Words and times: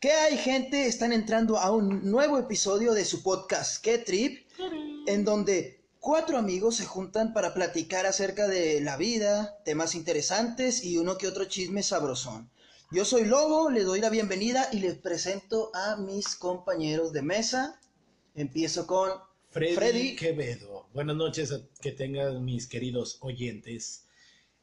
¿Qué 0.00 0.12
hay, 0.12 0.36
gente? 0.38 0.86
Están 0.86 1.12
entrando 1.12 1.58
a 1.58 1.72
un 1.72 2.08
nuevo 2.10 2.38
episodio 2.38 2.94
de 2.94 3.04
su 3.04 3.22
podcast, 3.22 3.82
¿Qué 3.82 3.98
Trip? 3.98 4.46
En 5.06 5.24
donde 5.24 5.80
cuatro 5.98 6.38
amigos 6.38 6.76
se 6.76 6.84
juntan 6.86 7.32
para 7.32 7.52
platicar 7.52 8.06
acerca 8.06 8.46
de 8.46 8.80
la 8.80 8.96
vida, 8.96 9.58
temas 9.64 9.94
interesantes 9.96 10.84
y 10.84 10.98
uno 10.98 11.18
que 11.18 11.26
otro 11.26 11.46
chisme 11.46 11.82
sabrosón. 11.82 12.48
Yo 12.92 13.04
soy 13.04 13.24
Lobo, 13.24 13.70
le 13.70 13.82
doy 13.82 14.00
la 14.00 14.08
bienvenida 14.08 14.68
y 14.72 14.78
les 14.78 14.94
presento 14.94 15.70
a 15.74 15.96
mis 15.96 16.36
compañeros 16.36 17.12
de 17.12 17.22
mesa. 17.22 17.80
Empiezo 18.36 18.86
con 18.86 19.10
Freddy, 19.50 19.74
Freddy. 19.74 20.16
Quevedo. 20.16 20.86
Buenas 20.94 21.16
noches 21.16 21.50
a- 21.52 21.60
que 21.80 21.90
tengan 21.90 22.44
mis 22.44 22.68
queridos 22.68 23.18
oyentes. 23.20 24.04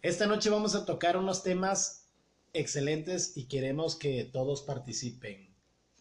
Esta 0.02 0.28
noche 0.28 0.50
vamos 0.50 0.76
a 0.76 0.86
tocar 0.86 1.18
unos 1.18 1.44
temas 1.44 2.05
excelentes 2.56 3.36
y 3.36 3.48
queremos 3.48 3.96
que 3.96 4.24
todos 4.24 4.62
participen 4.62 5.54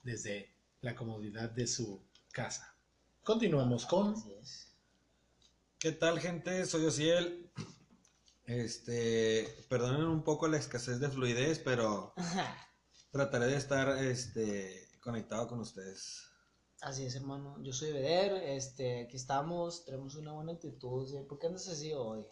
desde 0.03 0.55
la 0.81 0.95
comodidad 0.95 1.51
de 1.51 1.67
su 1.67 2.03
casa. 2.33 2.77
Continuamos 3.23 3.87
con 3.87 4.15
¿Qué 5.79 5.93
tal, 5.93 6.21
gente? 6.21 6.65
Soy 6.65 6.87
Ociel. 6.87 7.51
Este, 8.45 9.49
perdonen 9.69 10.07
un 10.07 10.23
poco 10.23 10.49
la 10.49 10.59
escasez 10.59 11.01
de 11.01 11.09
fluidez, 11.09 11.59
pero 11.59 12.15
trataré 13.11 13.47
de 13.47 13.57
estar 13.57 13.99
este, 14.05 14.89
conectado 15.01 15.49
con 15.49 15.61
ustedes. 15.61 16.23
Así 16.81 17.07
es, 17.07 17.15
hermano. 17.15 17.57
Yo 17.63 17.73
soy 17.73 17.93
Beder, 17.93 18.33
este, 18.33 19.05
aquí 19.05 19.17
estamos, 19.17 19.85
tenemos 19.87 20.15
una 20.17 20.33
buena 20.33 20.53
actitud. 20.53 21.09
¿sí? 21.09 21.17
¿Por 21.29 21.39
qué 21.39 21.47
andas 21.47 21.69
así 21.69 21.93
hoy? 21.95 22.27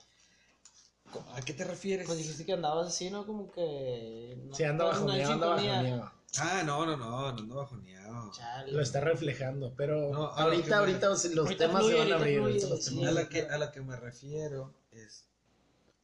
¿A 1.35 1.41
qué 1.43 1.53
te 1.55 1.65
refieres? 1.65 2.07
Pues 2.07 2.19
dijiste 2.19 2.45
que 2.45 2.53
andabas 2.53 2.89
así, 2.89 3.11
¿no? 3.11 3.27
Como 3.27 3.51
que... 3.51 4.39
No, 4.47 4.55
si 4.55 4.65
anda 4.65 4.85
bajoneado, 4.87 5.33
anda 5.33 5.47
bajoneado. 5.49 6.13
Ah, 6.39 6.63
no, 6.65 6.87
no, 6.87 6.97
no, 6.97 7.11
no 7.33 7.39
ando 7.41 7.55
bajoneado. 7.57 8.31
Chale. 8.33 8.73
Lo 8.73 8.81
está 8.81 9.01
reflejando, 9.01 9.75
pero 9.77 10.11
No, 10.13 10.27
ahorita, 10.29 10.69
me- 10.69 10.75
ahorita 10.77 11.09
los 11.11 11.25
Ahorita 11.39 11.67
temas 11.67 11.83
fluye, 11.83 11.97
se 11.97 12.03
van 12.05 12.13
a 12.13 12.17
abrir. 12.17 12.39
fluye, 12.41 12.61
sí. 12.81 13.05
A 13.05 13.11
la 13.11 13.29
que, 13.29 13.43
a 13.43 13.59
la 13.59 13.71
que 13.73 13.81
me 13.83 13.97
refiero 13.97 14.73
es 14.91 15.27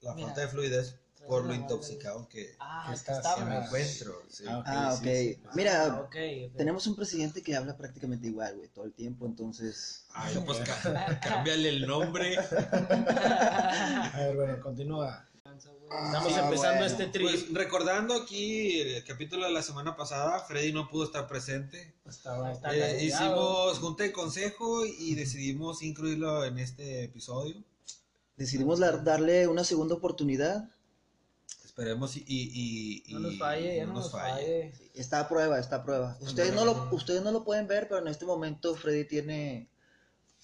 la 0.00 0.14
Mira. 0.14 0.26
falta 0.28 0.42
de 0.42 0.48
fluidez 0.48 0.96
por 1.28 1.42
lo 1.42 1.48
madre. 1.48 1.60
intoxicado 1.62 2.28
que, 2.28 2.56
Ah, 2.58 2.86
que 2.88 2.94
estaba... 2.94 3.34
que 3.36 3.44
me 3.44 3.56
Ah. 3.56 3.64
encuentro. 3.66 4.22
sí. 4.30 4.44
Ah, 4.48 4.58
ok, 4.58 4.64
Ah, 4.66 4.92
sí, 4.92 4.98
ok. 5.08 5.14
sí. 5.14 5.42
Mira, 5.54 5.84
Ah, 5.86 6.08
tenemos 6.56 6.86
un 6.86 6.96
presidente 6.96 7.42
que 7.42 7.54
habla 7.54 7.76
prácticamente 7.76 8.26
igual, 8.28 8.56
güey, 8.56 8.68
todo 8.68 8.84
el 8.84 8.92
tiempo, 8.92 9.26
entonces... 9.26 10.06
Ay, 10.14 10.42
pues 10.44 10.58
cámbiale 11.22 11.68
el 11.68 11.86
nombre. 11.86 12.36
A 13.18 14.12
ver, 14.16 14.36
bueno, 14.36 14.60
continúa. 14.60 15.24
Estamos 15.44 16.32
Ah, 16.34 16.40
empezando 16.44 16.80
bueno. 16.80 16.84
este 16.86 17.06
trip. 17.06 17.22
Pues 17.26 17.52
recordando 17.54 18.12
aquí 18.14 18.80
el 18.80 19.04
capítulo 19.04 19.46
de 19.46 19.52
la 19.52 19.62
semana 19.62 19.96
pasada, 19.96 20.40
Freddy 20.40 20.70
no 20.72 20.86
pudo 20.90 21.04
estar 21.04 21.26
presente. 21.26 21.94
Estaba- 22.06 22.52
Está 22.52 22.76
Eh, 22.76 22.80
castigado. 22.80 23.02
hicimos 23.04 23.78
junta 23.78 24.02
de 24.04 24.12
consejo 24.12 24.84
y 24.84 25.14
decidimos 25.14 25.82
incluirlo 25.82 26.44
en 26.44 26.58
este 26.58 27.04
episodio. 27.04 27.56
Decidimos 28.36 28.78
dar- 28.80 29.02
darle 29.02 29.48
una 29.48 29.64
segunda 29.64 29.94
oportunidad. 29.94 30.68
Esperemos 31.78 32.16
y, 32.16 32.24
y, 32.26 33.04
y- 33.06 33.14
No 33.14 33.20
nos 33.20 33.34
y 33.34 33.38
falle, 33.38 33.76
ya 33.76 33.86
no 33.86 33.92
nos 33.92 34.10
falle. 34.10 34.72
Está 34.94 35.20
a 35.20 35.28
prueba, 35.28 35.60
está 35.60 35.76
a 35.76 35.84
prueba. 35.84 36.18
Ustedes 36.20 36.52
no, 36.52 36.64
lo, 36.64 36.88
ustedes 36.90 37.22
no 37.22 37.30
lo 37.30 37.44
pueden 37.44 37.68
ver, 37.68 37.86
pero 37.86 38.00
en 38.00 38.08
este 38.08 38.26
momento 38.26 38.74
Freddy 38.74 39.04
tiene 39.04 39.70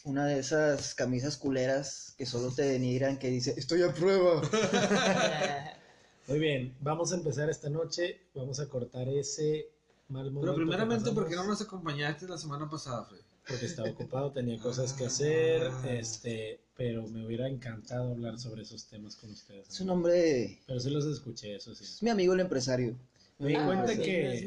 una 0.05 0.27
de 0.27 0.39
esas 0.39 0.95
camisas 0.95 1.37
culeras 1.37 2.15
que 2.17 2.25
solo 2.25 2.53
te 2.55 2.63
denigran, 2.63 3.19
que 3.19 3.31
dice, 3.31 3.53
estoy 3.57 3.83
a 3.83 3.93
prueba. 3.93 4.43
Muy 6.29 6.39
bien, 6.39 6.77
vamos 6.81 7.11
a 7.11 7.17
empezar 7.17 7.51
esta 7.51 7.69
noche. 7.69 8.21
Vamos 8.33 8.61
a 8.61 8.69
cortar 8.69 9.09
ese 9.09 9.71
mal 10.07 10.31
momento. 10.31 10.41
Pero 10.43 10.55
primeramente, 10.55 11.11
¿por 11.11 11.29
qué 11.29 11.35
no 11.35 11.43
nos 11.43 11.61
acompañaste 11.61 12.29
la 12.29 12.39
semana 12.39 12.71
pasada, 12.71 13.07
Freddy? 13.07 13.25
Porque 13.49 13.67
estaba 13.67 13.91
ocupado, 13.91 14.31
tenía 14.31 14.57
cosas 14.63 14.93
que 14.93 15.07
hacer, 15.07 15.69
este, 15.89 16.61
pero 16.77 17.07
me 17.09 17.25
hubiera 17.25 17.49
encantado 17.49 18.11
hablar 18.13 18.39
sobre 18.39 18.63
esos 18.63 18.87
temas 18.87 19.17
con 19.17 19.31
ustedes. 19.31 19.69
Es 19.69 19.81
un 19.81 19.91
hombre, 19.91 20.59
Pero 20.67 20.81
sí 20.81 20.91
los 20.91 21.07
escuché, 21.07 21.55
eso 21.57 21.75
sí. 21.75 21.85
es 21.85 22.03
mi 22.03 22.11
amigo 22.11 22.35
el 22.35 22.41
empresario. 22.41 22.97
Me 23.39 23.49
di 23.49 23.55
Ah, 23.57 23.67
cuenta 23.67 23.89
sí, 23.95 24.03
que 24.03 24.39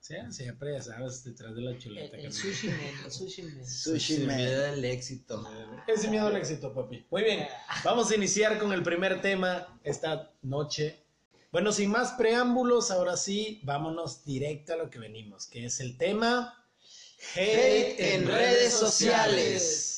sí, 0.00 0.14
siempre, 0.30 0.72
ya 0.74 0.82
sabes, 0.82 1.24
detrás 1.24 1.54
de 1.54 1.62
la 1.62 1.70
El, 1.70 1.78
chuleta. 1.78 2.16
el 2.16 2.22
carnal. 2.24 2.32
sushi 2.32 2.66
man, 2.68 2.78
el 3.04 3.10
sushi 3.12 3.42
man. 3.42 3.66
Sushi 3.66 4.18
Man. 4.18 4.26
me 4.36 4.50
da 4.50 4.72
el 4.74 4.84
éxito. 4.84 5.48
Ese 5.86 6.08
miedo 6.08 6.26
al 6.26 6.36
éxito, 6.36 6.72
papi. 6.74 7.04
Muy 7.10 7.22
bien, 7.22 7.46
vamos 7.84 8.10
a 8.10 8.14
iniciar 8.16 8.58
con 8.58 8.72
el 8.72 8.82
primer 8.82 9.20
tema 9.22 9.78
esta 9.82 10.30
noche. 10.42 11.00
Bueno, 11.52 11.72
sin 11.72 11.90
más 11.90 12.12
preámbulos, 12.12 12.90
ahora 12.90 13.16
sí, 13.16 13.60
vámonos 13.62 14.24
directo 14.24 14.74
a 14.74 14.76
lo 14.76 14.90
que 14.90 14.98
venimos, 14.98 15.46
que 15.46 15.64
es 15.66 15.78
el 15.80 15.96
tema 15.96 16.64
Hate 17.34 18.14
en 18.14 18.26
redes 18.26 18.72
sociales. 18.74 19.93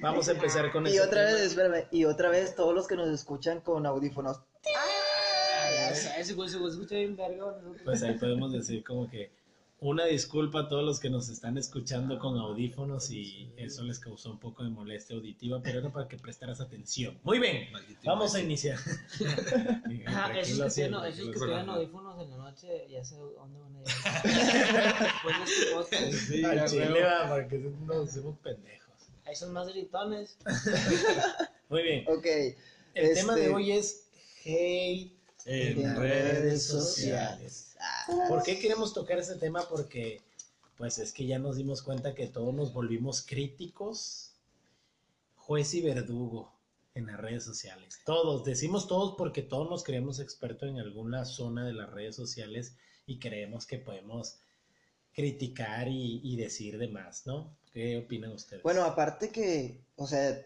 Vamos 0.00 0.28
a 0.28 0.32
empezar 0.32 0.72
con 0.72 0.86
Y 0.86 0.98
otra 0.98 1.26
tema. 1.26 1.32
vez, 1.32 1.40
espérame, 1.42 1.86
y 1.90 2.04
otra 2.04 2.30
vez 2.30 2.54
todos 2.54 2.74
los 2.74 2.86
que 2.88 2.96
nos 2.96 3.08
escuchan 3.08 3.60
con 3.60 3.86
audífonos. 3.86 4.40
Pues 7.84 8.02
ahí 8.02 8.14
podemos 8.18 8.52
decir 8.52 8.82
como 8.82 9.08
que 9.10 9.30
una 9.82 10.04
disculpa 10.04 10.60
a 10.60 10.68
todos 10.68 10.84
los 10.84 11.00
que 11.00 11.10
nos 11.10 11.28
están 11.28 11.58
escuchando 11.58 12.18
con 12.20 12.38
audífonos 12.38 13.10
y 13.10 13.52
eso 13.56 13.82
les 13.82 13.98
causó 13.98 14.30
un 14.30 14.38
poco 14.38 14.62
de 14.62 14.70
molestia 14.70 15.16
auditiva, 15.16 15.60
pero 15.60 15.80
era 15.80 15.90
para 15.90 16.06
que 16.06 16.16
prestaras 16.16 16.60
atención. 16.60 17.18
Muy 17.24 17.40
bien, 17.40 17.70
Maldito 17.72 18.00
vamos 18.04 18.34
a 18.36 18.40
iniciar. 18.40 18.78
Ajá, 20.06 20.38
esos 20.38 20.62
que 20.62 20.70
tienen, 20.82 21.04
esos 21.04 21.30
que 21.30 21.54
audífonos 21.54 22.22
en 22.22 22.30
la 22.30 22.36
noche, 22.36 22.86
ya 22.88 23.04
sé 23.04 23.16
dónde 23.16 23.58
van 23.58 23.76
a 23.76 23.80
ir. 23.80 23.86
Después 25.02 25.36
de 25.38 25.44
este 25.44 25.74
podcast, 25.74 26.12
Sí, 26.12 26.44
Al 26.44 26.64
chile, 26.68 27.02
va, 27.02 27.28
porque 27.28 27.58
nos 27.58 28.08
hacemos 28.08 28.38
pendejos. 28.38 28.81
Ahí 29.24 29.34
son 29.36 29.52
más 29.52 29.68
gritones. 29.68 30.36
Muy 31.68 31.82
bien, 31.82 32.04
Ok. 32.08 32.26
el 32.26 32.56
Este- 32.94 33.14
tema 33.14 33.34
de 33.36 33.48
hoy 33.48 33.72
es 33.72 34.06
hate 34.44 35.12
En 35.44 35.80
En 35.80 35.96
redes 35.96 36.38
redes 36.38 36.66
sociales. 36.66 37.52
sociales. 37.52 37.76
Ah, 37.80 38.26
¿Por 38.28 38.42
qué 38.42 38.58
queremos 38.60 38.92
tocar 38.94 39.18
ese 39.18 39.34
tema? 39.36 39.68
Porque, 39.68 40.20
pues 40.76 40.98
es 40.98 41.12
que 41.12 41.26
ya 41.26 41.38
nos 41.38 41.56
dimos 41.56 41.82
cuenta 41.82 42.14
que 42.14 42.26
todos 42.28 42.54
nos 42.54 42.72
volvimos 42.72 43.22
críticos, 43.22 44.34
juez 45.34 45.74
y 45.74 45.80
verdugo 45.80 46.52
en 46.94 47.06
las 47.06 47.18
redes 47.18 47.42
sociales. 47.44 47.98
Todos, 48.04 48.44
decimos 48.44 48.86
todos 48.86 49.14
porque 49.16 49.42
todos 49.42 49.68
nos 49.68 49.82
creemos 49.82 50.20
expertos 50.20 50.68
en 50.68 50.78
alguna 50.78 51.24
zona 51.24 51.66
de 51.66 51.72
las 51.72 51.90
redes 51.90 52.14
sociales 52.14 52.76
y 53.06 53.18
creemos 53.18 53.66
que 53.66 53.78
podemos 53.78 54.36
criticar 55.14 55.88
y, 55.88 56.20
y 56.24 56.36
decir 56.36 56.78
de 56.78 56.88
más, 56.88 57.26
¿no? 57.26 57.56
¿Qué 57.72 57.98
opinan 57.98 58.32
ustedes? 58.32 58.62
Bueno, 58.62 58.82
aparte 58.84 59.30
que, 59.30 59.82
o 59.96 60.06
sea, 60.06 60.38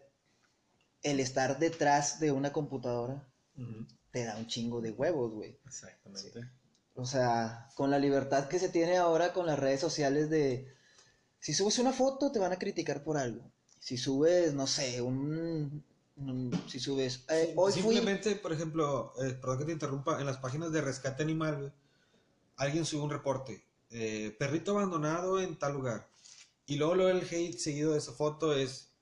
el 1.03 1.21
estar 1.21 1.59
detrás 1.59 2.21
de 2.21 2.33
una 2.33 2.53
computadora 2.53 3.27
te 4.11 4.25
da 4.25 4.37
un 4.37 4.47
chingo 4.47 4.81
de 4.81 4.93
huevos, 4.93 5.33
güey. 5.33 5.59
exactamente. 5.67 6.49
O 6.95 7.05
sea, 7.05 7.69
con 7.75 7.91
la 7.91 7.99
libertad 7.99 8.49
que 8.49 8.59
se 8.59 8.71
tiene 8.71 8.97
ahora 8.97 9.33
con 9.33 9.47
las 9.47 9.59
redes 9.59 9.81
sociales 9.81 10.31
de... 10.31 10.73
Si 11.41 11.53
subes 11.53 11.79
una 11.79 11.93
foto 11.93 12.33
te 12.33 12.39
van 12.39 12.53
a 12.53 12.59
criticar 12.59 13.05
por 13.05 13.19
algo. 13.19 13.43
Si 13.79 13.99
subes, 13.99 14.55
no 14.55 14.67
sé, 14.67 15.03
un... 15.03 15.85
un- 16.17 16.65
si 16.69 16.81
subes... 16.81 17.25
eh, 17.29 17.53
hoy 17.57 17.73
fui... 17.73 17.83
Simplemente, 17.83 18.37
por 18.37 18.53
ejemplo, 18.53 19.13
eh, 19.23 19.35
perdón 19.35 19.59
que 19.59 19.65
te 19.67 19.73
interrumpa, 19.73 20.19
en 20.21 20.27
las 20.27 20.39
páginas 20.39 20.73
de 20.73 20.81
rescate 20.81 21.23
animal, 21.23 21.59
güey, 21.59 21.73
alguien 22.57 22.87
sube 22.87 23.03
un 23.03 23.11
reporte, 23.11 23.63
eh, 23.91 24.35
perrito 24.39 24.73
abandonado 24.73 25.41
en 25.41 25.59
tal 25.59 25.75
lugar, 25.75 26.09
y 26.67 26.77
luego, 26.77 26.95
luego 26.97 27.19
el 27.19 27.27
hate 27.27 27.59
seguido 27.59 27.93
de 27.93 27.99
esa 27.99 28.13
foto 28.13 28.55
es, 28.55 28.93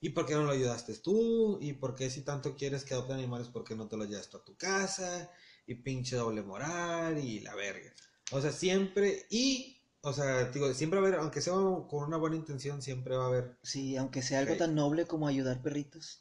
¿y 0.00 0.10
por 0.10 0.26
qué 0.26 0.34
no 0.34 0.44
lo 0.44 0.50
ayudaste 0.52 0.94
tú? 0.96 1.58
¿Y 1.60 1.74
por 1.74 1.94
qué 1.94 2.10
si 2.10 2.22
tanto 2.22 2.56
quieres 2.56 2.84
que 2.84 2.94
adopten 2.94 3.16
animales, 3.18 3.48
por 3.48 3.64
qué 3.64 3.74
no 3.76 3.88
te 3.88 3.96
lo 3.96 4.04
llevas 4.04 4.28
tú 4.28 4.36
a 4.38 4.44
tu 4.44 4.56
casa? 4.56 5.30
Y 5.66 5.74
pinche 5.76 6.16
doble 6.16 6.42
moral 6.42 7.18
y 7.18 7.40
la 7.40 7.54
verga. 7.54 7.92
O 8.32 8.40
sea, 8.40 8.52
siempre, 8.52 9.26
y, 9.30 9.80
o 10.00 10.12
sea, 10.12 10.50
digo, 10.50 10.72
siempre 10.74 10.98
va 11.00 11.06
a 11.06 11.08
haber, 11.08 11.20
aunque 11.20 11.40
sea 11.40 11.52
con 11.54 12.04
una 12.04 12.16
buena 12.16 12.36
intención, 12.36 12.80
siempre 12.82 13.16
va 13.16 13.24
a 13.24 13.28
haber 13.28 13.58
Sí, 13.62 13.96
aunque 13.96 14.22
sea 14.22 14.40
algo 14.40 14.56
tan 14.56 14.74
noble 14.74 15.06
como 15.06 15.28
ayudar 15.28 15.62
perritos. 15.62 16.20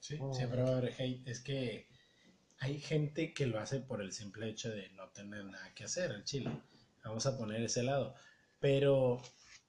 Sí, 0.00 0.16
Oh. 0.20 0.32
siempre 0.34 0.62
va 0.62 0.68
a 0.70 0.76
haber 0.78 0.94
hate. 0.98 1.26
Es 1.28 1.40
que 1.40 1.88
hay 2.58 2.80
gente 2.80 3.34
que 3.34 3.46
lo 3.46 3.58
hace 3.58 3.80
por 3.80 4.00
el 4.00 4.12
simple 4.12 4.48
hecho 4.48 4.70
de 4.70 4.88
no 4.90 5.08
tener 5.10 5.44
nada 5.44 5.74
que 5.74 5.84
hacer 5.84 6.12
al 6.12 6.24
chile. 6.24 6.50
Vamos 7.08 7.26
a 7.26 7.36
poner 7.38 7.62
ese 7.62 7.82
lado. 7.82 8.14
Pero 8.60 9.22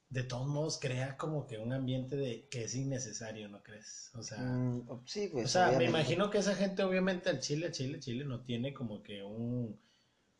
de 0.10 0.24
todos 0.24 0.48
modos 0.48 0.80
crea 0.80 1.18
como 1.18 1.48
que 1.48 1.58
un 1.58 1.74
ambiente 1.74 2.16
de 2.16 2.48
que 2.50 2.64
es 2.64 2.76
innecesario, 2.76 3.50
¿no 3.50 3.62
crees? 3.64 4.12
O 4.16 4.24
sea, 4.24 4.38
Mm, 4.42 4.82
sí, 5.06 5.28
pues... 5.28 5.46
o 5.46 5.50
sea, 5.50 5.72
me 5.72 5.86
imagino 5.86 6.30
que 6.30 6.40
esa 6.40 6.56
gente 6.56 6.84
obviamente 6.84 7.30
al 7.30 7.40
Chile, 7.40 7.72
Chile, 7.72 8.00
Chile 8.00 8.26
no 8.26 8.44
tiene 8.44 8.74
como 8.74 9.04
que 9.04 9.24
un, 9.24 9.80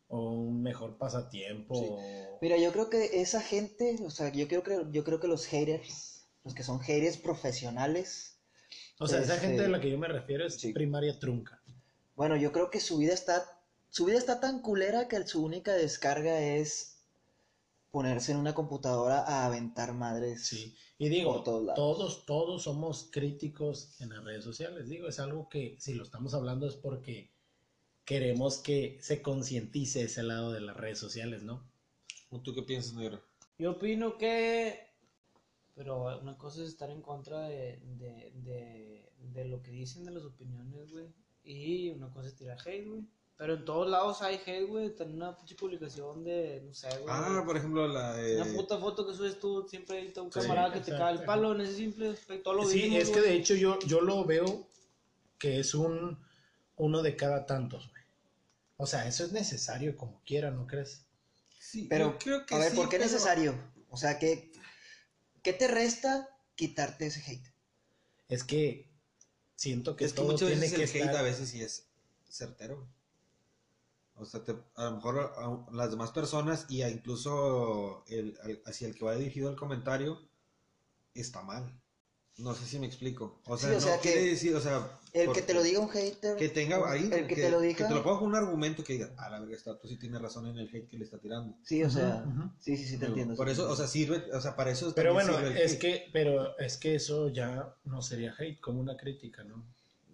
un 0.08 0.62
mejor 0.62 0.98
pasatiempo. 0.98 1.74
Sí. 1.74 1.86
o- 1.86 2.38
Mira, 2.40 2.56
yo 2.58 2.72
creo 2.72 2.88
que 2.90 3.20
esa 3.20 3.40
gente, 3.40 3.96
o 4.04 4.10
sea, 4.10 4.30
yo 4.32 4.48
creo 4.48 4.62
que, 4.62 4.86
yo 4.90 5.04
creo 5.04 5.20
que 5.20 5.28
los 5.28 5.46
haters, 5.46 6.28
los 6.44 6.54
que 6.54 6.62
son 6.62 6.80
haters 6.80 7.16
profesionales, 7.18 8.38
O 9.00 9.06
sea, 9.08 9.20
esa 9.20 9.34
Este, 9.34 9.46
gente 9.46 9.64
a 9.64 9.68
la 9.68 9.80
que 9.80 9.90
yo 9.90 9.98
me 9.98 10.08
refiero 10.08 10.46
es 10.46 10.60
sí. 10.60 10.72
primaria 10.74 11.18
trunca. 11.18 11.60
bueno, 12.16 12.36
yo 12.36 12.52
creo 12.52 12.70
que 12.70 12.80
su 12.80 12.98
vida 12.98 13.14
está, 13.14 13.57
su 13.90 14.04
vida 14.04 14.18
está 14.18 14.40
tan 14.40 14.60
culera 14.60 15.08
que 15.08 15.26
su 15.26 15.42
única 15.44 15.72
descarga 15.74 16.40
es 16.40 16.98
ponerse 17.90 18.32
en 18.32 18.38
una 18.38 18.54
computadora 18.54 19.20
a 19.20 19.46
aventar 19.46 19.94
madres. 19.94 20.46
Sí, 20.46 20.76
y 20.98 21.08
digo, 21.08 21.32
Por 21.34 21.44
todos 21.44 21.64
lados. 21.64 21.76
todos, 21.76 22.26
todos 22.26 22.62
somos 22.64 23.08
críticos 23.10 24.00
en 24.00 24.10
las 24.10 24.24
redes 24.24 24.44
sociales. 24.44 24.88
Digo, 24.88 25.08
es 25.08 25.18
algo 25.20 25.48
que 25.48 25.76
si 25.78 25.94
lo 25.94 26.04
estamos 26.04 26.34
hablando 26.34 26.66
es 26.66 26.76
porque 26.76 27.30
queremos 28.04 28.58
que 28.58 28.98
se 29.00 29.22
concientice 29.22 30.02
ese 30.02 30.22
lado 30.22 30.52
de 30.52 30.60
las 30.60 30.76
redes 30.76 30.98
sociales, 30.98 31.42
¿no? 31.42 31.62
¿Tú 32.42 32.54
qué 32.54 32.62
piensas, 32.62 32.94
negro? 32.94 33.20
Yo 33.58 33.72
opino 33.72 34.16
que. 34.18 34.86
Pero 35.74 36.18
una 36.20 36.36
cosa 36.36 36.62
es 36.62 36.68
estar 36.68 36.90
en 36.90 37.00
contra 37.02 37.48
de, 37.48 37.80
de, 37.98 38.32
de, 38.34 39.12
de 39.32 39.44
lo 39.46 39.62
que 39.62 39.70
dicen, 39.70 40.04
de 40.04 40.10
las 40.10 40.24
opiniones, 40.24 40.90
güey. 40.92 41.06
Y 41.44 41.90
una 41.90 42.10
cosa 42.10 42.28
es 42.28 42.36
tirar 42.36 42.58
hate, 42.66 42.86
güey. 42.86 43.06
Pero 43.38 43.54
en 43.54 43.64
todos 43.64 43.88
lados 43.88 44.20
hay 44.20 44.40
hate, 44.44 44.66
güey. 44.66 44.94
Tener 44.96 45.14
una 45.14 45.36
pinche 45.36 45.54
publicación 45.54 46.24
de, 46.24 46.60
no 46.66 46.74
sé, 46.74 46.88
güey. 46.88 47.04
Ah, 47.08 47.42
por 47.46 47.56
ejemplo, 47.56 47.86
la 47.86 48.14
de... 48.16 48.36
Una 48.42 48.52
puta 48.52 48.78
foto 48.78 49.06
que 49.06 49.14
subes 49.14 49.38
tú, 49.38 49.64
siempre 49.68 49.98
hay 49.98 50.12
un 50.16 50.32
Sí, 50.32 50.40
camarada 50.40 50.72
que 50.74 50.80
te 50.80 50.90
cae 50.90 51.14
el 51.14 51.22
palo 51.24 51.54
en 51.54 51.60
ese 51.60 51.76
simple 51.76 52.10
aspecto. 52.10 52.52
Lo 52.52 52.64
Sí, 52.66 52.96
es 52.96 53.10
que 53.10 53.20
güey. 53.20 53.30
de 53.30 53.36
hecho 53.36 53.54
yo, 53.54 53.78
yo 53.86 54.00
lo 54.00 54.24
veo 54.24 54.66
que 55.38 55.60
es 55.60 55.72
un 55.74 56.18
uno 56.76 57.02
de 57.02 57.14
cada 57.16 57.46
tantos, 57.46 57.88
güey. 57.90 58.02
O 58.76 58.86
sea, 58.86 59.06
eso 59.06 59.24
es 59.24 59.30
necesario 59.32 59.96
como 59.96 60.20
quiera, 60.26 60.50
¿no 60.50 60.66
crees? 60.66 61.04
Sí, 61.60 61.86
Pero, 61.88 62.12
yo 62.12 62.18
creo 62.18 62.46
que 62.46 62.54
a 62.56 62.58
ver, 62.58 62.70
sí, 62.72 62.76
¿por 62.76 62.88
qué 62.88 62.96
es 62.96 63.02
pero- 63.02 63.12
necesario? 63.12 63.54
O 63.90 63.96
sea, 63.96 64.18
¿qué, 64.18 64.50
¿qué 65.42 65.52
te 65.52 65.68
resta 65.68 66.28
quitarte 66.56 67.06
ese 67.06 67.20
hate? 67.24 67.46
Es 68.28 68.42
que 68.42 68.88
siento 69.54 69.94
que 69.96 70.04
Es 70.04 70.12
que 70.12 70.16
todo 70.16 70.26
muchas 70.32 70.48
tiene 70.48 70.60
veces 70.62 70.90
que 70.90 70.98
el 71.02 71.08
hate 71.08 71.16
a 71.16 71.22
veces 71.22 71.48
sí 71.50 71.62
es 71.62 71.86
certero. 72.28 72.86
O 74.20 74.24
sea, 74.24 74.42
te- 74.44 74.56
a 74.76 74.84
lo 74.84 74.92
mejor 74.96 75.18
a, 75.18 75.44
a 75.46 75.74
las 75.74 75.90
demás 75.90 76.10
personas 76.12 76.66
y 76.68 76.82
a 76.82 76.90
incluso 76.90 78.04
el, 78.08 78.36
al- 78.42 78.62
hacia 78.66 78.88
el 78.88 78.94
que 78.94 79.04
va 79.04 79.14
dirigido 79.14 79.50
el 79.50 79.56
comentario 79.56 80.18
está 81.14 81.42
mal. 81.42 81.72
No 82.38 82.54
sé 82.54 82.66
si 82.66 82.78
me 82.78 82.86
explico. 82.86 83.40
O 83.46 83.56
sea, 83.58 83.70
Sí, 83.70 83.74
o 83.76 83.80
no 83.80 83.86
sea, 83.86 83.98
quiere 83.98 84.20
que 84.22 84.26
decir, 84.30 84.54
o 84.54 84.60
sea, 84.60 84.88
El 85.12 85.32
que 85.32 85.42
te 85.42 85.54
lo 85.54 85.62
diga 85.62 85.80
un 85.80 85.88
hater. 85.88 86.36
que 86.36 86.48
tenga 86.48 86.90
ahí, 86.90 87.10
El 87.12 87.26
que 87.26 87.34
te 87.34 87.50
lo 87.50 87.60
diga. 87.60 87.78
que 87.78 87.84
te 87.84 87.94
lo 87.94 88.02
ponga 88.04 88.18
con 88.20 88.28
un 88.28 88.36
argumento 88.36 88.84
que 88.84 88.92
diga, 88.92 89.10
a 89.16 89.28
la 89.30 89.40
verga, 89.40 89.56
está, 89.56 89.76
tú 89.78 89.88
sí 89.88 89.96
tienes 89.98 90.20
razón 90.22 90.46
en 90.46 90.58
el 90.58 90.68
hate 90.68 90.88
que 90.88 90.98
le 90.98 91.04
está 91.04 91.18
tirando. 91.18 91.56
Sí, 91.64 91.82
o 91.82 91.90
sea, 91.90 92.24
sí, 92.60 92.76
sí, 92.76 92.84
sí, 92.84 92.96
te 92.98 93.06
entiendo. 93.06 93.34
Por 93.34 93.48
sí, 93.48 93.52
eso, 93.54 93.68
o 93.70 93.74
sea, 93.74 93.86
sirve, 93.88 94.22
o 94.32 94.40
sea, 94.40 94.54
para 94.54 94.70
eso 94.70 94.94
Pero 94.94 95.12
bueno, 95.14 95.32
sirve 95.34 95.48
el 95.48 95.56
es 95.58 95.72
hate. 95.72 95.80
que, 95.80 96.10
pero 96.12 96.56
es 96.58 96.76
que 96.76 96.94
eso 96.94 97.28
ya 97.28 97.74
no 97.84 98.02
sería 98.02 98.34
hate, 98.38 98.60
como 98.60 98.80
una 98.80 98.96
crítica, 98.96 99.42
¿no? 99.44 99.64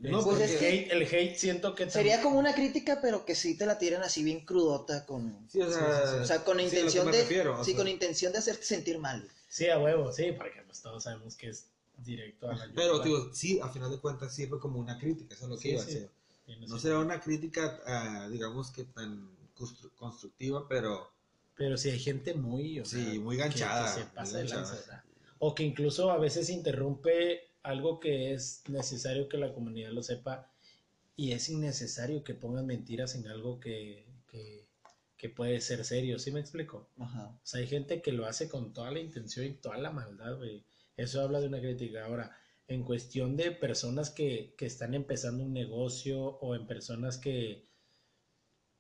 No, 0.00 0.19
Es- 0.19 0.25
pues 0.25 0.37
el, 0.41 0.50
es 0.50 0.56
que- 0.56 0.69
hate, 0.69 0.93
el 0.93 1.02
hate 1.02 1.37
siento 1.37 1.75
que 1.75 1.88
Sería 1.91 2.20
como 2.20 2.38
una 2.38 2.55
crítica, 2.55 3.00
pero 3.00 3.25
que 3.25 3.35
sí 3.35 3.56
te 3.56 3.64
la 3.67 3.79
tiran 3.79 4.02
así 4.02 4.23
bien 4.23 4.44
crudota 4.44 5.06
con... 5.06 5.49
Sí, 5.50 5.61
o 5.62 5.70
sea, 5.70 6.02
Sí, 6.02 6.08
sí, 6.11 6.17
sí. 6.17 6.23
O 6.23 6.26
sea, 6.26 6.44
con 6.44 6.58
sí, 6.58 6.64
intención 6.64 7.11
de... 7.11 7.20
refiero, 7.23 7.64
sí, 7.64 7.70
sea. 7.70 7.79
con 7.79 7.88
intención 7.88 8.32
de 8.32 8.38
hacerte 8.38 8.64
sentir 8.64 8.99
mal. 8.99 9.29
Sí, 9.49 9.69
a 9.69 9.79
huevo, 9.79 10.12
sí, 10.12 10.32
porque 10.32 10.62
pues 10.67 10.82
todos 10.82 11.05
sabemos 11.05 11.37
que 11.37 11.49
es 11.50 11.67
directo 11.99 12.50
a 12.50 12.55
la 12.56 12.69
Pero, 12.75 12.99
digo, 12.99 13.31
sí, 13.32 13.61
a 13.62 13.69
final 13.69 13.91
de 13.91 13.99
cuentas 13.99 14.35
sirve 14.35 14.58
como 14.58 14.79
una 14.81 14.99
crítica, 14.99 15.35
eso 15.35 15.44
es 15.44 15.50
lo 15.50 15.56
que 15.56 15.62
Sí, 15.62 15.69
iba 15.70 15.81
a 15.81 15.85
sí. 15.85 15.93
decir. 15.94 16.11
No 16.69 16.79
será 16.79 16.99
una 16.99 17.20
crítica, 17.20 17.81
ah, 17.87 18.29
digamos 18.31 18.70
que 18.70 18.85
tan 18.85 19.31
constru- 19.56 19.90
constructiva, 19.97 20.67
pero 20.69 21.11
Pero 21.56 21.76
si 21.79 21.88
hay 21.90 21.99
gente 22.00 22.35
muy, 22.35 22.81
o 22.81 22.85
Sí, 22.85 23.02
sea, 23.12 23.20
muy 23.20 23.37
ganchada, 23.37 23.87
que 23.94 24.00
se 24.00 24.06
muy 24.06 24.14
pasa 24.14 24.38
de 24.38 24.44
lanza, 24.44 25.05
o 25.38 25.55
que 25.55 25.62
incluso 25.62 26.11
a 26.11 26.19
veces 26.19 26.50
interrumpe 26.50 27.49
algo 27.64 27.99
que 27.99 28.32
es 28.32 28.62
necesario 28.69 29.28
que 29.28 29.37
la 29.38 29.52
comunidad 29.52 29.90
lo 29.90 30.02
sepa 30.02 30.49
y 31.16 31.32
es 31.32 31.49
innecesario 31.49 32.22
que 32.22 32.34
pongan 32.34 32.66
mentiras 32.66 33.14
en 33.16 33.26
algo 33.26 33.58
que, 33.58 34.06
que, 34.31 34.66
que 35.16 35.28
puede 35.28 35.61
ser 35.61 35.84
serio, 35.84 36.19
¿sí 36.19 36.31
me 36.31 36.40
explico? 36.40 36.88
Ajá. 36.99 37.26
O 37.28 37.40
sea, 37.46 37.61
hay 37.61 37.66
gente 37.66 38.02
que 38.02 38.12
lo 38.12 38.26
hace 38.26 38.49
con 38.49 38.72
toda 38.72 38.90
la 38.93 39.00
intención 39.00 39.46
y 39.46 39.55
toda 39.55 39.78
la 39.78 39.90
maldad, 39.90 40.37
güey. 40.37 40.64
Eso 40.96 41.20
habla 41.22 41.40
de 41.40 41.49
una 41.49 41.61
crítica. 41.61 42.05
Ahora, 42.05 42.37
en 42.69 42.82
cuestión 42.84 43.37
de 43.37 43.50
personas 43.50 44.11
que, 44.11 44.55
que 44.56 44.66
están 44.66 44.94
empezando 44.94 45.43
un 45.44 45.52
negocio 45.52 46.20
o 46.22 46.55
en 46.55 46.66
personas 46.66 47.19
que, 47.19 47.64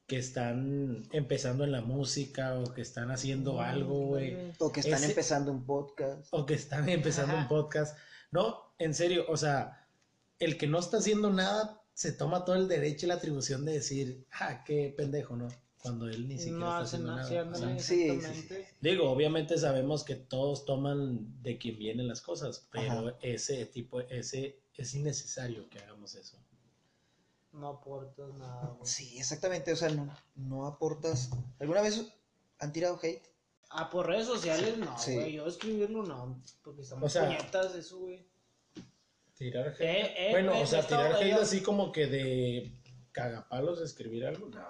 que 0.06 0.18
están 0.18 1.04
empezando 1.12 1.64
en 1.64 1.72
la 1.72 1.80
música 1.80 2.58
o 2.58 2.74
que 2.74 2.82
están 2.82 3.10
haciendo 3.10 3.60
algo, 3.60 4.06
güey. 4.08 4.36
O 4.58 4.70
que 4.70 4.80
están 4.80 4.94
Ese- 4.98 5.06
empezando 5.12 5.50
un 5.50 5.64
podcast. 5.64 6.26
O 6.30 6.44
que 6.44 6.54
están 6.54 6.88
empezando 6.88 7.34
un 7.36 7.48
podcast. 7.48 7.96
No, 8.34 8.74
en 8.78 8.94
serio, 8.94 9.26
o 9.28 9.36
sea, 9.36 9.86
el 10.40 10.58
que 10.58 10.66
no 10.66 10.80
está 10.80 10.96
haciendo 10.96 11.30
nada 11.30 11.80
se 11.92 12.10
toma 12.10 12.44
todo 12.44 12.56
el 12.56 12.66
derecho 12.66 13.06
y 13.06 13.08
la 13.08 13.14
atribución 13.14 13.64
de 13.64 13.74
decir, 13.74 14.26
ah, 14.32 14.64
qué 14.64 14.92
pendejo, 14.96 15.36
¿no? 15.36 15.46
Cuando 15.80 16.08
él 16.08 16.26
ni 16.26 16.36
siquiera 16.36 16.58
No 16.58 16.66
está 16.66 16.82
haciendo 16.82 17.14
nada, 17.14 17.52
O 17.52 17.54
sea, 17.54 17.78
Sí, 17.78 17.84
sí, 17.84 18.08
exactamente. 18.10 18.68
Digo, 18.80 19.08
obviamente 19.08 19.56
sabemos 19.56 20.02
que 20.02 20.16
todos 20.16 20.64
toman 20.64 21.40
de 21.44 21.58
quien 21.58 21.78
vienen 21.78 22.08
las 22.08 22.22
cosas, 22.22 22.66
pero 22.72 23.08
Ajá. 23.10 23.16
ese 23.22 23.66
tipo, 23.66 24.00
ese 24.00 24.58
es 24.76 24.94
innecesario 24.96 25.68
que 25.70 25.78
hagamos 25.78 26.16
eso. 26.16 26.36
No 27.52 27.68
aportas 27.68 28.34
nada, 28.34 28.74
güey. 28.76 28.84
Sí, 28.84 29.16
exactamente. 29.16 29.72
O 29.72 29.76
sea, 29.76 29.90
no, 29.90 30.12
no 30.34 30.66
aportas... 30.66 31.30
¿Alguna 31.60 31.82
vez 31.82 32.04
han 32.58 32.72
tirado 32.72 32.98
hate? 33.00 33.33
Ah, 33.76 33.90
por 33.90 34.06
redes 34.06 34.26
sociales 34.26 34.78
no, 34.78 34.96
Sí. 34.98 35.14
güey. 35.14 35.32
Yo 35.32 35.46
escribirlo 35.46 36.04
no, 36.04 36.40
porque 36.62 36.82
estamos 36.82 37.04
O 37.04 37.08
sea, 37.08 37.26
puñetas 37.26 37.74
eso, 37.74 37.98
güey. 37.98 38.24
Tirar 39.36 39.68
hate. 39.68 39.80
Eh, 39.80 40.14
eh, 40.16 40.30
bueno, 40.30 40.54
eh, 40.54 40.62
o 40.62 40.66
sea, 40.66 40.78
esto, 40.80 40.96
tirar 40.96 41.12
hate 41.16 41.22
eh, 41.26 41.34
así 41.34 41.60
como 41.60 41.90
que 41.90 42.06
de 42.06 42.70
cagapalos 43.10 43.80
escribir 43.80 44.26
algo, 44.26 44.46
no. 44.48 44.60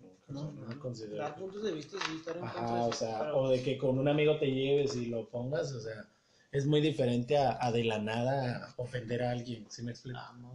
nunca, 0.00 0.24
No, 0.28 0.40
sea, 0.40 0.50
no 0.50 0.66
Dar 0.66 0.78
considero. 0.78 1.34
puntos 1.36 1.62
de 1.62 1.72
vista, 1.72 1.98
sí, 2.06 2.16
estar 2.16 2.36
en 2.38 2.44
Ajá, 2.44 2.74
de 2.74 2.80
o 2.80 2.88
eso, 2.88 2.98
sea, 2.98 3.18
pero- 3.20 3.38
o 3.40 3.48
de 3.50 3.62
que 3.62 3.76
con 3.76 3.98
un 3.98 4.08
amigo 4.08 4.38
te 4.38 4.46
lleves 4.50 4.96
y 4.96 5.06
lo 5.06 5.28
pongas, 5.28 5.70
o 5.72 5.80
sea, 5.80 6.06
es 6.50 6.64
muy 6.64 6.80
diferente 6.80 7.36
a, 7.36 7.58
a 7.62 7.70
de 7.70 7.84
la 7.84 7.98
nada 7.98 8.72
ofender 8.78 9.22
a 9.22 9.30
alguien, 9.32 9.66
¿sí 9.70 9.82
me 9.82 9.90
explico? 9.92 10.18
Ah, 10.22 10.34
no. 10.40 10.52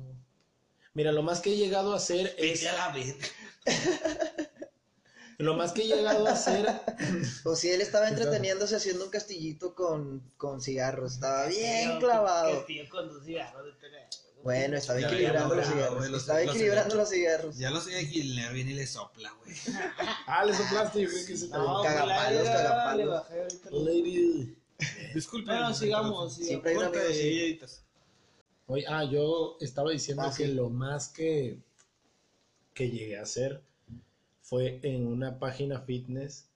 Mira, 0.96 1.12
lo 1.12 1.22
más 1.22 1.40
que 1.42 1.54
he 1.54 1.58
llegado 1.58 1.94
a 1.94 1.98
hacer 1.98 2.34
es... 2.40 2.68
Lo 5.40 5.56
más 5.56 5.72
que 5.72 5.84
he 5.84 5.88
llegado 5.88 6.28
a 6.28 6.32
hacer 6.32 6.66
O 7.46 7.56
si 7.56 7.70
él 7.72 7.80
estaba 7.82 8.10
entreteniéndose 8.10 8.76
haciendo 8.76 9.06
un 9.06 9.10
castillito 9.10 9.74
con, 9.74 10.22
con 10.38 10.62
cigarros. 10.62 11.14
Estaba 11.14 11.46
bien 11.48 11.98
clavado. 12.00 12.58
Castillo 12.58 12.90
con 12.90 13.08
dos 13.08 13.24
cigarros 13.26 13.66
de 13.66 13.72
tener. 13.80 14.08
Bueno, 14.44 14.78
estaba 14.78 15.00
Ya, 15.00 15.08
equilibrando 15.08 15.56
los 15.56 15.68
cigarros. 15.68 16.10
los- 16.10 16.22
Estaba 16.22 16.42
los- 16.44 16.56
equilibrando 16.56 16.96
los 16.96 17.10
cigarros. 17.10 17.58
Ya 17.58 17.70
lo 17.72 17.82
sé, 17.82 18.02
y 18.04 18.22
el 18.22 18.36
neo 18.36 18.54
viene 18.54 18.72
y 18.72 18.76
le 18.76 18.88
sopla, 18.88 19.34
güey. 19.44 19.56
Ah, 20.28 20.46
le 20.46 20.54
soplaste, 20.54 21.06
güey, 21.06 21.26
que 21.26 21.36
se 21.38 21.48
te... 21.48 21.58
No, 21.58 21.82
Cagapalos, 21.84 22.44
cagapalos. 22.44 23.24
Lady. 23.72 24.56
Disculpe. 25.14 25.52
Bueno, 25.52 25.74
sigamos, 25.74 26.36
sigamos. 26.36 26.36
Siempre 26.36 26.72
hay 26.72 26.78
un 26.78 26.84
amigo 26.86 27.02
así. 27.10 27.60
Oye, 28.68 28.86
ah, 28.88 29.04
yo 29.06 29.58
estaba 29.62 29.90
diciendo 29.92 30.24
Ah, 30.26 30.34
que 30.36 30.46
sí. 30.46 30.54
lo 30.54 30.69
más 30.69 31.10
que, 31.10 31.60
que 32.74 32.90
llegué 32.90 33.18
a 33.18 33.24
hacer 33.24 33.62
fue 34.42 34.80
en 34.84 35.06
una 35.08 35.40
página 35.40 35.81
fitness, 35.81 36.50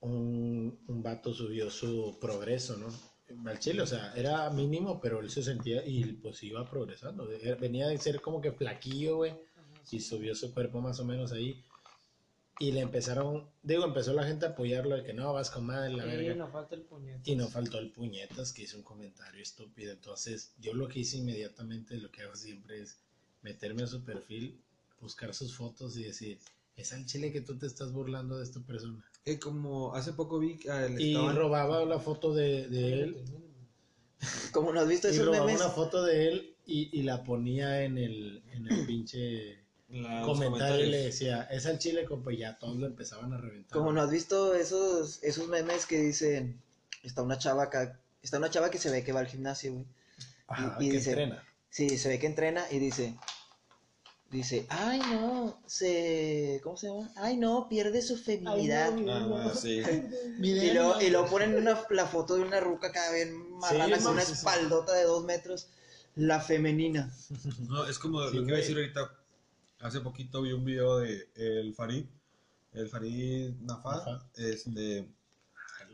un, 0.00 0.78
un 0.86 1.02
vato 1.02 1.32
subió 1.34 1.70
su 1.70 2.18
progreso, 2.20 2.76
¿no? 2.76 2.88
Al 3.50 3.58
chile, 3.58 3.82
o 3.82 3.86
sea, 3.86 4.14
era 4.14 4.48
mínimo, 4.50 5.00
pero 5.00 5.20
él 5.20 5.30
se 5.30 5.42
sentía 5.42 5.84
y 5.84 6.04
pues 6.12 6.42
iba 6.44 6.68
progresando. 6.68 7.28
Venía 7.60 7.88
de 7.88 7.98
ser 7.98 8.20
como 8.20 8.40
que 8.40 8.52
flaquillo, 8.52 9.16
güey, 9.16 9.34
y 9.90 10.00
subió 10.00 10.34
su 10.34 10.54
cuerpo 10.54 10.80
más 10.80 11.00
o 11.00 11.04
menos 11.04 11.32
ahí. 11.32 11.64
Y 12.58 12.72
le 12.72 12.80
empezaron, 12.80 13.50
digo, 13.62 13.84
empezó 13.84 14.14
la 14.14 14.24
gente 14.24 14.46
a 14.46 14.50
apoyarlo 14.50 14.96
de 14.96 15.02
que 15.02 15.12
no, 15.12 15.32
vas 15.34 15.50
con 15.50 15.66
madre, 15.66 15.92
la 15.92 16.04
Sí, 16.04 16.08
verga. 16.08 16.34
no 16.36 16.48
falta 16.48 16.74
el 16.76 16.82
puñetazo. 16.82 17.30
Y 17.30 17.36
no 17.36 17.48
faltó 17.48 17.78
el 17.78 17.90
puñetas 17.90 18.52
que 18.52 18.62
hizo 18.62 18.78
un 18.78 18.82
comentario 18.84 19.42
estúpido. 19.42 19.92
Entonces, 19.92 20.54
yo 20.58 20.72
lo 20.72 20.88
que 20.88 21.00
hice 21.00 21.18
inmediatamente, 21.18 21.98
lo 21.98 22.10
que 22.10 22.22
hago 22.22 22.34
siempre 22.34 22.80
es 22.80 22.96
meterme 23.42 23.82
a 23.82 23.86
su 23.88 24.04
perfil, 24.04 24.62
buscar 25.00 25.34
sus 25.34 25.54
fotos 25.54 25.98
y 25.98 26.04
decir, 26.04 26.38
es 26.76 26.92
al 26.92 27.06
chile 27.06 27.32
que 27.32 27.40
tú 27.40 27.58
te 27.58 27.66
estás 27.66 27.92
burlando 27.92 28.36
de 28.38 28.44
esta 28.44 28.60
persona. 28.60 29.02
Eh, 29.24 29.38
como 29.38 29.94
hace 29.94 30.12
poco 30.12 30.38
vi 30.38 30.56
que 30.58 30.70
ah, 30.70 30.88
Y 30.98 31.12
estaban- 31.12 31.34
robaba 31.36 31.84
la 31.84 31.98
foto 31.98 32.34
de, 32.34 32.68
de 32.68 32.92
él, 32.92 33.24
Como 34.52 34.72
no 34.72 34.80
has 34.80 34.88
visto 34.88 35.08
y 35.08 35.18
robaba 35.18 35.46
memes. 35.46 35.60
una 35.60 35.70
foto 35.70 36.04
de 36.04 36.28
él 36.28 36.54
y, 36.66 36.90
y 36.98 37.02
la 37.02 37.24
ponía 37.24 37.82
en 37.84 37.98
el, 37.98 38.42
en 38.52 38.68
el 38.68 38.86
pinche 38.86 39.58
comentario 40.24 40.84
y 40.86 40.90
le 40.90 40.98
decía, 41.04 41.42
es 41.44 41.64
al 41.66 41.78
chile, 41.78 42.04
compa, 42.04 42.32
y 42.32 42.38
ya 42.38 42.58
todos 42.58 42.76
lo 42.76 42.86
empezaban 42.86 43.32
a 43.32 43.38
reventar. 43.38 43.70
Como 43.78 43.92
no 43.92 44.00
has 44.02 44.10
visto 44.10 44.54
esos, 44.54 45.22
esos 45.22 45.48
memes 45.48 45.86
que 45.86 46.00
dicen, 46.00 46.60
está 47.02 47.22
una 47.22 47.38
chava 47.38 47.64
acá, 47.64 48.00
está 48.22 48.38
una 48.38 48.50
chava 48.50 48.70
que 48.70 48.78
se 48.78 48.90
ve 48.90 49.04
que 49.04 49.12
va 49.12 49.20
al 49.20 49.28
gimnasio, 49.28 49.72
güey. 49.74 49.86
Ajá, 50.48 50.76
y 50.80 50.88
que 50.90 50.96
dice- 50.96 51.10
entrena. 51.10 51.42
Sí, 51.70 51.98
se 51.98 52.08
ve 52.08 52.18
que 52.18 52.26
entrena 52.26 52.64
y 52.70 52.78
dice, 52.78 53.16
dice, 54.36 54.66
ay 54.68 54.98
no, 55.00 55.60
se, 55.66 56.60
¿cómo 56.62 56.76
se 56.76 56.88
llama? 56.88 57.10
Ay 57.16 57.36
no, 57.36 57.68
pierde 57.68 58.02
su 58.02 58.16
feminidad. 58.16 58.92
Ah, 59.08 59.52
sí. 59.54 59.82
Y 60.40 60.70
luego, 60.72 61.00
y 61.00 61.10
luego 61.10 61.26
ponen 61.28 61.54
una, 61.56 61.82
la 61.90 62.06
foto 62.06 62.36
de 62.36 62.42
una 62.42 62.60
ruca 62.60 62.88
acá 62.88 63.12
bien 63.12 63.58
marrana 63.58 63.96
Sí, 63.96 64.04
con 64.04 64.12
una 64.12 64.22
espaldota 64.22 64.92
de 64.94 65.04
dos 65.04 65.24
metros, 65.24 65.68
la 66.14 66.40
femenina. 66.40 67.12
No, 67.68 67.86
es 67.86 67.98
como 67.98 68.20
Sí, 68.28 68.36
lo 68.36 68.42
que 68.42 68.48
iba 68.48 68.56
a 68.58 68.60
decir 68.60 68.76
ahorita. 68.76 69.12
Hace 69.80 70.00
poquito 70.00 70.40
vi 70.42 70.52
un 70.52 70.64
video 70.64 70.98
de 70.98 71.28
el 71.34 71.74
Farid, 71.74 72.06
el 72.72 72.88
Farid 72.88 73.50
Nafad. 73.60 74.22
este, 74.36 75.06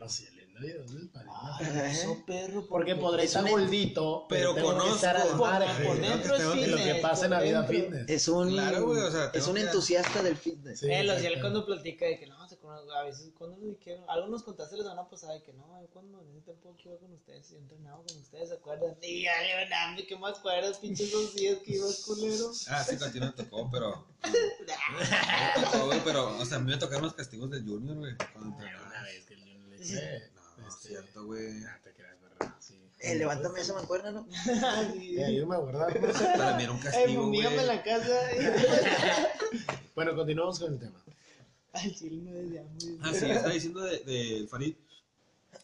sí, 0.07 0.27
Ay, 0.55 1.91
Eso, 1.91 2.23
perro. 2.25 2.65
Porque 2.67 2.95
podré 2.95 3.23
Es 3.23 3.29
estar 3.29 3.43
un- 3.43 3.51
gordito, 3.51 4.25
Pero 4.29 4.53
pero 4.53 4.67
conozco- 4.67 4.95
estar 4.95 5.17
al 5.17 5.29
Por, 5.29 5.39
margen 5.39 5.85
por 5.87 5.95
Sí, 5.95 6.01
dentro 6.01 6.35
es 6.35 6.39
de 6.41 6.45
lo 6.47 6.53
fitness. 6.53 6.81
que 6.95 6.95
pasa 7.01 7.25
en 7.25 7.31
la 7.31 7.39
vida 7.41 7.63
fitness. 7.63 8.09
Es 8.09 8.27
un, 8.27 8.49
Claro, 8.51 8.85
güey, 8.85 9.01
o 9.01 9.11
sea, 9.11 9.31
es 9.33 9.47
un 9.47 9.55
que- 9.55 9.61
entusiasta 9.61 10.21
del 10.23 10.37
fitness. 10.37 10.79
Sí, 10.79 10.87
Eh, 10.91 11.03
los 11.03 11.21
y 11.21 11.25
él 11.25 11.41
cuando 11.41 11.65
platica 11.65 12.05
de 12.05 12.19
que 12.19 12.27
no, 12.27 12.47
se 12.47 12.57
conoce, 12.57 12.87
a 12.95 13.03
veces 13.03 13.31
cuando 13.37 13.57
nos 13.57 13.77
dijeron, 13.77 14.05
algo 14.07 14.27
nos 14.27 14.43
contaste 14.43 14.77
la 14.77 14.83
semana 14.83 15.09
pasada 15.09 15.33
de 15.33 15.43
que 15.43 15.53
no, 15.53 15.81
yo 15.81 15.87
cuando 15.91 16.21
en 16.21 16.29
ese 16.37 16.41
tiempo 16.53 16.75
que 16.77 16.89
iba 16.89 16.97
con 16.99 17.13
ustedes, 17.13 17.49
yo 17.49 17.57
entrenaba 17.57 17.97
con 18.03 18.17
ustedes, 18.17 18.49
¿se 18.49 18.55
acuerdan? 18.55 18.95
Y 19.01 19.23
ya, 19.23 19.31
Leonardo, 19.41 20.03
¿qué 20.07 20.17
me 20.17 20.27
acuerdas, 20.27 20.77
pinches 20.77 21.11
dos 21.11 21.33
días 21.35 21.57
que 21.65 21.73
ibas 21.77 22.03
culero? 22.05 22.51
Ah, 22.69 22.83
sí, 22.83 22.97
contigo 22.97 23.25
me 23.25 23.31
tocó, 23.31 23.69
pero. 23.71 24.05
me 24.23 25.63
tocó, 25.65 25.85
güey, 25.87 25.99
pero, 26.03 26.37
o 26.37 26.45
sea, 26.45 26.57
a 26.57 26.59
mí 26.61 26.71
me 26.71 26.77
tocaron 26.77 27.03
los 27.03 27.13
castigos 27.13 27.49
del 27.49 27.63
Junior, 27.65 27.97
güey. 27.97 28.15
Cuando 28.17 28.51
Bueno, 28.51 28.55
entrenaba. 28.55 28.87
Una 28.87 29.03
vez 29.03 29.25
que 29.25 29.33
el 29.33 29.39
Junior 29.41 29.67
le 29.69 29.77
dije. 29.77 30.32
No, 30.63 30.69
es 30.69 30.75
este, 30.75 30.87
cierto, 30.89 31.25
güey. 31.25 31.61
te 31.83 31.93
creas, 31.93 32.17
¿verdad? 32.21 32.55
Sí. 32.59 32.79
Eh, 32.99 33.15
levántame 33.15 33.59
esa 33.61 33.73
mancuerna, 33.73 34.11
¿no? 34.11 34.27
Sí. 34.93 35.17
Eh, 35.17 35.25
ayúdame 35.25 35.55
a 35.55 35.59
guardar. 35.59 36.01
¿no? 36.01 36.07
Para 36.13 36.57
mí 36.57 36.63
era 36.63 36.71
un 36.71 36.79
Eh, 36.79 36.83
castigo, 36.83 37.27
güey. 37.27 37.45
en 37.45 37.67
la 37.67 37.83
casa. 37.83 38.19
Bueno, 39.95 40.15
continuamos 40.15 40.57
con 40.59 40.73
el 40.73 40.79
tema. 40.79 40.99
Al 41.73 41.95
chile 41.95 42.21
no 42.23 42.99
Ah, 43.01 43.13
sí, 43.13 43.25
estaba 43.29 43.53
diciendo 43.53 43.81
de, 43.81 43.99
de 43.99 44.47
Farid. 44.47 44.75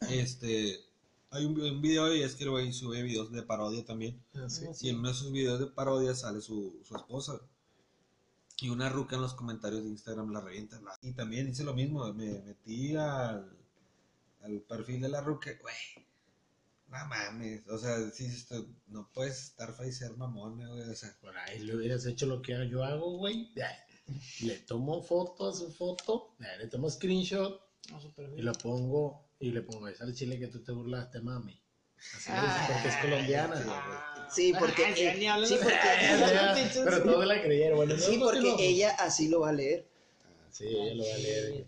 Este. 0.09 0.79
Hay 1.31 1.45
un, 1.45 1.59
un 1.61 1.81
video 1.81 2.13
y 2.15 2.23
es 2.23 2.35
que 2.35 2.43
el 2.43 2.49
güey 2.49 2.73
sube 2.73 3.01
videos 3.03 3.31
de 3.31 3.43
parodia 3.43 3.85
también. 3.85 4.19
Ah, 4.33 4.49
sí. 4.49 4.65
Y 4.81 4.89
en 4.89 4.97
uno 4.99 5.09
de 5.09 5.13
sus 5.13 5.31
videos 5.31 5.59
de 5.59 5.67
parodia 5.67 6.15
sale 6.15 6.41
su, 6.41 6.79
su 6.83 6.95
esposa. 6.95 7.39
Y 8.61 8.69
una 8.69 8.89
ruca 8.89 9.15
en 9.15 9.21
los 9.21 9.35
comentarios 9.35 9.83
de 9.83 9.89
Instagram 9.89 10.31
la 10.31 10.41
revienta. 10.41 10.81
Y 11.01 11.13
también 11.13 11.47
hice 11.47 11.63
lo 11.63 11.73
mismo. 11.73 12.11
Me 12.13 12.41
metí 12.41 12.95
al, 12.95 13.47
al 14.41 14.62
perfil 14.62 15.01
de 15.01 15.10
la 15.10 15.22
ruca. 15.22 15.51
Güey, 15.62 15.75
no 16.88 17.05
mames. 17.08 17.67
O 17.67 17.77
sea, 17.77 17.98
sí, 18.12 18.25
esto, 18.25 18.65
no 18.88 19.10
puedes 19.13 19.43
estar 19.43 19.74
fea 19.75 19.88
y 19.88 19.91
ser 19.91 20.12
mamona, 20.17 20.67
güey. 20.69 20.81
O 20.89 20.96
sea, 20.96 21.15
Por 21.22 21.38
ahí 21.38 21.60
le 21.60 21.75
hubieras 21.75 22.05
hecho 22.05 22.25
lo 22.25 22.41
que 22.41 22.53
yo 22.69 22.84
hago, 22.84 23.17
güey. 23.17 23.51
Le 24.41 24.55
tomo 24.60 25.03
foto 25.03 25.50
a 25.50 25.53
su 25.55 25.72
foto, 25.72 26.34
le 26.60 26.67
tomo 26.67 26.89
screenshot 26.89 27.62
y 28.36 28.41
lo 28.41 28.53
pongo 28.53 29.24
y 29.39 29.51
le 29.51 29.62
pongo, 29.62 29.88
es 29.88 30.01
al 30.01 30.15
chile 30.15 30.39
que 30.39 30.48
tú 30.48 30.63
te 30.63 30.72
burlaste, 30.72 31.19
mami. 31.22 31.62
Así 32.15 32.29
Ah, 32.29 32.58
es, 32.67 32.72
porque 32.74 32.88
es 32.88 32.96
colombiana. 32.96 33.55
sí, 33.58 33.63
güey. 33.63 33.75
Ah, 33.77 34.29
Sí, 34.31 34.53
porque- 34.58 34.86
ah, 34.86 34.96
ya 34.96 35.13
ni 35.15 35.27
hablan 35.27 35.50
sí, 35.50 35.55
porque- 35.62 35.75
Ya, 35.75 36.55
Pinches- 36.55 36.84
Pero 36.86 37.03
todos 37.03 37.25
la 37.25 37.41
creyeron. 37.41 37.77
Bueno, 37.77 37.98
Sí, 37.98 38.17
no, 38.17 38.25
porque 38.25 38.55
ella 38.60 38.96
así 39.00 39.27
lo 39.27 39.41
va 39.41 39.50
a 39.50 39.53
leer. 39.53 39.88
Sí, 40.51 40.65
ella 40.67 40.93
lo 40.96 41.03
va 41.08 41.13
a 41.13 41.17
leer. 41.17 41.67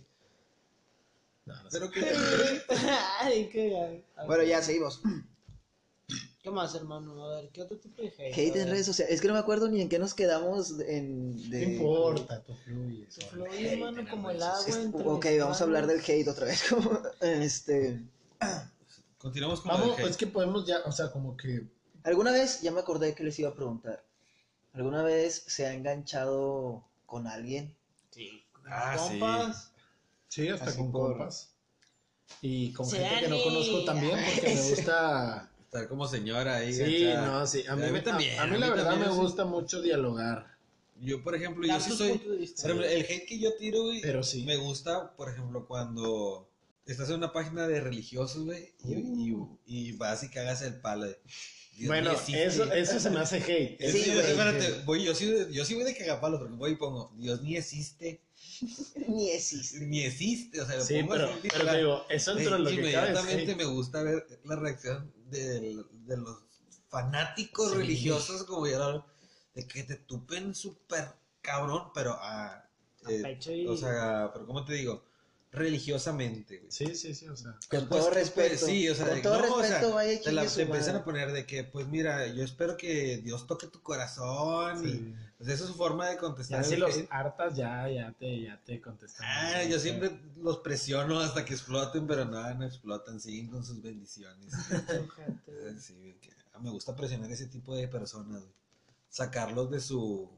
No, 1.52 1.64
no 1.64 1.70
sé. 1.70 1.80
pero 1.80 1.92
que. 1.92 2.02
Ay, 3.20 3.50
qué 3.52 4.04
Bueno, 4.26 4.44
ya 4.44 4.62
seguimos. 4.62 5.02
¿Qué 6.42 6.50
más, 6.50 6.74
hermano? 6.74 7.24
A 7.24 7.36
ver, 7.36 7.50
¿qué 7.52 7.62
otro 7.62 7.78
tipo 7.78 8.02
de 8.02 8.08
hate? 8.08 8.34
Hate 8.34 8.56
en 8.56 8.70
redes 8.70 8.88
sociales. 8.88 9.14
Es 9.14 9.22
que 9.22 9.28
no 9.28 9.36
me 9.36 9.40
acuerdo 9.40 9.70
ni 9.70 9.80
en 9.80 9.90
qué 9.90 10.00
nos 10.00 10.16
quedamos 10.16 10.80
en... 10.80 11.36
No 11.36 11.50
De... 11.50 11.64
importa, 11.64 12.42
tú 12.42 12.56
fluyes. 12.56 13.14
Tú 13.16 13.26
fluyes, 13.28 13.74
hate 13.74 13.80
mano, 13.80 14.00
en 14.00 14.06
las 14.06 14.14
como 14.14 14.32
el 14.32 14.42
agua. 14.42 14.66
entre 14.76 15.08
ok, 15.08 15.26
vamos 15.40 15.62
a 15.62 15.64
hablar 15.64 15.86
del 15.86 16.00
hate 16.00 16.28
otra 16.28 16.48
vez. 16.48 16.64
como, 16.70 17.00
este... 17.22 18.02
Continuamos 19.20 19.62
con 19.62 19.72
Vamos, 19.72 20.00
el 20.00 20.04
hate. 20.04 20.12
es 20.12 20.18
que 20.18 20.26
podemos 20.26 20.66
ya, 20.66 20.80
o 20.86 20.92
sea, 20.92 21.12
como 21.12 21.38
que. 21.38 21.68
¿Alguna 22.04 22.32
vez, 22.32 22.62
ya 22.62 22.72
me 22.72 22.80
acordé 22.80 23.14
que 23.14 23.24
les 23.24 23.38
iba 23.38 23.50
a 23.50 23.56
preguntar, 23.56 24.04
¿alguna 24.74 25.04
vez 25.04 25.44
se 25.46 25.68
ha 25.68 25.74
enganchado 25.76 26.84
con 27.06 27.28
alguien? 27.28 27.76
Sí. 28.10 28.44
Ah, 28.66 28.98
sí. 28.98 29.20
Sí, 30.32 30.48
hasta 30.48 30.66
Así 30.66 30.78
con 30.78 30.92
por- 30.94 31.10
compas. 31.18 31.54
Y 32.42 32.72
con 32.72 32.86
Se 32.86 32.98
gente 33.06 33.26
que 33.26 33.30
no 33.30 33.44
conozco 33.44 33.84
también, 33.84 34.18
porque 34.26 34.56
me 34.56 34.62
gusta. 34.70 35.52
Estar 35.66 35.88
como 35.90 36.08
señora 36.08 36.56
ahí. 36.58 36.74
Sí, 36.74 37.10
no, 37.14 37.46
sí. 37.46 37.64
A 37.68 37.76
mí, 37.76 37.84
A 37.86 37.92
mí 37.92 38.02
también, 38.02 38.40
A, 38.40 38.44
a 38.44 38.48
mí 38.48 38.56
a 38.56 38.60
la 38.60 38.66
mí 38.68 38.72
verdad 38.72 38.90
también, 38.92 39.10
me 39.10 39.16
sí. 39.16 39.22
gusta 39.22 39.44
mucho 39.46 39.82
dialogar. 39.82 40.58
Yo, 41.02 41.22
por 41.24 41.36
ejemplo, 41.36 41.68
yo 41.68 41.80
sí 41.80 41.92
soy. 41.92 42.12
ejemplo, 42.12 42.86
el 42.86 43.02
hate 43.02 43.26
que 43.28 43.40
yo 43.40 43.56
tiro, 43.58 43.84
güey. 43.84 44.02
Pero 44.02 44.24
sí. 44.24 44.44
Me 44.46 44.56
gusta, 44.58 45.16
por 45.18 45.30
ejemplo, 45.30 45.68
cuando 45.68 46.50
estás 46.86 47.10
en 47.10 47.16
una 47.16 47.34
página 47.34 47.68
de 47.68 47.82
religiosos, 47.82 48.46
güey, 48.46 48.74
y, 48.86 48.94
y, 48.94 49.36
y 49.66 49.92
vas 49.98 50.24
y 50.24 50.30
cagas 50.30 50.62
el 50.62 50.80
palo. 50.80 51.06
de, 51.08 51.20
Dios 51.82 51.88
bueno, 51.88 52.12
mío, 52.12 52.38
eso, 52.40 52.72
eso 52.72 53.00
se 53.00 53.10
me 53.10 53.20
hace 53.20 53.38
hate. 53.38 53.82
Sí, 53.82 53.92
Sí, 53.92 54.10
güey, 54.12 54.22
güey. 54.22 54.32
espérate, 54.32 54.82
voy, 54.86 55.04
yo, 55.04 55.16
sí, 55.16 55.34
yo 55.52 55.66
sí 55.66 55.74
voy 55.76 55.84
de 55.84 55.96
cagapalos 55.96 56.40
porque 56.40 56.56
voy 56.56 56.72
y 56.72 56.76
pongo, 56.76 57.12
Dios 57.18 57.42
ni 57.42 57.58
existe, 57.58 58.22
Ni 59.08 59.30
existe. 59.32 59.80
ni 59.86 60.02
existe, 60.04 60.62
o 60.62 60.66
sea, 60.66 60.78
lo 60.78 60.86
Sí, 60.86 60.96
pongo 61.02 61.14
pero, 61.14 61.26
así, 61.26 61.40
pero 61.42 61.58
literal. 61.58 61.78
digo, 61.78 62.06
eso 62.10 62.36
dentro 62.36 62.54
de 62.54 62.60
lo 62.60 62.70
que 62.70 62.76
Inmediatamente 62.76 63.56
me 63.56 63.66
gusta 63.66 64.04
ver 64.04 64.26
la 64.44 64.56
reacción 64.56 65.12
de, 65.30 65.84
de 66.06 66.18
los 66.18 66.38
fanáticos 66.90 67.72
Sí. 67.72 67.78
religiosos, 67.78 68.44
como 68.44 68.68
ya 68.68 68.78
lo 68.78 68.84
hablan, 68.84 69.04
de 69.56 69.68
que 69.68 69.84
te 69.84 69.96
tupen 69.96 70.54
súper 70.54 71.06
cabrón, 71.42 71.92
pero 71.96 72.14
a, 72.14 72.48
A 73.04 73.12
eh, 73.12 73.22
pecho 73.24 73.52
y- 73.52 73.66
o 73.68 73.76
sea, 73.76 74.30
pero 74.34 74.46
¿cómo 74.46 74.64
te 74.66 74.74
digo? 74.74 75.04
Religiosamente, 75.52 76.60
güey. 76.60 76.72
Sí, 76.72 76.96
sí, 76.96 77.14
sí, 77.14 77.28
o 77.28 77.36
sea. 77.36 77.52
Con 77.70 77.88
Pues, 77.88 77.90
todo 77.90 78.04
pues, 78.06 78.14
respeto. 78.14 78.66
sí, 78.66 78.88
o 78.90 78.96
sea, 78.96 79.06
con 79.08 79.16
de- 79.16 79.22
todo 79.22 79.42
no, 79.42 79.56
o 79.56 79.62
sea, 79.62 79.70
respeto, 79.70 79.94
vaya 79.96 80.22
Te, 80.22 80.32
la- 80.32 80.46
te 80.48 80.62
empiezan 80.62 80.96
a 80.96 81.04
poner 81.04 81.32
de 81.34 81.46
que, 81.46 81.64
pues 81.66 81.88
mira, 81.88 82.26
yo 82.28 82.44
espero 82.44 82.78
que 82.78 83.18
Dios 83.18 83.46
toque 83.48 83.68
tu 83.68 83.82
corazón. 83.82 84.88
Y, 84.88 85.14
pues 85.38 85.50
esa 85.50 85.64
es 85.64 85.70
su 85.70 85.76
forma 85.76 86.08
de 86.08 86.14
Ya 86.16 86.20
contestar. 86.22 86.64
si 86.64 86.76
el 86.76 86.80
los 86.80 86.96
hartas, 87.10 87.56
ya, 87.56 87.90
ya 87.90 88.14
te, 88.18 88.42
ya 88.44 88.62
te 88.64 88.80
contestan. 88.80 89.26
Ah, 89.28 89.64
yo 89.64 89.78
siempre 89.80 90.12
los 90.38 90.60
presiono 90.60 91.20
hasta 91.20 91.44
que 91.44 91.54
exploten, 91.54 92.08
pero 92.08 92.24
nada, 92.26 92.54
no 92.54 92.66
explotan, 92.66 93.20
siguen 93.20 93.48
con 93.50 93.66
sus 93.66 93.82
bendiciones. 93.82 94.54
Sí, 95.80 96.16
ah, 96.54 96.60
me 96.60 96.70
gusta 96.70 96.96
presionar 96.96 97.32
ese 97.32 97.48
tipo 97.48 97.76
de 97.76 97.88
personas, 97.88 98.40
güey. 98.42 98.54
sacarlos 99.10 99.70
de 99.72 99.80
su... 99.82 100.30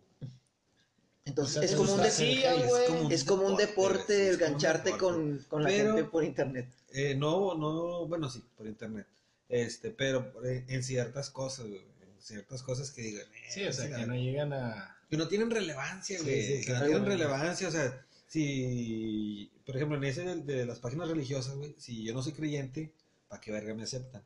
Entonces 1.26 1.58
O 1.58 1.60
sea, 1.62 1.70
es 1.70 1.76
como 1.76 1.84
un, 1.94 1.98
gusta 2.00 2.04
de- 2.06 2.12
Sí, 2.12 2.44
es 2.44 2.68
güey. 2.70 2.88
como 2.88 3.10
es 3.12 3.24
como 3.24 3.48
un 3.48 3.56
deporte 3.58 4.30
el 4.30 4.38
gancharte 4.38 4.92
deporte. 4.92 5.18
con, 5.20 5.38
con 5.48 5.64
la 5.64 5.70
Pero- 5.70 5.96
gente 5.96 6.10
por 6.10 6.24
internet. 6.24 6.68
Eh, 6.92 7.16
no, 7.16 7.56
no, 7.56 8.06
bueno, 8.08 8.30
sí, 8.30 8.44
por 8.58 8.68
internet. 8.68 9.08
Este, 9.50 9.90
pero 9.92 10.34
eh, 10.46 10.66
en 10.68 10.84
ciertas 10.84 11.30
cosas, 11.30 11.68
güey, 11.68 11.82
en 11.82 12.22
ciertas 12.22 12.62
cosas 12.64 12.92
que 12.92 13.02
digan... 13.02 13.26
eh, 13.28 13.50
Sí, 13.52 13.64
o 13.66 13.72
sea, 13.74 13.86
sí, 13.88 13.94
que 13.94 14.06
no 14.06 14.16
llegan 14.16 14.52
a. 14.54 14.98
que 15.10 15.18
no 15.18 15.28
tienen 15.28 15.50
relevancia, 15.50 16.20
güey. 16.22 16.42
sí, 16.46 16.60
que 16.60 16.66
claro. 16.66 16.82
no 16.82 16.92
tienen 16.92 17.06
relevancia, 17.06 17.68
o 17.68 17.72
sea, 17.72 18.06
si, 18.28 19.50
por 19.66 19.76
ejemplo, 19.76 19.98
en 19.98 20.04
ese 20.04 20.24
de, 20.24 20.36
de 20.42 20.66
las 20.66 20.80
páginas 20.80 21.08
religiosas, 21.08 21.56
güey, 21.56 21.74
si 21.78 22.04
yo 22.04 22.14
no 22.14 22.22
soy 22.24 22.34
creyente, 22.34 22.92
¿para 23.28 23.40
qué 23.40 23.52
verga 23.52 23.74
me 23.74 23.84
aceptan? 23.84 24.24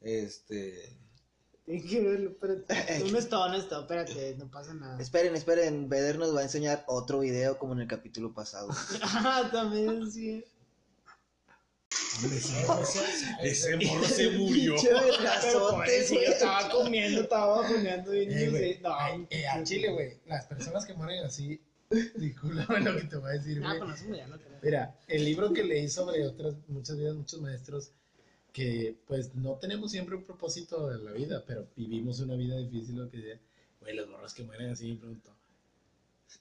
Este, 0.00 0.96
Tienes 1.70 1.88
que 1.88 2.00
verlo, 2.00 2.30
espérate. 2.30 3.04
Un 3.04 3.16
esto, 3.16 3.46
un 3.46 3.54
esto, 3.54 3.80
espérate, 3.82 4.34
no 4.38 4.50
pasa 4.50 4.74
nada. 4.74 5.00
Esperen, 5.00 5.36
esperen, 5.36 5.88
Beder 5.88 6.18
nos 6.18 6.34
va 6.34 6.40
a 6.40 6.42
enseñar 6.42 6.82
otro 6.88 7.20
video 7.20 7.58
como 7.58 7.74
en 7.74 7.80
el 7.80 7.86
capítulo 7.86 8.34
pasado. 8.34 8.68
Ah, 9.02 9.48
también 9.52 10.10
sí. 10.10 10.44
ese 13.40 13.76
morro 13.76 14.04
se 14.04 14.30
murió. 14.38 14.74
Pero 14.82 15.76
güey. 15.76 15.90
estaba 16.24 16.68
comiendo, 16.70 17.20
estaba 17.20 17.58
bajoneando 17.60 18.10
bien. 18.10 18.32
Eh, 18.32 18.50
güey, 18.50 18.74
sí, 18.74 18.80
no, 18.82 18.92
ay, 18.92 19.26
eh, 19.30 19.46
a 19.46 19.62
Chile, 19.62 19.92
güey, 19.92 20.20
las 20.26 20.46
personas 20.46 20.84
que 20.84 20.94
mueren 20.94 21.24
así, 21.24 21.62
discúlpame 22.16 22.80
lo 22.80 22.96
que 22.96 23.04
te 23.04 23.16
voy 23.16 23.30
a 23.30 23.34
decir, 23.34 23.60
No, 23.60 23.68
güey. 23.68 23.80
pues 23.80 24.02
no 24.08 24.26
no. 24.26 24.38
Mira, 24.60 24.98
el 25.06 25.24
libro 25.24 25.52
que 25.52 25.62
leí 25.62 25.88
sobre 25.88 26.26
otras, 26.26 26.56
muchas 26.66 26.96
vidas, 26.98 27.14
muchos 27.14 27.40
maestros, 27.40 27.92
que 28.52 28.96
pues 29.06 29.34
no 29.34 29.54
tenemos 29.56 29.90
siempre 29.90 30.16
un 30.16 30.24
propósito 30.24 30.92
en 30.92 31.04
la 31.04 31.12
vida, 31.12 31.44
pero 31.46 31.66
vivimos 31.76 32.20
una 32.20 32.34
vida 32.34 32.56
difícil, 32.56 32.96
lo 32.96 33.10
que 33.10 33.20
sea. 33.22 33.40
Güey, 33.80 33.94
los 33.96 34.08
morros 34.08 34.34
que 34.34 34.42
mueren 34.44 34.70
así, 34.70 34.94
pronto. 34.94 35.30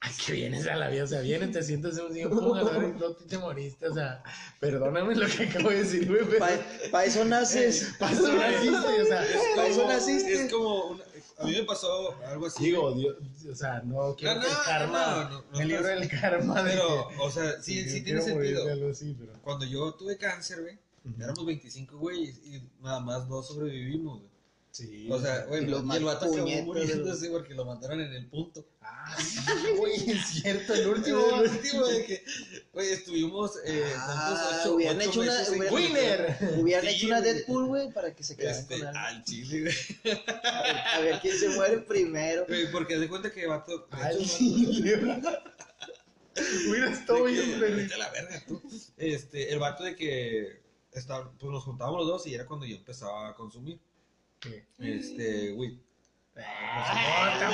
Ay, 0.02 0.12
que 0.24 0.34
vienes 0.34 0.68
a 0.68 0.76
la 0.76 0.88
vida, 0.90 1.04
o 1.04 1.08
sea, 1.08 1.22
vienes, 1.22 1.52
te 1.52 1.64
sientes 1.64 1.98
en 1.98 2.06
un 2.06 2.14
sillón, 2.14 2.32
a 2.58 2.62
y 2.88 3.00
no 3.00 3.12
te, 3.16 3.26
te 3.26 3.38
moriste, 3.40 3.88
o 3.88 3.94
sea, 3.94 4.22
perdóname 4.60 5.16
lo 5.16 5.26
que 5.28 5.46
acabo 5.46 5.70
de 5.72 5.78
decir, 5.78 6.08
güey, 6.08 6.22
pero 6.30 6.46
Para 6.92 7.06
eso 7.06 7.26
naces. 7.26 7.96
pasó 8.00 8.32
naciste, 8.32 9.02
o 9.02 9.06
sea, 9.06 9.26
Pa' 9.56 9.66
eso 9.66 9.88
naciste. 9.88 10.34
Es 10.46 10.52
como, 10.54 10.86
una- 10.92 11.04
a 11.40 11.44
mí 11.46 11.54
me 11.54 11.64
pasó 11.64 12.16
algo 12.26 12.46
así. 12.46 12.66
digo, 12.66 12.94
Dios, 12.94 13.16
o 13.52 13.56
sea, 13.56 13.82
no 13.82 14.16
quiero 14.16 14.36
No, 14.36 14.42
que 14.42 14.48
el 14.48 14.54
no, 14.54 14.60
karma, 14.64 15.24
no, 15.24 15.30
no, 15.42 15.46
no, 15.54 15.60
el 15.60 15.68
libro 15.68 15.82
no. 15.84 15.88
del 15.90 16.10
karma 16.10 16.64
de 16.64 16.70
pero, 16.72 17.08
que- 17.10 17.16
o 17.18 17.32
sea, 17.32 17.62
sí, 17.62 17.90
sí 17.90 18.04
tiene 18.04 18.22
sentido. 18.22 18.66
de 18.66 18.72
algo 18.74 18.92
así, 18.92 19.16
pero... 19.20 19.34
Cuando 19.42 19.66
yo 19.66 19.94
tuve 19.96 20.18
cáncer, 20.18 20.62
güey, 20.62 20.78
Éramos 21.20 21.46
25 21.46 21.98
güeyes 21.98 22.40
y 22.46 22.62
nada 22.82 23.00
más 23.00 23.28
dos 23.28 23.48
sobrevivimos, 23.48 24.20
güey. 24.20 24.30
Sí. 24.72 25.08
O 25.10 25.20
sea, 25.20 25.46
güey, 25.46 25.64
Y 25.64 25.66
los 25.68 25.84
y 25.84 25.98
el 25.98 26.04
vato 26.04 26.26
acabó 26.26 26.38
puñetas, 26.44 26.66
muriéndose 26.66 27.30
porque 27.32 27.56
lo 27.56 27.66
mataron 27.66 28.00
en 28.02 28.14
el 28.14 28.28
punto. 28.28 28.66
Ah, 28.82 29.18
sí, 29.20 29.40
güey, 29.76 30.12
es 30.12 30.26
cierto, 30.28 30.74
el 30.76 30.88
último. 30.90 31.42
El 31.42 31.50
último 31.50 31.88
de 31.88 32.06
que, 32.06 32.24
güey, 32.72 32.90
estuvimos 32.92 33.54
eh, 33.66 33.84
Ah, 33.98 34.60
ocho, 34.62 34.76
hubieran 34.76 34.98
ocho 35.00 35.10
hecho 35.10 35.22
una- 35.22 35.44
hubieran- 35.50 35.74
¡Winner! 35.74 36.38
Hubieran 36.60 36.86
Sí, 36.86 36.96
hecho 36.96 37.08
una 37.08 37.20
güey. 37.20 37.34
Deadpool, 37.34 37.66
güey, 37.66 37.92
para 37.92 38.14
que 38.16 38.24
se 38.24 38.38
quedaran 38.38 38.60
Este, 38.60 38.78
con 38.78 38.88
algo. 38.88 39.00
al 39.00 39.24
chile, 39.24 39.62
güey. 40.04 40.20
A 40.44 40.62
ver, 40.62 40.78
a 40.78 41.00
ver 41.02 41.20
quién 41.22 41.36
se 41.38 41.50
muere 41.50 41.80
primero. 41.80 42.46
Güey, 42.48 42.72
Porque 42.72 42.94
haz 42.94 43.00
de 43.02 43.10
cuenta 43.10 43.32
que 43.32 43.42
el 43.42 43.50
vato. 43.50 43.88
Al 43.92 44.18
chile. 44.24 45.00
Hubiera 46.70 46.92
estado 46.92 47.24
bien 47.26 47.60
la 47.98 48.10
verga 48.12 48.44
tú. 48.48 48.62
Este, 48.98 49.52
el 49.52 49.60
vato 49.60 49.84
de 49.84 49.96
que 49.96 50.62
está- 51.00 51.30
pues 51.32 51.52
nos 51.52 51.64
juntábamos 51.64 52.00
los 52.02 52.08
dos 52.08 52.28
y 52.28 52.34
era 52.36 52.46
cuando 52.46 52.66
yo 52.66 52.76
empezaba 52.76 53.30
a 53.30 53.36
consumir. 53.36 53.80
¿Qué? 54.40 54.66
Este, 54.78 55.54
weed. 55.54 55.78
Ah, 56.38 57.52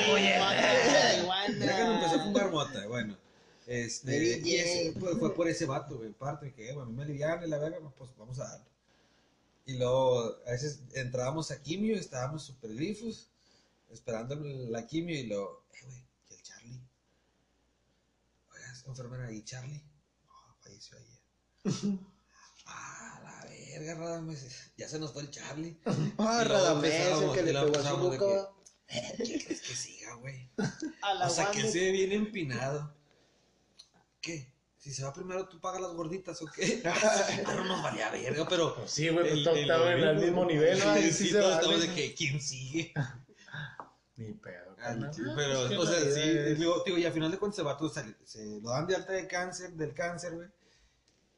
Ya 1.59 1.75
cuando 1.77 1.93
empecé 1.95 2.15
a 2.15 2.23
fumar 2.23 2.51
mota, 2.51 2.87
bueno. 2.87 3.17
Este, 3.65 4.39
y 4.43 4.55
ese, 4.55 4.99
pues, 4.99 5.17
fue 5.17 5.33
por 5.33 5.47
ese 5.47 5.65
vato, 5.65 5.95
güey, 5.97 6.07
en 6.09 6.13
parte, 6.13 6.53
que, 6.53 6.65
bueno, 6.73 6.83
a 6.83 6.85
mí 6.85 6.93
me 6.93 7.03
alivian 7.03 7.43
y 7.43 7.47
la 7.47 7.57
verga, 7.57 7.79
pues 7.97 8.11
vamos 8.17 8.37
a 8.39 8.43
darle. 8.47 8.65
Y 9.65 9.77
luego, 9.77 10.35
a 10.45 10.51
veces 10.51 10.81
entrábamos 10.93 11.49
a 11.49 11.59
quimio, 11.63 11.95
estábamos 11.97 12.43
súper 12.43 12.75
grifos, 12.75 13.27
esperando 13.89 14.35
la 14.35 14.85
quimio 14.85 15.15
y 15.17 15.23
luego, 15.23 15.63
eh, 15.73 15.77
güey, 15.85 16.03
¿y 16.29 16.33
el 16.35 16.41
Charlie? 16.43 16.79
Oiga, 18.53 18.73
enfermera, 18.85 19.31
¿y 19.31 19.41
Charlie? 19.41 19.81
No, 20.27 20.55
falleció 20.61 20.97
ayer. 20.97 21.19
ah, 23.75 23.79
verga, 23.79 23.95
Radames, 23.95 24.71
ya 24.77 24.87
se 24.87 24.99
nos 24.99 25.11
fue 25.13 25.23
el 25.23 25.31
Charlie. 25.31 25.77
Ah, 26.17 26.41
el 26.43 26.75
empezábamos, 26.75 27.35
que 27.35 27.43
le 27.43 27.53
pegó 27.53 27.77
a 27.79 27.83
su 27.89 27.97
boca. 27.97 28.49
¿Qué 28.87 29.43
crees 29.45 29.61
que 29.61 29.75
siga, 29.75 30.13
güey? 30.15 30.49
A 31.01 31.27
O 31.27 31.29
sea, 31.29 31.51
que 31.51 31.61
se 31.67 31.79
ve 31.79 31.91
bien 31.91 32.11
empinado. 32.11 32.93
¿Qué? 34.21 34.53
Si 34.77 34.93
se 34.93 35.03
va 35.03 35.11
primero, 35.13 35.47
¿tú 35.47 35.59
pagas 35.59 35.81
las 35.81 35.93
gorditas 35.93 36.39
o 36.41 36.45
qué? 36.45 36.83
Ah, 36.85 37.41
no 37.55 37.63
nos 37.63 37.81
valía 37.83 38.11
verga, 38.11 38.45
pero... 38.47 38.75
Pues 38.75 38.91
sí, 38.91 39.09
güey, 39.09 39.21
pues 39.25 39.33
el- 39.39 39.43
todos 39.43 39.57
el 39.57 39.63
estaban 39.63 39.87
en 39.93 39.97
el 39.99 40.07
algoritmo, 40.09 40.45
mismo 40.45 40.45
nivel, 40.45 40.79
¿no? 40.79 40.95
Sí, 40.95 41.11
sí 41.11 41.31
todos 41.31 41.81
de 41.81 41.93
que, 41.93 42.13
¿quién 42.13 42.39
sigue? 42.41 42.93
Ni 44.17 44.31
pedo, 44.33 44.71
Ah, 44.77 44.89
carnal. 44.89 45.13
sí, 45.13 45.21
Pero, 45.35 45.67
qué 45.69 45.77
o 45.77 45.85
sea, 45.87 45.99
sí, 45.99 46.53
digo, 46.55 46.83
digo, 46.85 46.97
y 46.99 47.05
al 47.05 47.11
final 47.13 47.31
de 47.31 47.37
cuentas 47.39 47.55
se 47.55 47.63
va 47.63 47.75
todo, 47.77 47.89
se, 47.89 48.15
se 48.23 48.61
lo 48.61 48.69
dan 48.69 48.85
de 48.87 48.95
alta 48.95 49.11
de 49.13 49.27
cáncer, 49.27 49.71
del 49.73 49.93
cáncer, 49.95 50.35
güey. 50.35 50.47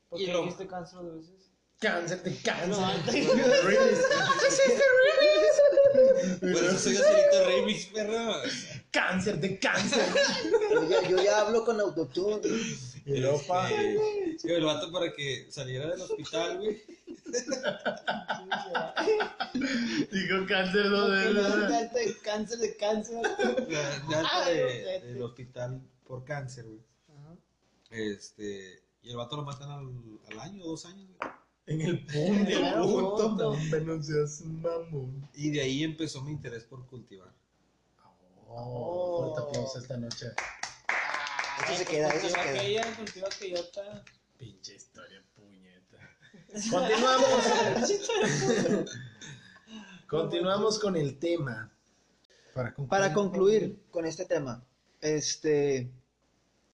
¿Por 0.09 0.19
y 0.21 0.25
qué 0.25 0.33
lo- 0.33 0.41
dijiste 0.41 0.67
cáncer 0.67 0.99
dos 0.99 1.15
veces? 1.15 1.46
Cáncer 1.79 2.23
de 2.23 2.35
cáncer. 2.41 2.69
No, 2.69 2.91
Remix. 3.63 3.99
Por 6.39 6.49
eso 6.63 6.77
soy 6.79 6.93
Gacerito 6.95 7.45
Remix, 7.47 7.85
perro. 7.87 8.33
Cáncer 8.91 9.39
de 9.39 9.59
cáncer. 9.59 10.03
Yo 10.71 10.89
ya, 10.89 11.07
yo 11.09 11.23
ya 11.23 11.41
hablo 11.41 11.63
con 11.63 11.79
autotune. 11.79 12.41
Y 13.05 13.19
luego. 13.19 13.37
Este, 13.39 14.55
el 14.55 14.65
vato 14.65 14.91
para 14.91 15.13
que 15.13 15.47
saliera 15.51 15.87
del 15.87 16.01
hospital, 16.01 16.57
güey. 16.57 16.81
Dijo 20.11 20.45
cáncer 20.47 20.89
dos 20.89 21.09
¿Por 21.09 21.23
qué 21.23 21.29
le 21.33 21.41
dan 21.41 21.69
de 21.93 22.05
de 22.05 22.17
cáncer 22.23 22.57
de 22.59 22.75
cáncer? 22.77 23.21
La- 24.09 24.27
Ah, 24.31 24.49
de- 24.49 24.99
del 25.03 25.21
hospital 25.21 25.81
por 26.05 26.23
cáncer, 26.25 26.65
güey. 26.65 26.81
Ajá. 27.09 27.35
Este, 27.91 28.83
y 29.01 29.09
el 29.11 29.17
vato 29.17 29.35
lo 29.37 29.43
matan 29.43 29.69
al, 29.69 29.87
al 30.31 30.39
año, 30.39 30.63
dos 30.65 30.85
años, 30.85 31.09
güey. 31.17 31.31
En 31.67 31.81
el 31.81 32.05
punto. 32.05 32.81
Punto. 32.81 33.17
punto. 33.27 33.49
Hombre, 33.51 33.81
no 33.81 34.01
seas 34.01 34.41
mamón. 34.41 35.29
Y 35.35 35.51
de 35.51 35.61
ahí 35.61 35.83
empezó 35.83 36.21
mi 36.21 36.31
interés 36.31 36.63
por 36.63 36.85
cultivar. 36.87 37.31
Oh, 38.49 39.33
fuerte 39.35 39.49
aplauso 39.49 39.79
esta 39.79 39.97
noche. 39.97 40.27
Eso 41.65 41.75
se 41.75 41.85
queda, 41.85 42.09
eso 42.09 42.29
se 42.29 42.33
Cultiva 42.33 42.43
queda. 42.43 42.61
aquella, 42.61 42.95
cultiva 42.95 43.27
aquellota. 43.27 44.03
Pinche 44.37 44.75
historia, 44.75 45.23
puñeta. 45.35 45.97
Continuamos. 46.71 48.01
Continuamos 50.07 50.79
con 50.79 50.95
el 50.95 51.19
tema. 51.19 51.71
Para 52.53 52.73
concluir. 52.73 52.89
Para 52.89 53.13
concluir 53.13 53.79
con 53.91 54.05
este 54.05 54.25
tema, 54.25 54.63
este, 55.01 55.91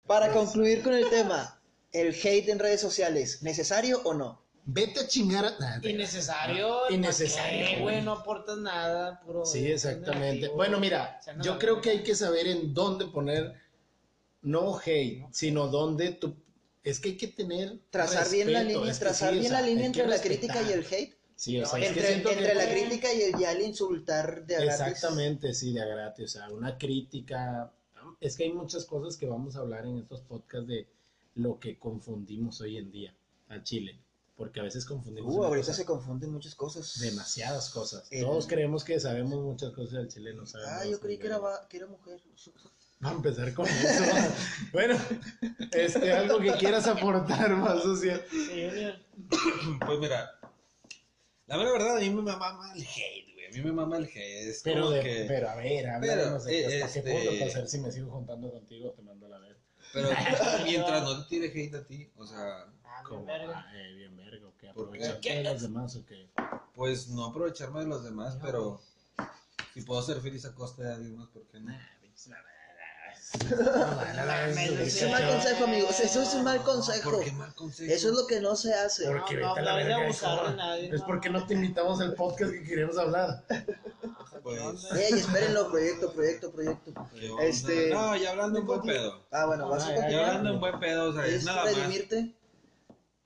para 0.06 0.32
concluir 0.32 0.82
con 0.82 0.92
el 0.92 1.08
tema, 1.08 1.60
el 1.92 2.14
hate 2.14 2.48
en 2.50 2.58
redes 2.58 2.80
sociales, 2.80 3.42
¿necesario 3.42 4.00
o 4.04 4.14
no? 4.14 4.42
Vete 4.64 5.00
a 5.00 5.08
chingar 5.08 5.44
a. 5.44 5.58
Nah, 5.58 5.80
Innecesario. 5.88 6.90
Innecesario, 6.90 7.58
¿para 7.64 7.74
qué, 7.76 7.80
güey. 7.80 8.02
No 8.02 8.12
aportas 8.12 8.58
nada, 8.58 9.20
puro. 9.20 9.44
Sí, 9.44 9.66
exactamente. 9.66 10.26
negativo. 10.34 10.54
Bueno, 10.54 10.78
mira, 10.78 11.20
yo 11.42 11.58
creo 11.58 11.80
que 11.80 11.90
hay 11.90 12.02
que 12.02 12.14
saber 12.14 12.46
en 12.46 12.72
dónde 12.72 13.06
poner, 13.06 13.54
no 14.42 14.78
hate, 14.78 15.24
sino 15.32 15.66
dónde 15.68 16.12
tú, 16.12 16.36
es 16.84 17.00
que 17.00 17.10
hay 17.10 17.16
que 17.16 17.28
tener 17.28 17.78
Trazar 17.90 18.28
bien 18.30 18.52
la 18.52 18.62
línea, 18.62 18.90
es 18.90 18.98
que 18.98 19.04
trazar 19.04 19.30
sí, 19.32 19.38
o 19.38 19.40
bien 19.40 19.52
sea, 19.52 19.60
la 19.60 19.66
línea 19.66 19.86
entre 19.86 20.06
la 20.06 20.20
crítica 20.20 20.62
y 20.62 20.72
el 20.72 20.86
hate. 20.86 21.16
Sí, 21.34 21.60
o 21.60 21.66
sea, 21.66 21.80
es 21.80 21.92
que 21.92 22.12
Entre, 22.12 22.36
que- 22.36 22.54
la 22.54 22.68
crítica 22.70 23.12
y 23.12 23.22
el 23.22 23.38
ya 23.38 23.52
el 23.52 23.62
insultar 23.62 24.46
de 24.46 24.56
a 24.56 24.60
gratis. 24.60 24.86
Exactamente, 24.86 25.54
sí, 25.54 25.72
de 25.72 25.82
a 25.82 25.86
gratis, 25.86 26.24
o 26.24 26.28
sea, 26.28 26.48
una 26.50 26.78
crítica, 26.78 27.72
es 28.20 28.36
que 28.36 28.44
hay 28.44 28.52
muchas 28.52 28.84
cosas 28.84 29.16
que 29.16 29.26
vamos 29.26 29.56
a 29.56 29.60
hablar 29.60 29.84
en 29.86 29.98
estos 29.98 30.20
podcasts 30.20 30.68
de 30.68 30.86
lo 31.34 31.58
que 31.58 31.78
confundimos 31.78 32.60
hoy 32.60 32.76
en 32.76 32.92
día 32.92 33.12
al 33.48 33.64
Chile, 33.64 33.98
porque 34.36 34.60
a 34.60 34.62
veces 34.62 34.84
confundimos 34.84 35.34
Uh, 35.34 35.44
ahorita 35.44 35.66
cosa- 35.66 35.76
se 35.78 35.84
confunden 35.84 36.32
muchas 36.32 36.54
cosas. 36.54 36.98
demasiadas 37.00 37.70
cosas. 37.70 38.06
El- 38.10 38.24
Todos 38.24 38.46
creemos 38.46 38.82
que 38.84 38.98
sabemos 39.00 39.40
muchas 39.42 39.70
cosas 39.72 39.92
del 39.92 40.08
Chile, 40.08 40.34
no 40.34 40.46
sabemos. 40.46 40.72
Ah, 40.74 40.84
yo 40.86 40.98
creí 41.00 41.18
que 41.18 41.26
era, 41.26 41.38
va- 41.38 41.66
que 41.68 41.76
era 41.76 41.86
mujer. 41.86 42.20
Vamos 43.00 43.24
a 43.24 43.28
empezar 43.28 43.52
con 43.54 43.66
eso. 43.66 44.04
bueno, 44.72 44.96
este, 45.72 46.12
algo 46.12 46.38
que 46.38 46.52
quieras 46.52 46.86
aportar 46.86 47.50
más 47.56 47.82
social. 47.82 48.24
Pues 49.84 49.98
mira, 49.98 50.30
la 51.46 51.56
mera 51.58 51.72
verdad, 51.72 51.96
a 51.96 52.00
mí 52.00 52.10
me 52.10 52.22
mama 52.22 52.72
el 52.74 52.82
hate, 52.82 53.34
güey. 53.34 53.46
A 53.46 53.50
mí 53.50 53.60
me 53.62 53.72
mama 53.72 53.96
el 53.98 54.04
hate. 54.04 54.48
Es 54.48 54.62
Pero, 54.62 54.82
como 54.82 54.92
de, 54.94 55.02
que... 55.02 55.24
pero 55.28 55.50
a 55.50 55.56
ver, 55.56 55.84
Pero, 56.00 56.12
háblanos 56.12 56.44
de 56.44 56.60
eh, 56.60 56.82
hasta 56.84 56.92
qué 57.02 57.10
este- 57.10 57.12
punto 57.24 57.38
para 57.40 57.50
saber 57.50 57.68
si 57.68 57.78
me 57.80 57.92
sigo 57.92 58.10
juntando 58.12 58.50
contigo 58.52 58.92
te 58.92 59.02
mando 59.02 59.26
a 59.26 59.30
la 59.30 59.38
ver. 59.40 59.56
Pero 59.92 60.08
mientras 60.64 61.02
no 61.02 61.24
te 61.24 61.28
tire 61.28 61.48
hate 61.48 61.74
a 61.74 61.84
ti, 61.86 62.10
o 62.16 62.26
sea, 62.26 62.66
Como, 63.02 63.24
bien 63.24 63.38
verga. 63.38 63.64
ah, 63.66 63.76
eh, 63.76 63.94
bien 63.94 64.16
verga, 64.16 64.46
¿o 64.48 64.52
qué? 64.58 64.66
¿Por 64.68 64.90
qué? 64.90 64.98
¿Aprovecharte 65.06 65.34
de 65.34 65.44
los 65.44 65.62
demás 65.62 65.96
o 65.96 66.06
qué? 66.06 66.28
pues 66.74 67.08
no 67.08 67.26
aprovecharme 67.26 67.80
de 67.80 67.86
los 67.86 68.02
demás, 68.04 68.38
pero 68.42 68.80
si 69.74 69.82
puedo 69.82 70.00
ser 70.02 70.20
feliz 70.20 70.44
a 70.46 70.54
costa 70.54 70.82
de 70.82 70.94
alguien 70.94 71.16
más, 71.16 71.28
¿por 71.28 71.42
qué 71.48 71.60
no? 71.60 71.72
Es 74.84 75.02
un 75.02 75.10
mal 75.10 75.26
consejo, 75.28 75.64
amigos. 75.64 76.00
Eso 76.00 76.22
es 76.22 76.34
un 76.34 76.44
mal 76.44 76.62
consejo. 76.62 77.20
Eso 77.22 78.08
es 78.10 78.14
lo 78.14 78.26
que 78.26 78.40
no 78.40 78.54
se 78.56 78.74
hace. 78.74 79.06
Porque 79.10 79.36
No, 79.36 79.54
a 79.54 79.58
no, 79.58 79.62
la 79.64 79.70
no 79.72 79.76
verga, 79.76 80.50
de 80.50 80.56
nadie, 80.56 80.94
Es 80.94 81.00
no. 81.00 81.06
porque 81.06 81.30
no 81.30 81.46
te 81.46 81.54
invitamos 81.54 82.00
al 82.00 82.14
podcast 82.14 82.52
que 82.52 82.62
queríamos 82.62 82.98
hablar. 82.98 83.44
Pues, 84.42 84.60
Ey, 84.92 85.18
espérenlo, 85.20 85.70
proyecto, 85.70 86.12
proyecto, 86.12 86.50
proyecto. 86.52 86.92
Este- 87.40 87.90
No, 87.90 88.16
ya 88.16 88.30
hablando 88.32 88.58
en 88.58 88.66
buen 88.66 88.82
pedo. 88.82 89.22
Ah, 89.30 89.46
bueno, 89.46 89.68
vas 89.68 89.84
a 89.84 89.86
Ah, 89.86 89.90
Ya 89.90 89.96
continuar. 89.96 90.24
hablando 90.26 90.50
en 90.50 90.60
buen 90.60 90.80
pedo, 90.80 91.10
o 91.10 91.12
sea, 91.12 91.26
es 91.26 91.32
¿Es 91.34 91.44
nada 91.44 91.64
más. 91.64 91.74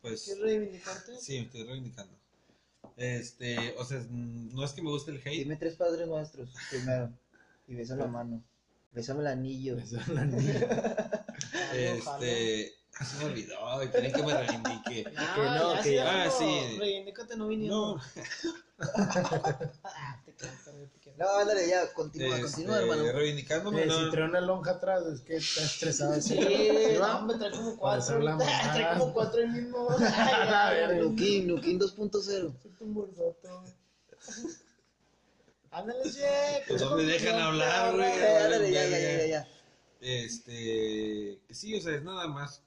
Pues, 0.08 0.22
¿Quieres 0.24 0.42
reivindicarte? 0.42 1.20
sí, 1.20 1.38
me 1.40 1.46
estoy 1.46 1.64
reivindicando. 1.64 2.12
Este, 2.96 3.74
o 3.78 3.84
sea, 3.84 4.00
no 4.10 4.64
es 4.64 4.72
que 4.72 4.82
me 4.82 4.90
guste 4.90 5.10
el 5.10 5.18
hate. 5.18 5.38
Dime 5.40 5.56
tres 5.56 5.74
padres 5.74 6.06
nuestros 6.06 6.48
primero. 6.70 7.10
Y 7.68 7.74
besa 7.74 7.96
la 7.96 8.06
mano. 8.06 8.42
Bésame 8.92 9.20
el 9.20 9.26
anillo. 9.26 9.76
Esa 9.78 10.00
es 10.00 10.08
la 10.08 10.24
niña. 10.24 10.54
Este, 11.74 12.72
se 13.04 13.18
me 13.18 13.24
olvidó, 13.26 13.82
y 13.84 13.88
quieren 13.88 14.12
que 14.12 14.22
me 14.22 14.32
reivindique. 14.34 15.04
Ah, 15.16 15.32
Que 15.34 15.42
no, 15.42 15.82
que 15.82 15.94
ya- 15.96 16.22
Ah, 16.22 16.26
no, 16.26 16.30
sí. 16.38 16.78
Reivindícate 16.78 17.36
no 17.36 17.48
viniendo. 17.48 17.96
No, 17.96 18.02
Ah, 19.84 20.22
te 20.24 20.32
quiero, 20.34 20.54
te 20.54 20.70
quiero. 20.70 20.75
No, 21.18 21.28
ándale, 21.38 21.66
ya, 21.68 21.92
continúa, 21.94 22.36
este, 22.36 22.42
continúa, 22.42 22.78
hermano. 22.80 23.12
reivindicándome, 23.12 23.82
Eh, 23.82 23.86
no. 23.86 24.04
si 24.04 24.10
trae 24.10 24.24
una 24.24 24.40
lonja 24.40 24.72
atrás, 24.72 25.02
es 25.06 25.20
que 25.22 25.36
está 25.36 25.62
estresado. 25.62 26.20
Sí, 26.20 26.36
¿Sí 26.36 26.96
va? 27.00 27.18
hombre, 27.20 27.38
trae 27.38 27.50
como 27.52 27.76
cuatro. 27.78 28.14
hablamos. 28.16 28.44
Trae 28.74 28.98
como 28.98 29.12
cuatro 29.14 29.40
el 29.40 29.50
mismo. 29.52 29.88
Nukin, 31.00 31.46
Nukin 31.46 31.80
2.0. 31.80 32.22
Suelta 32.22 32.84
un 32.84 32.94
borsote. 32.94 33.48
Ándale, 35.70 36.10
che. 36.10 36.62
Pues 36.68 36.80
no 36.82 36.96
me 36.96 37.02
dejan 37.04 37.34
hablar, 37.40 37.94
güey. 37.94 38.12
Ándale, 38.12 38.70
ya, 38.70 38.86
ya, 38.88 38.98
ya, 38.98 39.18
ya, 39.18 39.26
ya. 39.26 39.48
Este, 40.00 41.40
sí, 41.50 41.74
o 41.76 41.80
sea, 41.80 41.94
es 41.96 42.02
nada 42.02 42.26
más 42.28 42.62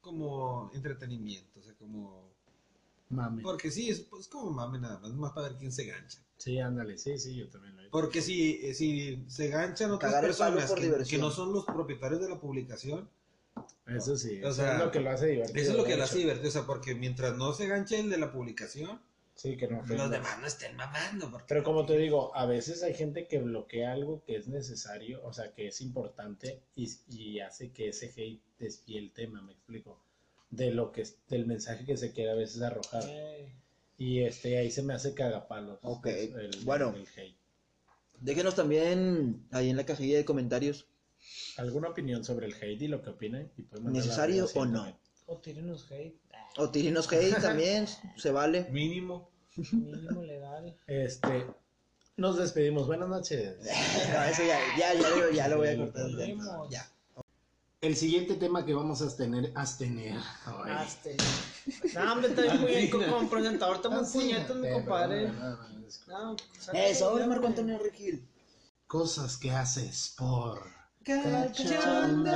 como 0.00 0.70
entretenimiento, 0.74 1.60
o 1.60 1.62
sea, 1.62 1.72
como... 1.74 2.32
Mame. 3.08 3.42
Porque 3.42 3.70
sí, 3.70 3.90
es, 3.90 4.04
es 4.18 4.28
como 4.28 4.50
mame 4.50 4.78
nada 4.78 4.98
más, 4.98 5.12
más 5.12 5.32
para 5.32 5.48
ver 5.48 5.58
quién 5.58 5.72
se 5.72 5.84
gancha. 5.84 6.18
Sí, 6.44 6.58
ándale, 6.58 6.98
sí, 6.98 7.16
sí, 7.16 7.34
yo 7.36 7.48
también 7.48 7.74
lo 7.74 7.80
he 7.80 7.84
hecho. 7.84 7.90
Porque 7.90 8.20
si, 8.20 8.60
eh, 8.62 8.74
si 8.74 9.24
se 9.28 9.48
ganchan 9.48 9.90
otras 9.92 10.12
Cagar 10.12 10.28
el 10.28 10.36
palo 10.36 10.56
personas 10.56 10.68
por 10.68 10.78
que, 10.78 10.84
diversión. 10.84 11.20
que 11.20 11.26
no 11.26 11.30
son 11.30 11.54
los 11.54 11.64
propietarios 11.64 12.20
de 12.20 12.28
la 12.28 12.38
publicación, 12.38 13.08
Eso 13.86 14.14
sí, 14.18 14.42
O 14.42 14.48
eso 14.48 14.52
sea, 14.52 14.74
es 14.74 14.84
lo 14.84 14.90
que 14.90 15.00
lo 15.00 15.10
hace 15.10 15.28
divertido. 15.28 15.58
eso 15.62 15.70
es 15.70 15.76
lo 15.78 15.84
que 15.84 15.96
lo 15.96 16.04
hace 16.04 16.18
divertido, 16.18 16.48
o 16.48 16.52
sea, 16.52 16.66
porque 16.66 16.94
mientras 16.94 17.34
no 17.34 17.54
se 17.54 17.66
ganche 17.66 17.98
el 17.98 18.10
de 18.10 18.18
la 18.18 18.30
publicación, 18.30 19.00
Sí, 19.36 19.56
que 19.56 19.66
no 19.66 19.82
los 19.82 20.10
demás 20.10 20.38
no 20.38 20.46
estén 20.46 20.76
mamando. 20.76 21.30
Porque... 21.30 21.46
Pero 21.48 21.64
como 21.64 21.86
te 21.86 21.96
digo, 21.96 22.36
a 22.36 22.44
veces 22.44 22.82
hay 22.82 22.92
gente 22.92 23.26
que 23.26 23.38
bloquea 23.40 23.92
algo 23.92 24.22
que 24.24 24.36
es 24.36 24.46
necesario, 24.46 25.24
o 25.24 25.32
sea, 25.32 25.52
que 25.54 25.68
es 25.68 25.80
importante 25.80 26.60
y, 26.76 26.92
y 27.08 27.40
hace 27.40 27.72
que 27.72 27.88
ese 27.88 28.12
hate 28.14 28.42
desvíe 28.58 28.98
el 28.98 29.12
tema, 29.12 29.40
me 29.40 29.52
explico, 29.52 29.98
de 30.50 30.72
lo 30.72 30.92
que 30.92 31.00
es, 31.00 31.16
del 31.28 31.46
mensaje 31.46 31.86
que 31.86 31.96
se 31.96 32.12
quiere 32.12 32.32
a 32.32 32.34
veces 32.34 32.60
arrojar. 32.60 33.02
Y 33.96 34.20
este 34.20 34.58
ahí 34.58 34.70
se 34.70 34.82
me 34.82 34.94
hace 34.94 35.14
cagapalos. 35.14 35.78
Ok, 35.82 36.06
el- 36.06 36.50
bueno. 36.64 36.94
el 36.96 37.06
hate. 37.16 37.36
Déjenos 38.20 38.54
también 38.54 39.46
ahí 39.52 39.70
en 39.70 39.76
la 39.76 39.84
cajilla 39.86 40.16
de 40.16 40.24
comentarios. 40.24 40.86
¿Alguna 41.56 41.88
opinión 41.88 42.24
sobre 42.24 42.46
el 42.46 42.54
hate 42.54 42.82
y 42.82 42.88
lo 42.88 43.02
que? 43.02 43.10
Y 43.26 43.28
la 43.28 43.90
¿Necesario 43.90 44.46
o 44.54 44.64
no? 44.66 44.98
O 45.26 45.38
tírenos 45.38 45.90
hate. 45.90 46.16
O 46.56 46.70
tírenos 46.70 47.10
hate 47.12 47.40
también, 47.40 47.86
se 48.16 48.30
vale. 48.30 48.66
Mínimo. 48.70 49.30
mínimo 49.72 50.22
legal. 50.22 50.76
Este, 50.86 51.46
nos 52.16 52.36
despedimos. 52.38 52.86
Buenas 52.86 53.08
noches. 53.08 53.56
No, 54.12 54.22
eso 54.24 54.42
ya, 54.44 54.58
ya, 54.78 54.94
ya, 54.94 55.08
lo- 55.10 55.30
ya 55.32 55.48
lo 55.48 55.56
voy 55.58 55.68
a 55.68 55.76
cortar. 55.76 56.06
ya. 56.70 56.88
El 57.84 57.96
siguiente 57.96 58.34
tema 58.36 58.64
que 58.64 58.72
vamos 58.72 59.02
a 59.02 59.14
tener, 59.14 59.52
a 59.54 59.66
tener. 59.76 60.14
No, 61.94 62.12
hombre, 62.12 62.28
está 62.30 62.40
bien 62.42 62.60
muy 62.62 62.88
como, 62.88 63.06
como 63.06 63.28
presentador, 63.28 63.76
está 63.76 63.90
muy 63.90 64.04
puñeto, 64.10 64.54
mi 64.54 64.68
eh, 64.68 64.72
compadre. 64.72 65.26
pero 65.26 65.32
no, 65.34 65.50
no, 65.50 65.68
no, 65.68 65.86
es- 65.86 66.08
No, 66.08 66.34
saca 66.58 66.86
Eso, 66.86 67.10
ahora 67.10 67.26
Marco 67.26 67.46
Antonio 67.46 67.78
Regil. 67.78 68.26
Cosas 68.86 69.36
que 69.36 69.50
haces 69.50 70.14
por 70.16 70.62
Cachonda. 71.04 72.34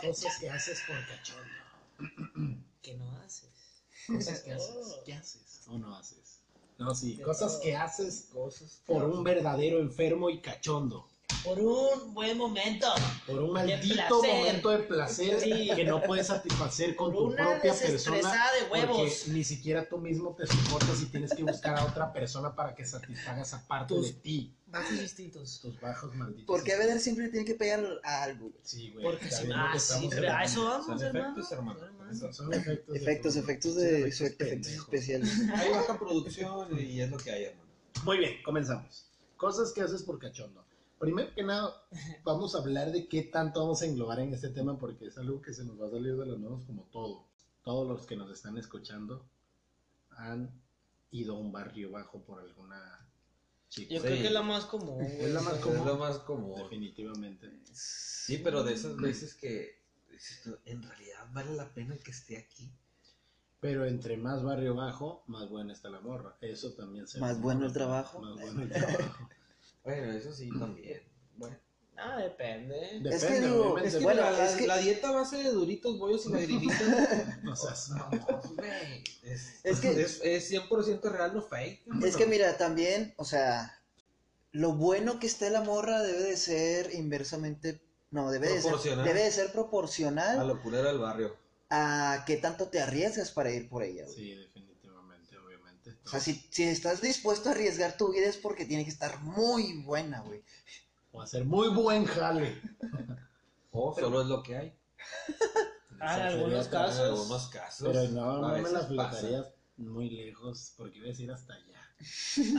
Cosas 0.00 0.38
que 0.40 0.48
haces 0.48 0.80
por 0.86 0.96
cachondo. 1.06 2.62
Que 2.80 2.94
no 2.96 3.10
haces. 3.18 3.82
Cosas 4.06 4.40
que 4.40 4.52
haces. 4.54 4.96
¿Qué 5.04 5.12
haces 5.12 5.62
o 5.66 5.76
no 5.78 5.94
haces? 5.94 6.40
No, 6.78 6.94
sí. 6.94 7.18
Cosas 7.22 7.56
que 7.62 7.76
haces 7.76 8.28
Cosas. 8.32 8.80
por 8.86 9.04
un 9.04 9.22
verdadero 9.22 9.78
enfermo 9.80 10.30
y 10.30 10.40
cachondo. 10.40 11.06
Por 11.48 11.58
un 11.60 12.14
buen 12.14 12.36
momento. 12.36 12.86
Por 13.26 13.40
un 13.42 13.52
maldito 13.52 14.22
momento 14.22 14.68
de 14.70 14.78
placer 14.80 15.40
Sí. 15.40 15.70
que 15.74 15.84
no 15.84 16.02
puedes 16.02 16.26
satisfacer 16.26 16.94
con 16.94 17.12
Por 17.12 17.22
tu 17.22 17.26
una 17.32 17.44
propia 17.52 17.74
persona. 17.74 18.18
de 18.52 18.70
huevos. 18.70 18.96
Porque 18.98 19.22
ni 19.32 19.44
siquiera 19.44 19.88
tú 19.88 19.98
mismo 19.98 20.34
te 20.34 20.46
soportas 20.46 21.00
y 21.00 21.06
tienes 21.06 21.34
que 21.34 21.42
buscar 21.44 21.78
a 21.78 21.84
otra 21.84 22.12
persona 22.12 22.54
para 22.54 22.74
que 22.74 22.84
satisfaga 22.84 23.42
esa 23.42 23.66
parte 23.66 23.94
Tus- 23.94 24.08
de 24.08 24.12
ti. 24.14 24.54
Bajos 24.66 25.00
distintos. 25.00 25.60
Tus 25.62 25.80
bajos 25.80 26.14
malditos. 26.14 26.44
¿Por 26.44 26.62
qué 26.62 26.76
Vedder 26.76 27.00
siempre 27.00 27.28
tiene 27.28 27.46
que 27.46 27.54
pegar 27.54 27.82
a 28.04 28.22
algo? 28.24 28.50
Sí, 28.62 28.90
güey. 28.90 29.02
Porque 29.06 29.30
si 29.30 29.50
ah, 29.50 29.72
pero 30.10 30.30
a 30.30 30.44
eso 30.44 30.64
vamos, 30.64 30.86
Son 30.86 31.00
hermano. 31.02 31.24
efectos, 31.32 31.52
hermano. 31.52 31.80
Son- 32.18 32.34
Son 32.34 32.52
efectos. 32.52 32.94
de 32.94 33.00
Efectos, 33.00 33.36
efectos 33.36 33.74
de 33.76 34.08
efectos 34.08 34.46
efectos 34.46 34.72
especiales. 34.72 35.30
Hay 35.56 35.70
baja 35.70 35.98
producción 35.98 36.78
y 36.78 37.00
es 37.00 37.10
lo 37.10 37.16
que 37.16 37.30
hay, 37.30 37.44
hermano. 37.44 37.68
Muy 38.04 38.18
bien, 38.18 38.34
comenzamos. 38.44 39.06
Cosas 39.38 39.72
que 39.72 39.80
haces 39.80 40.02
por 40.02 40.18
cachondo. 40.18 40.62
Primero 40.98 41.32
que 41.34 41.42
nada, 41.44 41.72
vamos 42.24 42.54
a 42.54 42.58
hablar 42.58 42.90
de 42.92 43.08
qué 43.08 43.22
tanto 43.22 43.60
vamos 43.60 43.82
a 43.82 43.86
englobar 43.86 44.20
en 44.20 44.34
este 44.34 44.48
tema 44.50 44.78
porque 44.78 45.06
es 45.06 45.18
algo 45.18 45.40
que 45.40 45.52
se 45.54 45.64
nos 45.64 45.80
va 45.80 45.86
a 45.86 45.90
salir 45.90 46.16
de 46.16 46.26
las 46.26 46.38
manos 46.38 46.64
como 46.64 46.82
todo. 46.84 47.26
Todos 47.62 47.86
los 47.86 48.06
que 48.06 48.16
nos 48.16 48.30
están 48.32 48.58
escuchando 48.58 49.24
han 50.10 50.50
ido 51.10 51.36
a 51.36 51.38
un 51.38 51.52
barrio 51.52 51.90
bajo 51.92 52.20
por 52.22 52.40
alguna 52.40 53.08
chica. 53.68 53.94
Yo 53.94 54.00
Sí. 54.00 54.06
creo 54.06 54.18
que 54.22 54.26
es 54.26 54.32
la 54.32 54.42
más 54.42 54.64
común. 54.64 55.02
Es 55.04 55.32
la 55.32 55.40
más 55.42 55.54
Es 55.54 55.60
común. 55.60 55.86
lo 55.86 55.96
más 55.98 56.18
común. 56.20 56.56
Definitivamente. 56.62 57.48
Sí, 57.72 58.38
pero 58.38 58.64
de 58.64 58.74
esas 58.74 58.96
veces 58.96 59.34
que 59.34 59.78
en 60.64 60.82
realidad 60.82 61.26
vale 61.32 61.54
la 61.54 61.72
pena 61.72 61.96
que 61.96 62.10
esté 62.10 62.38
aquí. 62.38 62.72
Pero 63.60 63.86
entre 63.86 64.16
más 64.16 64.42
barrio 64.42 64.74
bajo, 64.74 65.22
más 65.26 65.48
buena 65.48 65.72
está 65.72 65.88
la 65.90 66.00
morra. 66.00 66.36
Eso 66.40 66.72
también 66.74 67.06
se 67.06 67.18
Más 67.20 67.40
bueno 67.40 67.66
el 67.66 67.72
trabajo. 67.72 68.20
Más 68.20 68.40
bueno 68.40 68.62
el 68.62 68.68
trabajo. 68.70 69.28
Bueno, 69.88 70.12
eso 70.12 70.32
sí 70.34 70.50
también. 70.58 71.00
Bueno, 71.36 71.56
Ah, 71.96 72.18
depende. 72.18 72.76
Depende, 72.78 73.16
Es 73.16 73.24
que 73.24 73.40
digo, 73.40 73.78
es 73.78 73.94
que 73.96 74.04
Bueno, 74.04 74.20
la, 74.20 74.44
es 74.50 74.54
que- 74.56 74.66
la 74.68 74.76
dieta 74.76 75.08
a 75.08 75.12
base 75.12 75.38
de 75.38 75.50
duritos, 75.50 75.98
bollos 75.98 76.26
y 76.26 76.28
lagrimitas. 76.30 76.78
No 77.42 77.56
seas 77.56 77.90
es, 79.22 79.60
Es 79.64 79.80
que- 79.80 80.00
es, 80.02 80.20
es 80.22 80.50
100% 80.50 81.00
real, 81.10 81.34
no 81.34 81.42
fake. 81.42 81.82
Es 82.04 82.16
que 82.16 82.26
mira, 82.26 82.56
también, 82.58 83.14
o 83.16 83.24
sea, 83.24 83.80
lo 84.52 84.74
bueno 84.74 85.18
que 85.18 85.26
esté 85.26 85.48
la 85.50 85.62
morra 85.62 86.02
debe 86.02 86.22
de 86.22 86.36
ser 86.36 86.94
inversamente, 86.94 87.80
no, 88.10 88.30
debe 88.30 88.46
de 88.48 88.54
ser, 88.54 88.62
Proporcional. 88.62 89.04
debe 89.06 89.22
de 89.24 89.30
ser 89.32 89.48
A 89.48 89.52
proporcional 89.52 90.46
lo 90.46 90.62
culero 90.62 90.88
del 90.88 90.98
barrio. 90.98 91.34
a 91.70 92.24
qué 92.26 92.36
tanto 92.36 92.68
te 92.68 92.80
arriesgas 92.80 93.30
para 93.32 93.50
ir 93.50 93.68
por 93.70 93.82
ella. 93.82 94.04
güey. 94.04 94.14
Sí, 94.14 94.34
definitivamente. 94.36 94.77
O 96.04 96.08
sea, 96.08 96.20
si, 96.20 96.34
si 96.50 96.64
estás 96.64 97.00
dispuesto 97.00 97.48
a 97.48 97.52
arriesgar 97.52 97.96
tu 97.96 98.12
vida 98.12 98.26
es 98.26 98.36
porque 98.36 98.64
tiene 98.64 98.84
que 98.84 98.90
estar 98.90 99.20
muy 99.22 99.82
buena, 99.82 100.20
güey. 100.20 100.42
O 101.12 101.22
hacer 101.22 101.44
muy 101.44 101.68
buen 101.68 102.04
jale. 102.04 102.60
O 103.70 103.94
solo 103.94 104.22
es 104.22 104.26
lo 104.28 104.42
que 104.42 104.56
hay. 104.56 104.74
Ah, 106.00 106.16
en 106.16 106.22
algunos 106.26 106.64
sería- 106.66 106.70
casos. 106.80 106.98
En 107.00 107.06
algunos 107.06 107.46
casos. 107.48 107.88
Pero 107.92 108.08
no, 108.10 108.30
a 108.30 108.40
no 108.40 108.48
me 108.48 108.62
veces 108.62 108.90
la 108.90 109.10
pasa. 109.10 109.26
muy 109.76 110.10
lejos 110.10 110.72
porque 110.76 110.98
iba 110.98 111.06
a 111.06 111.10
decir 111.10 111.30
hasta 111.30 111.54
allá. 111.54 111.64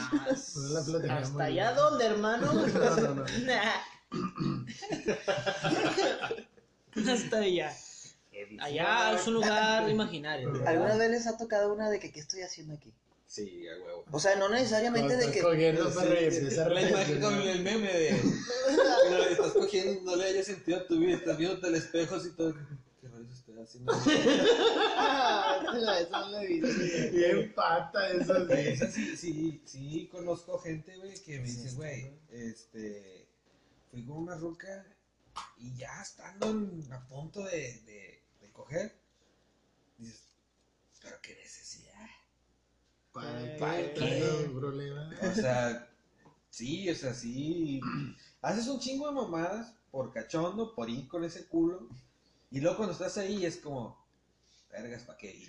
Ah, 0.02 0.28
No 0.56 0.70
la 0.70 0.84
flotaría 0.84 1.14
muy 1.16 1.24
Hasta 1.24 1.44
allá 1.46 1.72
lejos. 1.72 1.90
donde, 1.90 2.06
hermano. 2.06 2.54
No, 2.68 2.96
no, 2.96 3.16
no. 3.16 3.26
Hasta 7.14 7.38
allá. 7.40 7.74
Allá 8.60 9.14
es 9.14 9.28
un 9.28 9.34
lugar 9.36 9.90
imaginario. 9.90 10.52
¿Alguna 10.68 10.96
vez 10.96 11.12
les 11.12 11.28
ha 11.28 11.38
tocado 11.38 11.74
una 11.74 11.90
de 11.90 12.00
que 12.00 12.12
qué 12.12 12.20
estoy 12.20 12.42
haciendo 12.42 12.74
aquí? 12.74 12.94
Sí, 13.30 13.68
a 13.68 13.78
huevo. 13.86 14.06
O 14.12 14.20
sea, 14.20 14.36
no 14.38 14.50
necesariamente 14.50 15.16
de 15.16 15.20
Estás 15.26 15.36
que... 15.36 15.42
cogiendo 15.44 15.88
esa 15.88 16.02
Sí, 16.02 16.08
re- 16.08 16.32
sí, 16.32 16.48
esa 16.48 16.68
la 16.70 16.82
imagen 16.82 17.22
con 17.22 17.34
el 17.36 17.62
meme 17.62 17.94
de. 17.94 18.20
Pero 19.04 19.24
estás 19.26 19.52
cogiendo, 19.52 20.02
no 20.12 20.16
le 20.18 20.26
hayas 20.26 20.48
sentido 20.48 20.80
a 20.80 20.88
tu 20.88 20.98
vida, 20.98 21.18
estás 21.18 21.38
viéndote 21.38 21.68
al 21.68 21.76
espejo 21.76 22.16
así 22.16 22.32
todo. 22.32 22.56
¿Qué 23.00 23.08
rayos 23.08 23.32
estoy 23.32 23.60
haciendo? 23.62 23.94
Bien 27.12 27.54
pata 27.54 28.10
eso 28.12 28.48
sí. 28.48 28.54
Esa 28.54 28.92
sí, 28.92 29.16
sí, 29.16 29.62
sí, 29.66 30.10
conozco 30.12 30.58
gente, 30.58 30.98
güey, 30.98 31.14
que 31.22 31.38
me 31.40 31.48
dice, 31.48 31.72
güey, 31.76 32.12
este. 32.32 33.28
Fui 33.92 34.04
con 34.06 34.18
una 34.18 34.36
ruca 34.38 34.86
y 35.58 35.76
ya 35.76 36.02
estando 36.02 36.50
en- 36.50 36.88
a 36.92 37.08
punto 37.08 37.44
de, 37.44 37.80
de, 37.86 38.22
de 38.42 38.52
coger, 38.52 38.92
dices, 39.98 40.22
pero 41.02 41.18
qué 41.22 41.36
necesidad. 41.36 41.59
¿Para 43.12 43.58
¿Para 43.58 43.94
qué? 43.94 44.50
problema? 44.54 45.10
O 45.32 45.34
sea, 45.34 45.90
sí, 46.50 46.90
o 46.90 46.96
sea, 46.96 47.14
sí. 47.14 47.82
Haces 48.42 48.68
un 48.68 48.80
chingo 48.80 49.08
de 49.08 49.14
mamadas 49.14 49.74
por 49.92 50.12
cachondo, 50.14 50.74
por 50.76 50.90
ir 50.90 51.08
con 51.08 51.24
ese 51.24 51.48
culo. 51.48 51.88
Y 52.52 52.62
luego 52.62 52.78
cuando 52.78 52.94
estás 52.94 53.18
ahí 53.18 53.46
es 53.46 53.58
como, 53.58 53.98
vergas, 54.72 55.04
¿para 55.04 55.18
qué? 55.18 55.48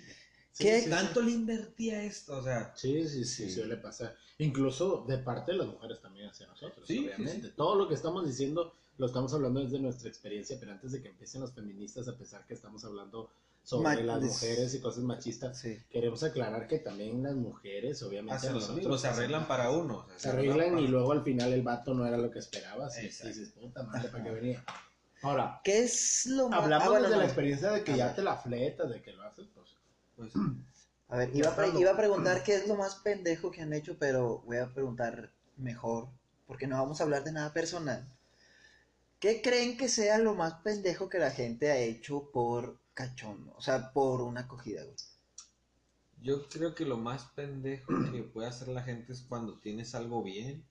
¿Qué? 0.57 0.81
sí, 0.81 0.89
Tanto 0.89 1.21
le 1.21 1.31
invertí 1.31 1.91
a 1.91 2.03
esto, 2.03 2.37
o 2.37 2.43
sea. 2.43 2.73
Sí, 2.75 3.07
sí, 3.07 3.23
sí, 3.25 3.45
Sí. 3.45 3.51
suele 3.51 3.77
pasar. 3.77 4.15
Incluso 4.39 5.05
de 5.07 5.17
parte 5.19 5.51
de 5.51 5.59
las 5.59 5.67
mujeres 5.67 6.01
también 6.01 6.27
hacia 6.29 6.47
nosotros, 6.47 6.85
Sí, 6.87 6.97
sí, 6.97 7.05
obviamente. 7.05 7.47
sí. 7.47 7.53
Todo 7.55 7.75
lo 7.75 7.87
que 7.87 7.93
estamos 7.95 8.25
diciendo 8.25 8.73
lo 8.97 9.05
estamos 9.07 9.33
hablando 9.33 9.61
desde 9.63 9.79
nuestra 9.79 10.09
experiencia, 10.09 10.57
pero 10.59 10.73
antes 10.73 10.91
de 10.91 11.01
que 11.01 11.07
empiecen 11.09 11.41
los 11.41 11.53
feministas, 11.53 12.07
a 12.07 12.17
pesar 12.17 12.45
que 12.45 12.53
estamos 12.53 12.83
hablando 12.85 13.31
sobre 13.63 13.83
Ma- 13.83 13.95
las 13.95 14.21
mujeres 14.21 14.73
y 14.73 14.81
cosas 14.81 15.03
machistas, 15.03 15.59
Sí. 15.59 15.79
queremos 15.89 16.23
aclarar 16.23 16.67
que 16.67 16.79
también 16.79 17.21
las 17.23 17.35
mujeres, 17.35 18.01
obviamente, 18.03 18.35
Hacen 18.35 18.49
a 18.49 18.53
lo 18.53 18.59
nosotros 18.59 18.77
mismo, 18.79 18.97
se 18.97 19.07
arreglan 19.07 19.47
para 19.47 19.69
uno. 19.71 19.99
o 19.99 20.07
sea, 20.07 20.19
Se 20.19 20.29
arreglan 20.29 20.79
y 20.79 20.87
luego 20.87 21.11
al 21.11 21.23
final 21.23 21.53
el 21.53 21.61
vato 21.61 21.93
no 21.93 22.05
era 22.05 22.17
lo 22.17 22.31
que 22.31 22.39
esperabas. 22.39 22.97
Y 22.99 23.03
dices, 23.07 23.49
puta 23.59 23.83
madre, 23.83 24.09
¿para 24.09 24.23
qué 24.23 24.31
venía? 24.31 24.63
Ahora, 25.21 25.61
¿Qué 25.63 25.83
es 25.83 26.25
lo 26.25 26.49
más... 26.49 26.63
hablamos 26.63 26.87
ah, 26.87 26.89
bueno, 26.89 27.09
no. 27.09 27.17
la 27.17 27.25
experiencia 27.25 27.71
de 27.71 27.83
que 27.83 27.95
ya 27.95 28.07
ver. 28.07 28.15
te 28.15 28.23
la 28.23 28.37
fletas, 28.37 28.89
de 28.89 29.01
que 29.03 29.11
lo 29.13 29.23
haces, 29.23 29.47
pues. 29.53 29.69
Pues, 30.15 30.31
A 31.09 31.17
ver, 31.17 31.29
iba 31.35 31.49
a, 31.49 31.55
pre- 31.55 31.79
iba 31.79 31.91
a 31.91 31.97
preguntar 31.97 32.43
qué 32.43 32.55
es 32.55 32.67
lo 32.67 32.75
más 32.75 32.95
pendejo 32.95 33.51
que 33.51 33.61
han 33.61 33.73
hecho, 33.73 33.97
pero 33.99 34.39
voy 34.45 34.57
a 34.57 34.73
preguntar 34.73 35.31
mejor, 35.57 36.07
porque 36.47 36.65
no 36.65 36.77
vamos 36.77 36.99
a 36.99 37.03
hablar 37.03 37.23
de 37.23 37.31
nada 37.33 37.53
personal. 37.53 38.03
¿Qué 39.19 39.41
creen 39.43 39.77
que 39.77 39.87
sea 39.89 40.17
lo 40.17 40.33
más 40.33 40.55
pendejo 40.63 41.07
que 41.07 41.19
la 41.19 41.29
gente 41.29 41.69
ha 41.69 41.77
hecho 41.77 42.31
por 42.31 42.79
cachondo? 42.93 43.53
O 43.57 43.61
sea, 43.61 43.91
por 43.93 44.21
una 44.21 44.41
acogida, 44.41 44.83
güey. 44.83 44.95
yo 46.21 46.47
creo 46.49 46.75
que 46.75 46.85
lo 46.85 46.97
más 46.97 47.23
pendejo 47.35 47.87
que 48.11 48.23
puede 48.33 48.47
hacer 48.47 48.67
la 48.67 48.83
gente 48.83 49.13
es 49.13 49.21
cuando 49.21 49.59
tienes 49.59 49.95
algo 49.95 50.21
bien 50.23 50.65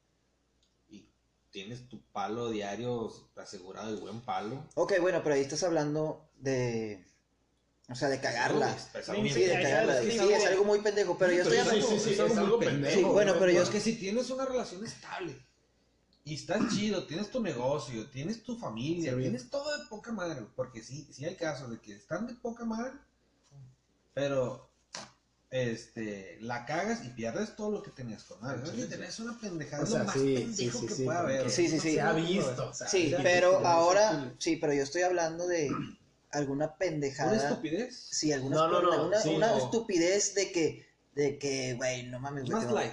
y 0.88 1.08
tienes 1.50 1.88
tu 1.88 2.00
palo 2.12 2.50
diario 2.50 3.12
asegurado 3.36 3.94
de 3.94 4.00
buen 4.00 4.20
palo. 4.20 4.64
Ok, 4.74 4.94
bueno, 5.00 5.20
pero 5.22 5.34
ahí 5.34 5.40
estás 5.42 5.62
hablando 5.62 6.28
de... 6.38 7.04
O 7.88 7.94
sea, 7.96 8.08
de 8.08 8.20
cagarla. 8.20 8.76
Pues, 8.92 9.04
Sí, 9.04 9.42
de 9.42 9.60
cagarla. 9.60 10.00
Sí, 10.00 10.16
es 10.32 10.46
algo 10.46 10.64
muy 10.64 10.78
pendejo, 10.80 11.18
pero 11.18 11.32
yo 11.32 11.42
estoy 11.42 11.58
hablando... 11.58 11.86
sí, 11.88 11.98
sí, 11.98 12.14
sí, 12.14 12.22
es 12.22 12.36
algo 12.38 12.58
pendejo. 12.60 12.94
Sí, 12.96 13.02
bueno, 13.04 13.34
pero 13.36 13.50
yo- 13.50 13.62
Es 13.62 13.68
que 13.68 13.80
si 13.80 13.96
tienes 13.96 14.30
una 14.30 14.44
relación 14.44 14.84
estable 14.84 15.36
y 16.24 16.34
estás 16.34 16.74
chido, 16.74 17.04
tienes 17.06 17.30
tu 17.30 17.40
negocio, 17.40 18.08
tienes 18.10 18.42
tu 18.42 18.56
familia, 18.56 19.12
Sí, 19.14 19.20
tienes 19.20 19.48
todo 19.50 19.76
de 19.78 19.84
poca 19.86 20.12
madre, 20.12 20.42
porque 20.54 20.82
sí, 20.82 21.08
sí 21.12 21.24
hay 21.24 21.34
casos 21.36 21.70
de 21.70 21.78
que 21.80 21.92
están 21.94 22.26
de 22.26 22.34
poca 22.34 22.64
madre, 22.64 22.92
pero 24.14 24.68
este 25.50 26.38
la 26.42 26.64
cagas 26.64 27.04
y 27.04 27.08
pierdes 27.08 27.56
todo 27.56 27.72
lo 27.72 27.82
que 27.82 27.90
tenías 27.90 28.22
con 28.24 28.40
madre. 28.40 28.62
Sí, 28.70 28.84
tenés 28.88 29.18
una 29.18 29.36
pendejada, 29.38 29.82
O 29.82 29.86
sea, 29.86 29.98
lo 30.00 30.04
más 30.04 30.14
sí, 30.14 30.34
pendejo 30.34 30.78
sí, 30.78 30.86
sí, 30.88 30.94
que 30.96 31.04
porque- 31.04 31.18
haber. 31.18 31.50
Sí, 31.50 31.68
sí, 31.68 31.80
sí. 31.80 31.92
Se 31.94 32.00
ha 32.00 32.12
visto. 32.12 32.68
o 32.70 32.74
sea, 32.74 32.86
Sí, 32.88 33.14
pero 33.22 33.66
ahora... 33.66 34.32
Sí, 34.38 34.56
pero 34.56 34.72
yo 34.72 34.82
estoy 34.84 35.02
hablando 35.02 35.46
de 35.48 35.70
alguna 36.30 36.66
Una 36.66 36.76
pendejada... 36.76 37.36
estupidez. 37.36 37.96
Sí, 38.10 38.32
alguna, 38.32 38.56
No, 38.56 38.68
no, 38.68 38.82
no, 38.82 39.06
una, 39.08 39.20
sí, 39.20 39.30
una 39.30 39.48
no. 39.48 39.58
estupidez 39.58 40.34
de 40.36 40.52
que, 40.52 40.86
de 41.16 41.38
que, 41.38 41.74
güey, 41.74 42.04
no 42.06 42.20
mames, 42.20 42.44
güey. 42.44 42.62
Más 42.64 42.72
light. 42.72 42.92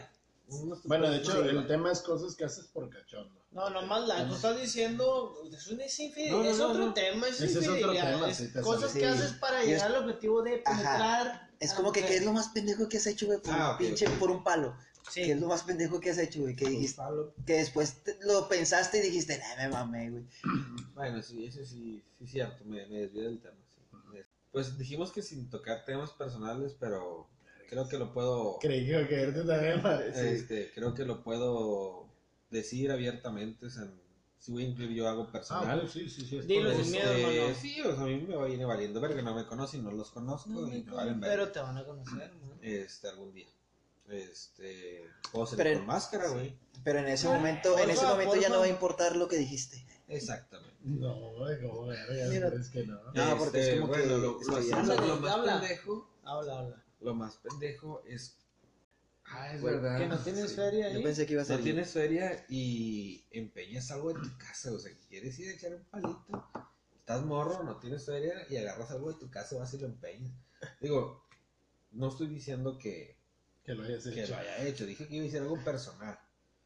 Bueno, 0.86 1.10
de 1.10 1.18
hecho, 1.18 1.44
el 1.44 1.68
tema 1.68 1.92
es 1.92 2.02
cosas 2.02 2.36
que 2.36 2.46
haces 2.46 2.68
por 2.68 2.90
cachondo. 2.90 3.42
No, 3.52 3.70
nomás 3.70 4.08
la, 4.08 4.28
tú 4.28 4.36
estás 4.36 4.60
diciendo, 4.60 5.34
es, 5.52 5.68
un, 5.68 5.78
No, 5.78 6.44
no, 6.44 6.50
es 6.50 6.58
no, 6.58 6.68
otro 6.70 6.86
no. 6.88 6.94
tema, 6.94 7.28
es 7.28 7.42
Ese 7.42 7.46
es 7.60 7.68
otro 7.68 7.72
infidelidad, 7.74 8.14
tema, 8.14 8.30
es 8.30 8.38
sí, 8.38 8.54
te 8.54 8.62
cosas 8.62 8.94
que 8.94 9.00
Sí. 9.00 9.06
haces 9.06 9.32
para 9.34 9.64
llegar 9.64 9.88
al 9.92 10.04
objetivo 10.04 10.42
de 10.44 10.62
Ajá. 10.66 10.78
penetrar. 10.78 11.50
Es 11.60 11.74
como 11.74 11.92
que. 11.92 12.06
¿qué 12.06 12.16
es 12.18 12.24
lo 12.26 12.32
más 12.34 12.50
pendejo 12.50 12.88
que 12.88 12.98
has 12.98 13.08
hecho, 13.08 13.26
güey? 13.26 13.40
Por 13.42 13.54
Ah, 13.54 13.70
un 13.70 13.74
ok, 13.76 13.78
pinche, 13.80 14.10
por 14.12 14.32
un 14.32 14.44
palo. 14.44 14.76
Sí. 15.12 15.24
¿Qué 15.24 15.32
es 15.34 15.40
lo 15.42 15.48
más 15.48 15.64
pendejo 15.64 16.00
que 16.00 16.12
has 16.12 16.18
hecho, 16.18 16.42
güey? 16.42 16.56
Que 16.56 16.68
dijiste, 16.70 17.02
que 17.46 17.54
después 17.54 18.04
te- 18.04 18.18
lo 18.22 18.48
pensaste 18.48 19.00
y 19.00 19.02
dijiste, 19.02 19.38
nah, 19.40 19.56
me 19.64 19.70
mamé, 19.70 20.10
güey. 20.12 20.26
Bueno, 20.94 21.22
sí, 21.24 21.46
eso 21.46 21.64
sí, 21.66 22.04
sí 22.18 22.24
es 22.26 22.32
cierto, 22.32 22.64
me, 22.66 22.86
me 22.88 23.00
desvié 23.00 23.24
del 23.24 23.42
tema. 23.42 23.56
sí. 23.74 23.82
Pues 24.52 24.78
dijimos 24.78 25.12
que 25.12 25.22
sin 25.22 25.50
tocar 25.50 25.84
temas 25.86 26.12
personales, 26.12 26.76
pero 26.80 27.28
creo 27.68 27.88
que 27.88 27.98
lo 27.98 28.12
puedo, 28.14 28.58
Creí 28.60 28.86
que 28.86 28.92
iba 28.92 29.02
a 29.02 29.08
caerte 29.08 29.44
también, 29.44 29.82
este, 30.16 30.72
creo 30.74 30.94
que 30.94 31.06
lo 31.06 31.24
puedo 31.24 32.08
decir 32.50 32.92
abiertamente, 32.92 33.66
o 33.66 33.70
sea, 33.70 33.88
si 34.40 34.52
voy 34.52 34.64
a 34.64 34.68
incluir 34.68 34.92
yo 34.92 35.08
algo 35.10 35.24
Ah, 35.24 35.32
personal. 35.32 35.66
bueno, 35.76 35.90
sí, 35.90 36.10
sí, 36.10 36.26
sí. 36.26 36.38
es 36.38 36.48
Dilo 36.48 36.72
sin 36.72 36.80
Este, 36.82 36.92
miedo, 36.92 37.12
hermano. 37.32 37.56
Sí, 37.60 37.82
o 37.82 37.96
sea, 37.96 38.04
a 38.04 38.08
mí 38.08 38.18
me 38.28 38.46
viene 38.48 38.66
valiendo 38.66 39.02
verga, 39.02 39.22
no 39.22 39.36
me 39.36 39.46
conocen, 39.46 39.84
no 39.84 39.92
los 39.92 40.12
conozco 40.12 40.50
No, 40.50 40.68
y 40.68 40.84
no, 40.84 40.92
me 40.92 40.98
valen 40.98 41.20
verga. 41.20 41.36
pero 41.36 41.52
te 41.52 41.60
van 41.60 41.78
a 41.78 41.86
conocer, 41.86 42.34
¿no? 42.36 42.54
Este, 42.62 43.08
algún 43.10 43.34
día. 43.34 43.48
Este, 44.10 45.04
puedo 45.32 45.46
salir 45.46 45.64
Pero- 45.66 45.80
con 45.80 45.88
máscara, 45.88 46.30
güey. 46.30 46.56
Pero 46.84 47.00
en 47.00 47.08
ese 47.08 47.28
Ah, 47.28 47.34
momento, 47.34 47.78
en 47.78 47.90
ese 47.90 48.00
porfa, 48.00 48.12
momento 48.14 48.36
ya 48.38 48.50
no 48.50 48.60
va 48.60 48.66
a 48.66 48.70
importar 48.70 49.16
lo 49.18 49.28
que 49.28 49.36
dijiste. 49.38 49.86
Exactamente. 50.08 50.78
No, 50.84 51.14
güey, 51.34 51.62
como 51.62 51.88
verga, 51.88 52.54
es 52.56 52.70
que 52.70 52.86
no. 52.86 53.00
No, 53.14 53.38
porque 53.38 53.60
es 53.74 53.80
como 53.82 53.92
que 53.92 54.00
Este, 54.04 54.18
lo, 54.18 54.40
estoy 54.40 54.70
lo- 54.72 54.84
lo- 54.96 55.08
lo 55.08 55.18
más 55.20 55.32
habla. 55.34 55.60
pendejo, 55.60 56.10
Habla, 56.24 56.60
habla. 56.60 56.84
Lo 57.02 57.14
más 57.16 57.38
pendejo 57.38 58.02
es 58.06 58.38
Ah, 59.30 59.54
es 59.54 59.62
Bueno, 59.62 59.82
verdad. 59.82 59.98
Que 60.00 60.08
no 60.08 60.18
tienes 60.20 60.50
Sí. 60.52 60.56
feria 60.56 60.90
Yo 60.90 60.98
ahí. 61.00 61.04
pensé 61.04 61.26
que 61.26 61.34
iba 61.34 61.42
a 61.42 61.46
ser. 61.46 61.58
No 61.58 61.64
tienes 61.66 61.92
feria 61.92 62.46
y 62.48 63.26
empeñas 63.32 63.92
algo 63.92 64.12
en 64.12 64.22
tu 64.22 64.38
casa, 64.38 64.72
o 64.72 64.80
sea, 64.80 64.90
quieres 65.10 65.38
ir 65.40 65.50
a 65.50 65.54
echar 65.54 65.76
un 65.76 65.84
palito, 65.84 66.50
estás 66.98 67.26
morro, 67.26 67.62
no 67.64 67.78
tienes 67.78 68.06
feria 68.06 68.34
y 68.50 68.56
agarras 68.56 68.90
algo 68.92 69.12
de 69.12 69.20
tu 69.20 69.30
casa, 69.30 69.58
vas 69.58 69.74
y 69.74 69.80
lo 69.80 69.88
empeñas. 69.88 70.32
Digo, 70.80 71.26
no 71.92 72.08
estoy 72.08 72.28
diciendo 72.28 72.78
que, 72.78 73.18
Que 73.66 73.74
lo 73.76 73.84
hayas 73.84 74.06
que 74.06 74.24
hecho. 74.24 74.32
lo 74.34 74.38
haya 74.40 74.66
hecho, 74.66 74.86
dije 74.86 75.08
que 75.10 75.16
iba 75.18 75.28
a 75.28 75.30
ser 75.32 75.42
algo 75.42 75.62
personal, 75.62 76.18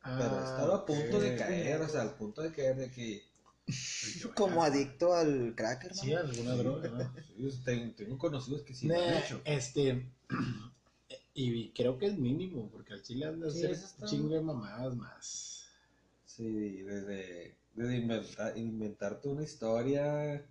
Ah, 0.03 0.17
pero 0.19 0.43
estaba 0.43 0.75
a 0.77 0.85
punto 0.85 1.19
de 1.19 1.35
caer, 1.35 1.81
o 1.81 1.89
sea, 1.89 2.01
al 2.01 2.13
punto 2.15 2.43
de 2.43 2.51
caer 2.51 2.75
de 2.75 2.91
que 2.91 3.23
Como 4.35 4.63
adicto 4.63 5.13
al 5.13 5.53
crack, 5.55 5.85
hermano. 5.85 6.03
Sí, 6.03 6.13
alguna 6.13 6.55
droga, 6.55 6.89
¿no? 6.89 7.53
tengo, 7.63 7.93
tengo 7.95 8.17
conocidos 8.17 8.61
que 8.63 8.73
sí 8.73 8.87
lo 8.87 9.01
han 9.01 9.23
hecho. 9.23 9.41
Este, 9.45 10.11
y 11.33 11.71
creo 11.71 11.97
que 11.97 12.07
es 12.07 12.17
mínimo, 12.17 12.69
porque 12.71 12.93
al 12.93 13.03
chile 13.03 13.31
de 13.31 13.51
Sí, 13.51 13.65
hacer 13.65 14.05
chingo 14.07 14.35
de 14.35 14.41
mamadas 14.41 14.95
más. 14.95 15.69
Sí, 16.25 16.81
desde, 16.81 17.55
desde 17.73 17.97
inventar, 17.97 18.57
inventarte 18.57 19.27
una 19.27 19.43
historia, 19.43 20.45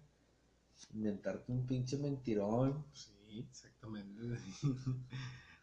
inventarte 0.92 1.52
un 1.52 1.66
pinche 1.66 1.96
mentirón. 1.98 2.84
Sí, 2.92 3.46
exactamente. 3.48 4.38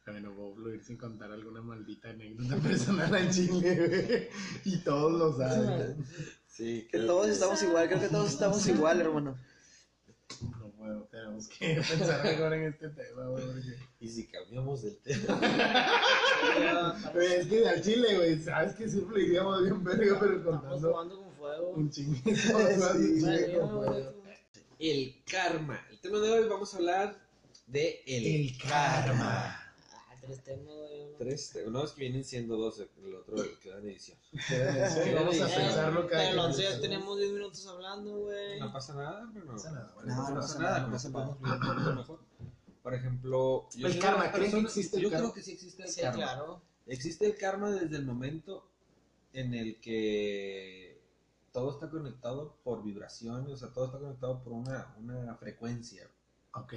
Bueno, 0.07 0.33
Bob 0.33 0.73
ir 0.73 0.81
sin 0.85 0.95
contar 0.95 1.33
alguna 1.33 1.61
maldita 1.61 2.09
anécdota 2.09 2.55
personal 2.63 3.13
al 3.13 3.29
chile, 3.29 3.75
güey. 3.75 4.29
Y 4.63 4.77
todos 4.77 5.11
lo 5.11 5.37
saben. 5.37 5.97
Sí, 6.57 6.87
Que 6.91 6.99
todos 6.99 7.27
estamos 7.29 7.61
igual, 7.61 7.87
creo 7.87 8.01
que 8.01 8.07
todos 8.09 8.31
estamos 8.31 8.65
igual, 8.67 8.99
hermano. 8.99 9.37
No 10.41 10.69
puedo, 10.71 11.03
tenemos 11.11 11.47
que 11.47 11.75
pensar 11.89 12.23
mejor 12.23 12.53
en 12.53 12.63
este 12.63 12.89
tema, 12.89 13.27
güey. 13.27 13.45
porque- 13.45 13.77
Y 13.99 14.09
si 14.09 14.27
cambiamos 14.27 14.81
del 14.81 14.97
tema. 14.97 15.39
Es 17.15 17.47
que 17.47 17.67
al 17.69 17.81
chile, 17.81 18.15
güey, 18.15 18.41
sabes 18.41 18.75
que 18.75 18.87
siempre 18.89 19.23
iríamos 19.23 19.61
bien 19.63 19.83
verga, 19.83 20.17
pero 20.19 20.37
Estamos 20.37 20.61
contando 20.61 20.91
jugando 20.91 21.17
con 21.21 21.31
fuego. 21.35 21.69
un. 21.69 21.93
Sí, 21.93 22.21
a- 22.25 24.13
El 24.79 25.23
karma. 25.29 25.79
El 25.91 25.99
tema 25.99 26.19
de 26.19 26.29
hoy 26.31 26.47
vamos 26.49 26.73
a 26.73 26.77
hablar 26.77 27.17
de 27.67 28.01
el, 28.05 28.25
El 28.25 28.57
karma. 28.57 29.66
Tres 30.27 30.43
temas, 30.43 30.75
güey. 30.75 31.15
Tres, 31.17 31.57
uno 31.65 31.83
es 31.83 31.91
que 31.91 32.01
vienen 32.01 32.23
siendo 32.23 32.57
dos, 32.57 32.79
el 32.79 33.15
otro 33.15 33.35
queda 33.59 33.79
en 33.79 33.89
edición. 33.89 34.17
Vamos 35.15 35.41
a 35.41 35.47
pensarlo 35.47 36.07
cada 36.07 36.29
Pero 36.29 36.51
ya 36.51 36.81
tenemos 36.81 37.17
10 37.17 37.31
minutos 37.31 37.65
hablando, 37.67 38.17
güey. 38.19 38.59
No 38.59 38.71
pasa 38.71 38.93
nada, 38.95 39.29
pero 39.33 39.45
no, 39.45 39.53
pasa 39.53 39.71
nada, 39.71 39.91
Bueno, 39.95 40.15
no, 40.15 40.21
no, 40.23 40.29
no 40.29 40.35
pasa 40.41 40.59
nada, 40.59 40.69
nada, 40.69 40.81
con 40.83 40.91
no 40.91 40.97
eso 40.97 41.11
pasa 41.11 41.35
poquito 41.35 41.95
mejor. 41.95 42.19
Por 42.83 42.93
ejemplo, 42.93 43.69
El 43.75 43.99
karma, 43.99 44.31
¿creen 44.31 44.51
que 44.51 44.59
existe 44.59 44.97
el 44.97 45.03
yo 45.03 45.09
creo 45.09 45.33
que 45.33 45.41
sí 45.41 45.51
existe 45.53 45.83
el 45.83 45.89
Sí, 45.89 46.01
karma. 46.01 46.15
claro. 46.17 46.61
Existe 46.85 47.25
el 47.25 47.35
karma 47.35 47.71
desde 47.71 47.97
el 47.97 48.05
momento 48.05 48.69
en 49.33 49.53
el 49.53 49.79
que 49.81 51.01
todo 51.51 51.71
está 51.71 51.89
conectado 51.89 52.57
por 52.63 52.83
vibraciones, 52.83 53.49
o 53.49 53.57
sea, 53.57 53.73
todo 53.73 53.85
está 53.85 53.99
conectado 53.99 54.41
por 54.43 54.53
una, 54.53 54.95
una 54.99 55.35
frecuencia. 55.35 56.09
Ok. 56.53 56.75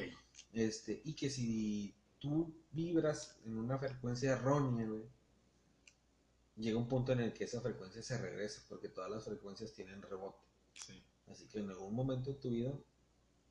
Este, 0.53 1.01
y 1.05 1.15
que 1.15 1.31
si 1.31 1.95
tú 2.21 2.55
vibras 2.71 3.39
en 3.45 3.59
una 3.59 3.79
frecuencia 3.79 4.33
errónea, 4.33 4.87
güey, 4.87 5.03
llega 6.57 6.79
un 6.79 6.89
punto 6.89 7.13
en 7.13 7.21
el 7.21 7.33
que 7.33 7.45
esa 7.45 7.61
frecuencia 7.61 8.03
se 8.03 8.19
regresa, 8.19 8.63
porque 8.69 8.89
todas 8.89 9.11
las 9.11 9.25
frecuencias 9.25 9.73
tienen 9.73 10.03
rebote. 10.03 10.39
Sí. 10.75 11.03
Así 11.27 11.49
que 11.49 11.61
en 11.61 11.71
algún 11.71 11.95
momento 11.95 12.31
de 12.31 12.39
tu 12.39 12.51
vida, 12.51 12.73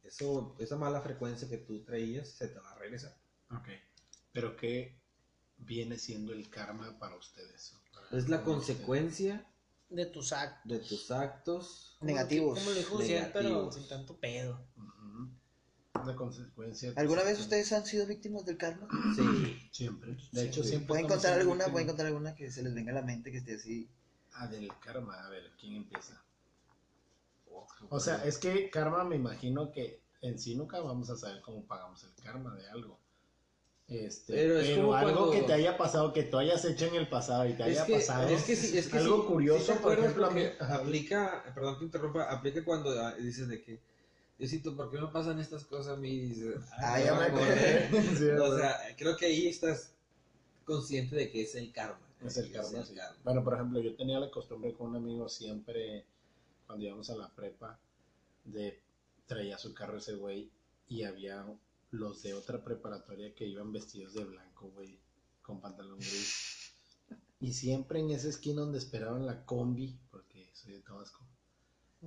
eso, 0.04 0.56
esa 0.60 0.78
mala 0.78 1.02
frecuencia 1.02 1.50
que 1.50 1.58
tú 1.58 1.84
traías 1.84 2.30
se 2.30 2.48
te 2.48 2.60
va 2.60 2.72
a 2.72 2.76
regresar. 2.78 3.18
Ok. 3.52 3.68
Pero 4.32 4.56
¿qué 4.56 5.00
viene 5.58 5.98
siendo 5.98 6.32
el 6.34 6.50
karma 6.50 6.98
para 7.00 7.16
ustedes? 7.16 7.76
Es 8.12 8.30
la 8.30 8.44
consecuencia 8.44 9.46
De 9.90 10.06
tu 10.06 10.22
sac. 10.22 10.64
de 10.64 10.80
tus 10.80 11.12
actos. 11.12 11.98
Negativos. 12.02 12.60
Como 12.60 12.72
lo 12.72 12.78
dijo 12.78 13.00
pero 13.34 13.72
sin 13.72 13.88
tanto 13.88 14.18
pedo. 14.20 14.66
La 16.06 16.16
consecuencia. 16.16 16.92
de 16.92 17.00
¿Alguna 17.00 17.22
actos. 17.22 17.40
ustedes 17.42 17.72
han 17.74 17.86
sido 17.86 18.06
víctimas 18.06 18.46
del 18.46 18.58
karma? 18.58 18.88
Sí. 19.16 19.70
Siempre. 19.72 20.18
De 20.32 20.46
hecho, 20.46 20.64
siempre. 20.64 20.88
¿Pueden 20.88 21.08
contar 21.08 21.34
siendo 21.36 21.42
alguna? 21.42 21.66
¿Pueden 21.72 21.88
contar 21.88 22.06
alguna 22.08 22.36
que 22.36 22.52
se 22.52 22.64
les 22.64 22.74
venga 22.74 22.92
a 22.92 22.96
la 22.96 23.02
mente 23.02 23.32
que 23.32 23.38
esté 23.40 23.56
así? 23.56 23.90
Ah, 24.34 24.48
del 24.48 24.70
karma. 24.80 25.16
A 25.26 25.30
ver, 25.30 25.52
¿quién 25.60 25.76
empieza? 25.76 26.22
O 27.90 28.00
sea, 28.00 28.24
es 28.26 28.38
que 28.38 28.70
karma 28.70 29.04
me 29.04 29.16
imagino 29.16 29.72
que 29.72 30.02
en 30.22 30.38
sí 30.38 30.56
nunca 30.56 30.80
vamos 30.82 31.10
a 31.10 31.16
saber 31.16 31.42
cómo 31.42 31.66
pagamos 31.66 32.04
el 32.04 32.12
karma 32.24 32.54
de 32.56 32.68
algo. 32.70 33.00
Este, 33.88 34.34
Pero 34.34 34.54
pero 34.56 34.60
es 34.60 34.78
como 34.78 34.94
algo 34.94 35.14
cuando- 35.16 35.32
que 35.32 35.42
te 35.48 35.54
haya 35.54 35.76
pasado, 35.76 36.14
que 36.14 36.22
tú 36.24 36.38
hayas 36.38 36.64
hecho 36.64 36.86
en 36.86 36.96
el 36.96 37.10
pasado 37.10 37.48
y 37.48 37.54
te 37.54 37.64
haya 37.64 37.86
que, 37.88 37.94
pasado. 37.94 38.28
es 38.30 38.44
que 38.44 38.56
sí, 38.56 38.78
es 38.78 38.88
que 38.88 38.98
algo 39.00 39.22
sí, 39.22 39.28
curioso, 39.28 39.74
sí 39.74 39.80
por 39.82 39.98
ejemplo, 39.98 40.28
a 40.28 40.30
mí. 40.30 40.44
porque 40.60 40.64
aplica, 40.74 41.44
perdón 41.56 41.80
que 41.80 41.86
interrumpa, 41.86 42.24
aplica 42.32 42.64
cuando 42.64 42.92
ah, 43.02 43.16
dices 43.16 43.48
de 43.48 43.64
que, 43.64 43.82
Diosito, 44.40 44.74
¿por 44.74 44.90
qué 44.90 44.98
me 44.98 45.08
pasan 45.08 45.40
estas 45.40 45.66
cosas 45.66 45.98
a 45.98 46.00
mí? 46.00 46.10
Y 46.10 46.20
dices, 46.30 46.56
Ah, 46.78 47.00
ya 47.00 47.14
me 47.14 47.26
acordé. 47.26 47.90
Sí, 48.18 48.26
O 48.30 48.58
sea, 48.58 48.78
creo 48.98 49.18
que 49.18 49.26
ahí 49.26 49.48
estás 49.48 49.94
consciente 50.64 51.18
de 51.18 51.30
que 51.30 51.42
es 51.42 51.56
el 51.56 51.74
karma. 51.74 52.00
Es 52.26 52.38
el 52.38 52.50
karma, 52.52 52.86
sí. 52.86 52.96
Bueno, 53.26 53.44
por 53.44 53.56
ejemplo, 53.56 53.82
yo 53.82 53.96
tenía 53.96 54.18
la 54.18 54.32
costumbre 54.32 54.74
con 54.74 54.92
un 54.92 54.96
amigo 54.96 55.28
siempre, 55.28 56.06
cuando 56.66 56.86
íbamos 56.86 57.10
a 57.10 57.18
la 57.18 57.30
prepa, 57.36 57.78
de 58.46 58.82
traía 59.28 59.58
su 59.58 59.74
carro 59.74 59.98
ese 59.98 60.16
güey 60.16 60.50
y 60.88 61.04
había 61.04 61.46
los 61.92 62.24
de 62.24 62.34
otra 62.34 62.64
preparatoria 62.64 63.36
que 63.36 63.46
iban 63.46 63.74
vestidos 63.74 64.14
de 64.14 64.24
blanco, 64.24 64.72
güey, 64.72 64.98
con 65.42 65.60
pantalón 65.60 66.00
gris. 66.00 66.74
Y 67.42 67.54
siempre 67.54 68.00
en 68.00 68.12
esa 68.12 68.30
esquina 68.30 68.62
donde 68.62 68.80
esperaban 68.80 69.26
la 69.26 69.46
combi, 69.46 70.00
porque 70.12 70.50
soy 70.54 70.74
de 70.74 70.82
Tabasco, 70.82 71.26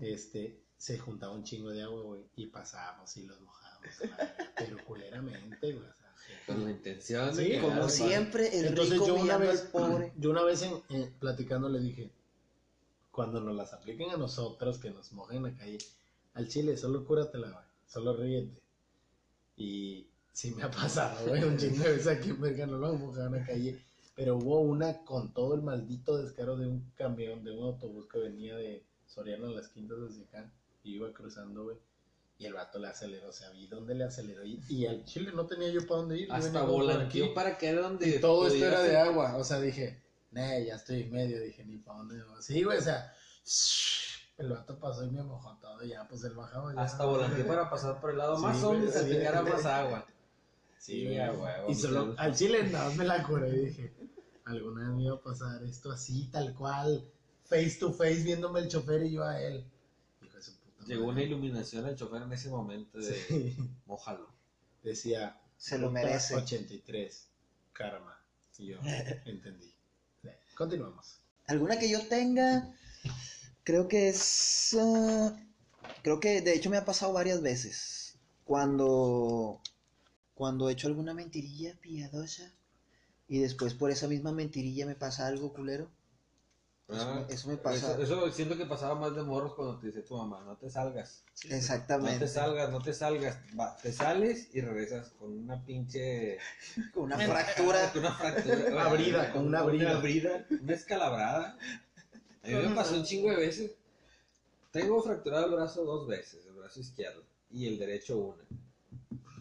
este, 0.01 0.61
se 0.77 0.99
juntaba 0.99 1.33
un 1.35 1.45
chingo 1.45 1.71
de 1.71 1.83
agua, 1.83 2.03
güey, 2.03 2.23
y 2.37 2.47
pasábamos 2.47 3.17
y 3.17 3.27
los 3.27 3.41
mojábamos, 3.41 3.89
pero 4.57 4.85
culeramente, 4.85 5.73
güey. 5.73 5.87
o 5.87 5.95
sea, 5.95 6.13
Con 6.47 6.65
la 6.65 6.71
intención 6.71 7.35
Sí, 7.35 7.45
de 7.51 7.61
Como 7.61 7.73
claro, 7.75 7.89
siempre, 7.89 8.59
el 8.59 8.67
entonces 8.67 8.95
rico 8.95 9.07
yo 9.09 9.15
una 9.17 9.37
vez, 9.39 9.61
al 9.63 9.69
pobre. 9.69 10.13
yo 10.17 10.31
una 10.31 10.43
vez 10.43 10.63
en, 10.63 10.75
en- 10.89 11.13
platicando 11.15 11.69
le 11.69 11.81
dije, 11.81 12.11
cuando 13.11 13.41
nos 13.41 13.55
las 13.55 13.73
apliquen 13.75 14.11
a 14.11 14.17
nosotros, 14.17 14.79
que 14.79 14.91
nos 14.91 15.13
mojen 15.13 15.39
en 15.39 15.43
la 15.53 15.57
calle, 15.59 15.79
al 16.35 16.49
chile, 16.49 16.77
solo 16.77 17.05
cúratela, 17.05 17.51
güey, 17.51 17.65
solo 17.87 18.17
ríete. 18.17 18.61
Y 19.57 20.07
sí 20.33 20.53
me 20.53 20.63
ha 20.63 20.71
pasado, 20.71 21.29
güey, 21.29 21.45
un 21.45 21.59
chingo 21.59 21.85
de 21.85 21.91
veces 21.93 22.07
aquí 22.09 22.31
en 22.31 22.41
Verga 22.41 22.67
no 22.67 22.79
lo 22.79 22.87
han 22.89 22.99
mojado 23.01 23.27
en 23.27 23.33
la 23.33 23.47
calle, 23.47 23.79
pero 24.17 24.37
hubo 24.37 24.61
una 24.61 25.05
con 25.05 25.33
todo 25.35 25.55
el 25.55 25.63
maldito 25.63 26.17
descaro 26.17 26.57
de 26.57 26.67
un 26.67 26.91
camión, 26.97 27.45
de 27.45 27.53
un 27.53 27.65
autobús 27.67 28.07
que 28.11 28.19
venía 28.19 28.57
de 28.57 28.83
Soriano 29.13 29.49
las 29.49 29.69
Quintas 29.69 30.17
de 30.17 30.25
acá, 30.25 30.51
y 30.83 30.97
iba 30.97 31.13
cruzando, 31.13 31.65
güey. 31.65 31.77
Y 32.39 32.47
el 32.47 32.55
vato 32.55 32.79
le 32.79 32.89
aceleró, 32.89 33.29
o 33.29 33.33
sea, 33.33 33.51
vi 33.51 33.67
dónde 33.67 33.95
le 33.95 34.05
aceleró. 34.05 34.45
Y, 34.45 34.61
y 34.69 34.87
al 34.87 35.05
chile 35.05 35.31
no 35.33 35.47
tenía 35.47 35.69
yo 35.69 35.87
para 35.87 36.01
dónde 36.01 36.19
ir. 36.19 36.33
hasta 36.33 36.63
volanteó 36.65 37.35
para 37.35 37.57
caer 37.57 37.81
donde 37.81 38.09
Y 38.09 38.21
todo 38.21 38.47
esto 38.49 38.65
era 38.67 38.83
de 38.83 38.97
agua. 38.97 39.37
O 39.37 39.45
sea, 39.45 39.61
dije, 39.61 40.03
nah, 40.33 40.59
ya 40.59 40.75
estoy 40.77 41.03
en 41.03 41.13
medio. 41.13 41.41
Dije, 41.41 41.65
ni 41.65 41.77
para 41.77 41.99
dónde 41.99 42.23
voy. 42.25 42.43
Sí, 42.43 42.65
güey, 42.65 42.79
o 42.79 42.81
sea, 42.81 43.15
el 44.39 44.49
vato 44.49 44.79
pasó 44.79 45.05
y 45.05 45.11
me 45.11 45.23
mojó 45.23 45.57
todo. 45.61 45.85
Ya, 45.85 46.09
pues 46.09 46.25
él 46.25 46.33
bajaba. 46.33 46.75
Ya. 46.75 46.81
Hasta 46.81 47.05
volanteó 47.05 47.47
para 47.47 47.71
pasar 47.71 48.01
por 48.01 48.11
el 48.11 48.19
lado 48.19 48.37
Sí, 48.37 48.43
más 48.43 48.61
güey, 48.63 48.75
hondo 48.77 48.89
y 48.89 48.93
sí. 48.93 48.99
salpicar 48.99 49.45
más 49.45 49.67
agua. 49.67 50.07
Sí, 50.79 51.05
güey. 51.05 51.19
huevo, 51.19 51.69
Y 51.69 51.75
solo, 51.77 52.15
al 52.17 52.35
chile 52.35 52.65
nada 52.71 52.87
más 52.87 52.97
me 52.97 53.05
la 53.05 53.23
curé 53.23 53.51
y 53.51 53.67
dije, 53.67 53.93
alguna 54.47 54.89
vez 54.89 54.97
me 54.97 55.03
iba 55.05 55.15
a 55.15 55.21
pasar 55.23 55.63
esto 55.63 55.93
así, 55.93 56.29
tal 56.33 56.55
cual. 56.55 57.09
Face 57.53 57.79
to 57.79 57.93
face 57.93 58.23
viéndome 58.23 58.61
el 58.61 58.69
chofer 58.69 59.03
y 59.05 59.13
yo 59.13 59.25
a 59.25 59.41
él. 59.41 59.65
Hijo 60.23 60.37
de 60.37 60.43
su 60.43 60.57
puta 60.59 60.85
Llegó 60.87 61.07
una 61.07 61.23
iluminación 61.23 61.85
al 61.85 61.97
chofer 61.97 62.23
en 62.23 62.33
ese 62.33 62.49
momento 62.49 62.99
de 62.99 63.15
Sí. 63.15 63.57
mójalo. 63.87 64.29
Decía, 64.83 65.41
Se 65.57 65.79
lo 65.79 65.91
merece. 65.91 66.35
83, 66.35 67.29
karma. 67.73 68.19
Y 68.59 68.67
yo 68.69 68.79
entendí. 69.27 69.73
Continuamos. 70.55 71.21
Alguna 71.47 71.79
que 71.79 71.91
yo 71.91 72.07
tenga, 72.07 72.73
creo 73.65 73.89
que 73.89 74.09
es... 74.09 74.77
ah, 74.79 75.37
creo 76.03 76.21
que 76.21 76.41
de 76.41 76.55
hecho 76.55 76.71
me 76.71 76.77
ha 76.77 76.85
pasado 76.85 77.13
varias 77.13 77.43
veces. 77.43 78.17
Cuando... 78.45 79.61
Cuando 80.35 80.69
he 80.69 80.73
hecho 80.73 80.89
alguna 80.89 81.15
mentirilla 81.15 81.79
piadosa 81.81 82.53
y 83.29 83.39
después 83.39 83.75
por 83.75 83.91
esa 83.91 84.09
misma 84.09 84.33
mentirilla 84.33 84.87
me 84.87 84.95
pasa 84.97 85.27
algo 85.27 85.53
culero. 85.53 85.91
Eso, 86.93 87.09
Ah, 87.09 87.25
me- 87.27 87.35
eso 87.35 87.49
me 87.49 87.57
pasa. 87.57 87.93
Eso, 87.93 88.03
eso 88.03 88.33
siento 88.33 88.57
que 88.57 88.67
pasaba 88.67 88.95
más 88.95 89.15
de 89.17 89.23
morros 89.23 89.55
cuando 89.55 89.79
te 89.79 89.87
dice 89.89 90.03
tu 90.03 90.17
mamá, 90.17 90.43
no 90.45 90.57
te 90.57 90.69
salgas. 90.71 91.25
No 91.49 91.57
Exactamente. 91.57 92.19
te 92.21 92.29
salgas, 92.29 92.71
no 92.71 92.81
te 92.83 92.93
salgas. 92.93 93.39
Va, 93.59 93.77
te 93.77 93.93
sales 93.93 94.49
y 94.55 94.61
regresas 94.61 95.11
con 95.19 95.33
una 95.37 95.65
pinche... 95.65 96.39
Con 96.95 97.05
una 97.05 97.19
fractura. 97.19 97.91
Con 97.93 98.03
una 98.03 98.15
fractura. 98.15 98.67
Una 98.73 98.89
brida, 98.89 99.33
con 99.33 99.47
una 99.47 99.63
brida. 99.63 99.91
Una 99.93 100.01
brida, 100.01 100.47
una 100.61 100.75
escalabrada. 100.75 101.59
A 102.43 102.47
mí 102.49 102.55
me 102.55 102.75
pasó 102.75 102.95
un 102.97 103.05
chingo 103.05 103.31
de 103.31 103.37
veces. 103.37 103.73
Tengo 104.71 105.03
fracturado 105.03 105.47
el 105.47 105.53
brazo 105.53 105.85
dos 105.85 106.07
veces, 106.07 106.45
el 106.47 106.55
brazo 106.55 106.81
izquierdo. 106.81 107.23
Y 107.51 107.67
el 107.69 107.79
derecho 107.79 108.17
una. 108.19 108.43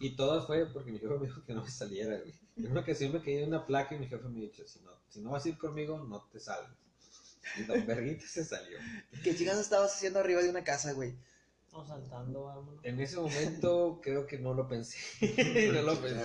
Y 0.00 0.10
todo 0.16 0.46
fue 0.46 0.66
porque 0.66 0.90
mi 0.92 0.98
jefe 0.98 1.14
me 1.18 1.26
dijo 1.26 1.42
que 1.44 1.54
no 1.54 1.62
me 1.62 1.70
saliera, 1.70 2.18
güey. 2.18 2.34
En 2.56 2.70
una 2.70 2.80
ocasión 2.80 3.12
me 3.12 3.22
caí 3.22 3.36
en 3.38 3.48
una 3.48 3.64
placa 3.64 3.94
y 3.94 3.98
mi 3.98 4.06
jefe 4.06 4.28
me 4.28 4.40
dijo, 4.40 4.62
si 4.66 4.80
no, 4.80 4.90
si 5.08 5.20
no 5.20 5.30
vas 5.30 5.44
a 5.46 5.48
ir 5.48 5.56
conmigo, 5.58 5.98
no 5.98 6.20
te 6.30 6.38
salgas. 6.38 6.70
Y 7.56 7.62
Don 7.64 7.86
se 8.20 8.44
salió. 8.44 8.78
¿Qué 9.22 9.34
chicas 9.34 9.58
estabas 9.58 9.94
haciendo 9.94 10.20
arriba 10.20 10.42
de 10.42 10.50
una 10.50 10.64
casa, 10.64 10.92
güey? 10.92 11.14
O 11.74 11.82
saltando, 11.86 12.42
vámonos. 12.44 12.84
En 12.84 13.00
ese 13.00 13.16
momento 13.16 13.98
creo 14.02 14.26
que 14.26 14.38
no 14.38 14.52
lo 14.52 14.68
pensé. 14.68 14.98
no 15.72 15.80
lo 15.82 15.94
pensé. 15.94 16.20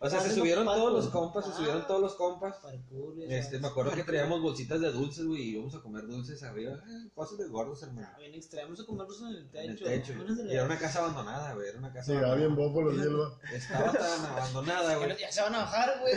O 0.00 0.08
sea, 0.08 0.10
se 0.10 0.16
Haciendo 0.16 0.34
subieron 0.40 0.64
parkour. 0.64 0.84
todos 0.90 1.04
los 1.04 1.12
compas, 1.12 1.44
se 1.44 1.50
Ah. 1.50 1.54
subieron 1.54 1.86
todos 1.86 2.00
los 2.00 2.14
compas. 2.14 2.56
Parkour, 2.56 3.14
Este, 3.28 3.58
me 3.58 3.68
acuerdo 3.68 3.92
que 3.92 4.04
traíamos 4.04 4.40
bolsitas 4.40 4.80
de 4.80 4.90
dulces, 4.92 5.26
güey, 5.26 5.42
y 5.42 5.50
íbamos 5.50 5.74
a 5.74 5.82
comer 5.82 6.06
dulces 6.06 6.42
arriba. 6.42 6.76
Eh, 6.88 7.10
cosas 7.14 7.36
de 7.36 7.46
gordos, 7.48 7.82
hermano. 7.82 8.08
Ah, 8.10 8.16
Bien 8.18 8.34
extremos 8.34 8.80
a 8.80 8.86
comerlos 8.86 9.20
en 9.20 9.26
el 9.28 9.36
En 9.36 9.50
techo. 9.50 9.86
el 9.86 10.02
techo. 10.02 10.14
Y 10.46 10.52
era 10.54 10.64
una 10.64 10.78
casa 10.78 11.00
abandonada, 11.00 11.52
güey. 11.54 11.68
Era 11.68 11.78
una 11.78 11.92
casa 11.92 12.12
Llegaba 12.14 12.34
bien 12.36 12.52
abandonada. 12.52 12.72
bofo 12.74 12.82
los 12.90 12.96
hielos. 12.96 13.32
Estaba 13.52 13.92
tan 13.92 14.24
abandonada, 14.24 14.88
Ya, 14.92 14.96
güey. 14.96 15.18
ya 15.18 15.30
se 15.32 15.42
van 15.42 15.54
a 15.56 15.58
bajar, 15.58 16.00
güey. 16.00 16.14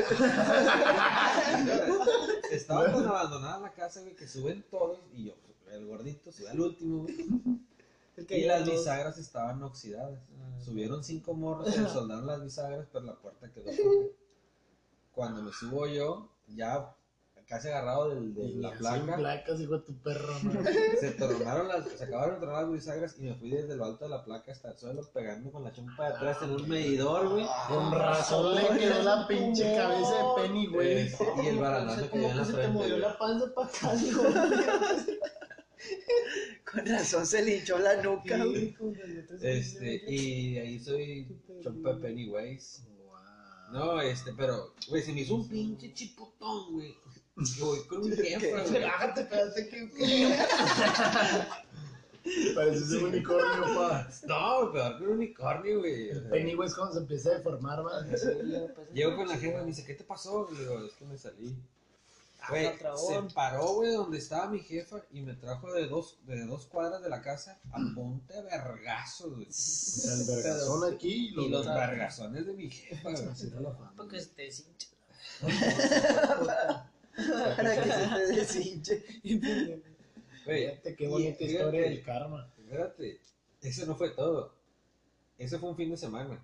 Estaba 2.51 2.85
tan 2.85 3.05
abandonada 3.05 3.59
la 3.59 3.73
casa, 3.73 3.99
güey, 4.01 4.15
que 4.15 4.25
suben 4.27 4.63
todos. 4.71 4.99
Y 5.13 5.25
yo, 5.25 5.33
el 5.71 5.85
gordito, 5.85 6.31
sube 6.31 6.49
al 6.49 6.59
último, 6.61 7.03
güey. 7.03 7.15
Que 8.27 8.39
Y 8.39 8.45
las 8.45 8.65
bisagras 8.65 9.17
estaban 9.17 9.61
oxidadas. 9.63 10.19
Ah, 10.39 10.59
Subieron 10.63 11.03
cinco 11.03 11.33
morros, 11.33 11.73
se 11.73 11.87
soldaron 11.89 12.27
las 12.27 12.43
bisagras, 12.43 12.87
pero 12.91 13.05
la 13.05 13.15
puerta 13.15 13.51
quedó. 13.51 13.65
Cuando 15.11 15.41
me 15.43 15.51
subo 15.51 15.87
yo, 15.87 16.29
ya 16.47 16.95
casi 17.47 17.67
agarrado 17.67 18.09
del- 18.09 18.35
de, 18.35 18.43
Y 18.43 18.53
la 18.57 18.71
placa, 18.73 19.15
placas, 19.17 19.59
hijo 19.59 19.73
de 19.79 19.83
tu 19.83 19.95
perro. 20.03 20.33
se 20.99 21.11
tornaron 21.13 21.67
las, 21.67 21.83
se 21.89 22.03
acabaron 22.03 22.35
de 22.35 22.41
tornar 22.45 22.61
las 22.63 22.71
bisagras 22.71 23.15
y 23.17 23.23
me 23.23 23.33
fui 23.33 23.49
desde 23.49 23.75
lo 23.75 23.85
alto 23.85 24.03
de 24.05 24.11
la 24.11 24.23
placa 24.23 24.51
hasta 24.51 24.69
el 24.69 24.77
suelo 24.77 25.01
pegando 25.11 25.51
con 25.51 25.63
la 25.63 25.71
chompa 25.73 26.09
de 26.09 26.15
atrás 26.15 26.37
en 26.43 26.51
un 26.51 26.69
medidor, 26.69 27.27
güey. 27.27 27.47
Con 27.67 27.91
razón 27.91 28.53
le 28.53 28.67
quedó 28.77 29.01
la 29.01 29.27
pinche 29.27 29.75
cabeza 29.75 30.13
de 30.15 30.23
Penny, 30.43 30.67
güey. 30.67 30.97
Este, 31.07 31.25
y 31.43 31.47
el 31.47 31.57
barandal 31.57 32.01
me 32.01 32.09
cayó 32.09 32.27
en 32.29 32.37
la 32.37 32.45
se 32.45 32.51
te 32.51 32.57
frente. 32.59 32.73
movió 32.77 32.97
la 32.99 33.17
panza 33.17 33.45
para 33.55 33.67
acá. 33.67 33.93
Con 36.71 36.85
razón 36.85 37.25
se 37.25 37.43
le 37.43 37.57
hinchó 37.57 37.79
la 37.79 38.01
nuca. 38.01 38.37
Sí, 38.43 38.75
Este, 39.41 40.03
y 40.11 40.57
ahí 40.57 40.79
soy 40.79 41.27
chompa 41.61 41.97
Pennywise. 41.99 42.83
Wow. 43.05 43.15
No, 43.71 44.01
este, 44.01 44.33
pero, 44.33 44.73
güey, 44.87 45.01
se 45.01 45.13
me 45.13 45.21
hizo 45.21 45.35
un 45.35 45.47
pinche 45.49 45.93
chipotón, 45.93 46.73
güey. 46.73 46.95
Que 47.55 47.61
voy 47.63 47.79
con 47.87 48.03
un 48.03 48.11
jefa, 48.15 48.47
güey. 48.63 48.73
Relájate, 48.73 49.21
espérate 49.21 49.69
que. 49.69 49.89
Pareces 52.53 52.91
un 52.91 53.03
unicornio, 53.09 53.63
pa. 53.75 54.07
No, 54.27 54.71
peor 54.71 54.97
que 54.97 55.03
un 55.05 55.09
unicornio, 55.11 55.79
güey. 55.79 56.29
Pennywise 56.29 56.75
cuando 56.75 56.93
se 56.93 56.99
empieza 56.99 57.29
a 57.29 57.35
deformar, 57.35 57.85
va. 57.85 58.05
Llego 58.93 59.15
con 59.15 59.27
la 59.27 59.37
jefa 59.37 59.57
y 59.59 59.61
me 59.61 59.67
dice, 59.67 59.85
¿qué 59.85 59.93
te 59.95 60.03
pasó? 60.03 60.47
Y 60.51 60.55
le 60.55 60.59
digo, 60.61 60.85
es 60.85 60.93
que 60.93 61.05
me 61.05 61.17
salí. 61.17 61.55
Güey, 62.47 62.67
Ah, 62.67 62.95
se 62.95 63.21
paró, 63.33 63.73
güey, 63.75 63.93
donde 63.93 64.17
estaba 64.17 64.49
mi 64.49 64.59
jefa 64.59 65.03
y 65.11 65.21
me 65.21 65.33
trajo 65.33 65.73
de 65.73 65.87
dos, 65.87 66.19
de 66.25 66.45
dos 66.45 66.65
cuadras 66.67 67.01
de 67.03 67.09
la 67.09 67.21
casa 67.21 67.59
a 67.71 67.77
punta 67.93 68.33
de 68.33 68.43
vergazos, 68.43 69.35
güey. 69.35 69.47
O 69.47 69.51
sea, 69.51 70.13
el 70.13 70.23
vergazón 70.25 70.93
aquí 70.93 71.27
y 71.27 71.31
los, 71.31 71.45
Y 71.45 71.49
los 71.49 71.65
vergazones 71.65 72.45
de 72.45 72.53
mi 72.53 72.69
jefa, 72.69 73.11
güey. 73.11 73.23
No 73.51 73.59
lo 73.59 73.75
fan. 73.75 73.95
Para 73.95 74.09
que 74.09 74.21
se 74.21 74.29
te 74.29 74.41
deshinche. 74.43 74.87
Para 77.57 77.83
que 77.83 77.91
se 77.91 78.07
te 78.07 78.35
deshinche. 78.35 79.05
Güey, 80.45 80.67
Fíjate 80.69 80.95
qué 80.95 81.07
bonita 81.07 81.37
fíjate, 81.37 81.53
historia 81.53 81.81
del 81.81 82.03
karma. 82.03 82.51
Espérate, 82.57 83.21
eso 83.61 83.85
no 83.85 83.95
fue 83.95 84.09
todo. 84.11 84.55
Ese 85.37 85.59
fue 85.59 85.69
un 85.69 85.75
fin 85.75 85.89
de 85.89 85.97
semana. 85.97 86.43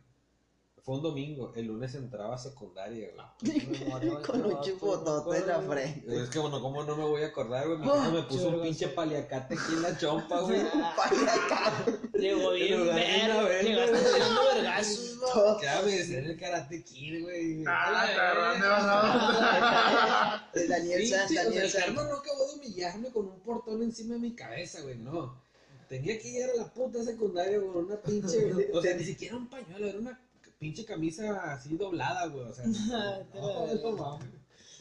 Fue 0.85 0.97
un 0.97 1.01
domingo. 1.01 1.51
El 1.55 1.65
lunes 1.65 1.95
entraba 1.95 2.35
a 2.35 2.37
secundaria, 2.37 3.09
güey. 3.41 4.21
Con 4.21 4.45
un 4.45 4.61
chipotote 4.61 5.39
en 5.39 5.47
la 5.47 5.59
frente. 5.59 6.21
Es 6.21 6.29
que, 6.29 6.37
bueno, 6.37 6.61
¿cómo 6.61 6.83
no 6.83 6.95
me 6.95 7.03
voy 7.03 7.23
a 7.23 7.27
acordar, 7.27 7.65
güey? 7.65 7.79
Mi 7.79 7.87
jefa 7.87 8.11
me 8.11 8.21
puso 8.21 8.49
un 8.49 8.61
pinche 8.61 8.89
paliacate 8.89 9.55
aquí 9.55 9.73
en 9.73 9.81
la 9.81 9.97
chompa, 9.97 10.41
güey. 10.41 10.61
Llegó 12.13 12.53
En 12.53 12.59
bien 12.59 12.81
Llegaste 12.81 13.41
güey. 13.41 14.13
tirando 14.13 14.41
vergazos, 14.53 15.15
¿no? 15.15 15.27
Todo. 15.33 15.59
Cabe 15.59 15.91
de 15.91 16.05
ser 16.05 16.23
el 16.23 16.39
karate 16.39 16.83
kid, 16.83 17.23
güey. 17.23 17.63
Ah, 17.67 18.51
¿dónde 18.51 18.67
vas 18.67 18.83
a 18.85 20.49
El 20.53 20.67
Daniel 20.67 21.07
Sanz, 21.07 21.33
Daniel 21.33 21.63
el 21.63 21.69
Sanz. 21.71 21.85
karma 21.85 22.03
no 22.03 22.15
acabó 22.17 22.45
de 22.45 22.53
humillarme 22.59 23.09
con 23.11 23.27
un 23.27 23.39
portón 23.39 23.81
encima 23.81 24.13
de 24.13 24.19
mi 24.19 24.35
cabeza, 24.35 24.81
güey, 24.81 24.99
no. 24.99 25.43
Tenía 25.89 26.19
que 26.19 26.31
llegar 26.31 26.51
a 26.51 26.55
la 26.57 26.73
puta 26.73 27.03
secundaria 27.03 27.59
con 27.59 27.85
una 27.85 27.99
pinche. 27.99 28.51
O 28.73 28.81
sea, 28.83 28.95
ni 28.95 29.03
siquiera 29.03 29.35
un 29.35 29.49
pañuelo, 29.49 29.87
era 29.87 29.97
una 29.97 30.24
pinche 30.59 30.85
camisa 30.85 31.53
así 31.53 31.75
doblada, 31.77 32.27
güey. 32.27 32.45
O 32.45 32.53
sea, 32.53 32.65
no. 33.33 34.19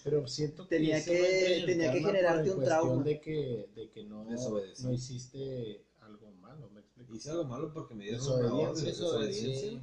Pero 0.03 0.27
siento 0.29 0.69
que 0.69 0.77
Tenía 0.77 1.03
que- 1.03 1.63
tenía 1.67 1.93
que 1.93 2.01
generarte 2.01 2.51
un 2.51 2.65
trauma. 2.65 3.03
De 3.03 3.21
que, 3.21 3.71
de 3.75 3.91
que 3.91 4.05
no, 4.05 4.25
no 4.25 4.93
hiciste 4.93 5.85
algo 6.03 6.31
malo, 6.41 6.69
me 6.71 6.81
explico. 6.81 7.15
Hice 7.15 7.31
algo 7.31 7.45
malo 7.45 7.73
porque 7.73 7.95
me 7.95 8.05
dieron 8.05 8.21
Desobediencia. 8.75 9.81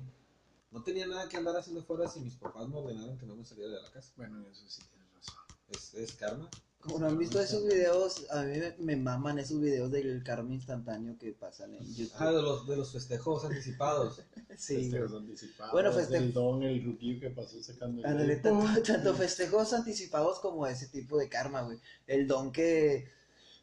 No 0.72 0.84
tenía 0.84 1.06
nada 1.08 1.28
que 1.28 1.36
andar 1.38 1.56
haciendo 1.58 1.84
fuera 1.84 2.08
si 2.08 2.20
mis 2.22 2.36
papás 2.36 2.68
me 2.70 2.78
ordenaron 2.78 3.18
que 3.18 3.26
no 3.26 3.36
me 3.36 3.44
saliera 3.44 3.72
de 3.72 3.82
la 3.82 3.92
casa. 3.92 4.14
Bueno, 4.16 4.46
eso 4.50 4.64
sí 4.70 4.82
tienes 4.90 5.12
razón. 5.14 5.36
Es, 5.70 5.94
es 5.96 6.14
karma. 6.16 6.50
Como 6.82 7.00
no 7.00 7.08
han 7.08 7.18
visto 7.18 7.40
esos 7.40 7.64
videos, 7.66 8.26
a 8.32 8.42
mí 8.44 8.58
me, 8.58 8.76
me 8.80 8.96
maman 8.96 9.38
esos 9.40 9.60
videos 9.62 9.92
del 9.92 10.24
karma 10.24 10.54
instantáneo 10.54 11.16
que 11.20 11.32
pasan 11.32 11.76
en 11.76 11.86
YouTube. 11.94 12.16
Ah, 12.18 12.32
de 12.32 12.42
los, 12.42 12.68
de 12.68 12.76
los 12.78 12.92
festejos 12.92 13.46
anticipados. 13.46 14.22
Sí, 14.58 14.76
Festejos 14.76 15.14
anticipados. 15.14 15.72
Bueno, 15.72 15.92
El 15.98 16.34
don, 16.34 16.62
el 16.64 16.84
rookie 16.84 17.20
que 17.20 17.30
pasó 17.30 17.62
sacando 17.64 18.02
el 18.02 18.06
Ándale, 18.06 18.36
dedo. 18.36 18.60
tanto, 18.60 18.82
tanto 18.84 19.14
festejos 19.16 19.72
anticipados 19.74 20.40
como 20.40 20.68
ese 20.68 20.88
tipo 20.88 21.18
de 21.18 21.30
karma, 21.30 21.62
güey. 21.62 21.80
El 22.06 22.28
don 22.28 22.52
que 22.52 23.08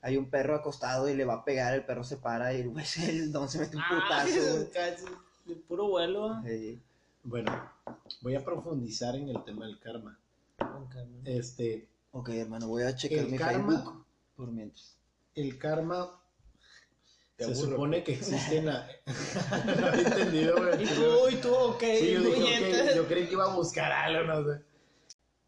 hay 0.01 0.17
un 0.17 0.31
perro 0.31 0.55
acostado 0.57 1.09
y 1.09 1.15
le 1.15 1.25
va 1.25 1.35
a 1.35 1.45
pegar, 1.45 1.75
el 1.75 1.85
perro 1.85 2.05
se 2.05 2.17
para 2.17 2.55
y 2.55 2.65
güey, 2.65 2.85
el 3.09 3.31
don 3.33 3.49
se 3.49 3.59
mete 3.59 3.77
un 3.77 3.83
Ah, 3.85 4.25
putazo, 4.25 4.71
de 5.45 5.55
puro 5.57 5.89
vuelo. 5.89 6.41
Sí. 6.45 6.81
Bueno, 7.25 7.53
voy 8.23 8.35
a 8.35 8.45
profundizar 8.45 9.15
en 9.15 9.29
el 9.29 9.45
tema 9.45 9.67
del 9.67 9.79
karma. 9.79 10.19
Este, 11.25 11.87
Ok, 12.13 12.31
hermano, 12.31 12.69
voy 12.69 12.83
a 12.85 12.95
checar 12.97 13.19
El 13.21 13.29
mi 13.31 13.39
karma- 13.39 13.73
Facebook 13.77 14.07
por 14.37 14.51
mientras. 14.51 14.97
el 15.35 15.59
karma 15.59 16.21
Te 17.37 17.45
se 17.45 17.53
aburro. 17.53 17.71
supone 17.71 18.03
que 18.03 18.15
existe 18.15 18.57
en 18.59 18.67
la... 18.67 18.89
no 19.07 19.87
había 19.87 20.01
entendido, 20.09 20.57
güey. 20.57 20.83
Y 20.83 20.87
tú, 20.87 21.29
y 21.31 21.37
tú, 21.37 21.55
ok. 21.55 21.81
Sí, 21.99 22.13
yo 22.13 22.21
dije, 22.23 22.35
puñetas. 22.37 22.89
ok, 22.91 22.97
yo 22.97 23.07
creí 23.09 23.27
que 23.27 23.33
iba 23.35 23.53
a 23.53 23.55
buscar 23.55 23.93
algo, 23.93 24.25
no 24.25 24.45
sé. 24.53 24.63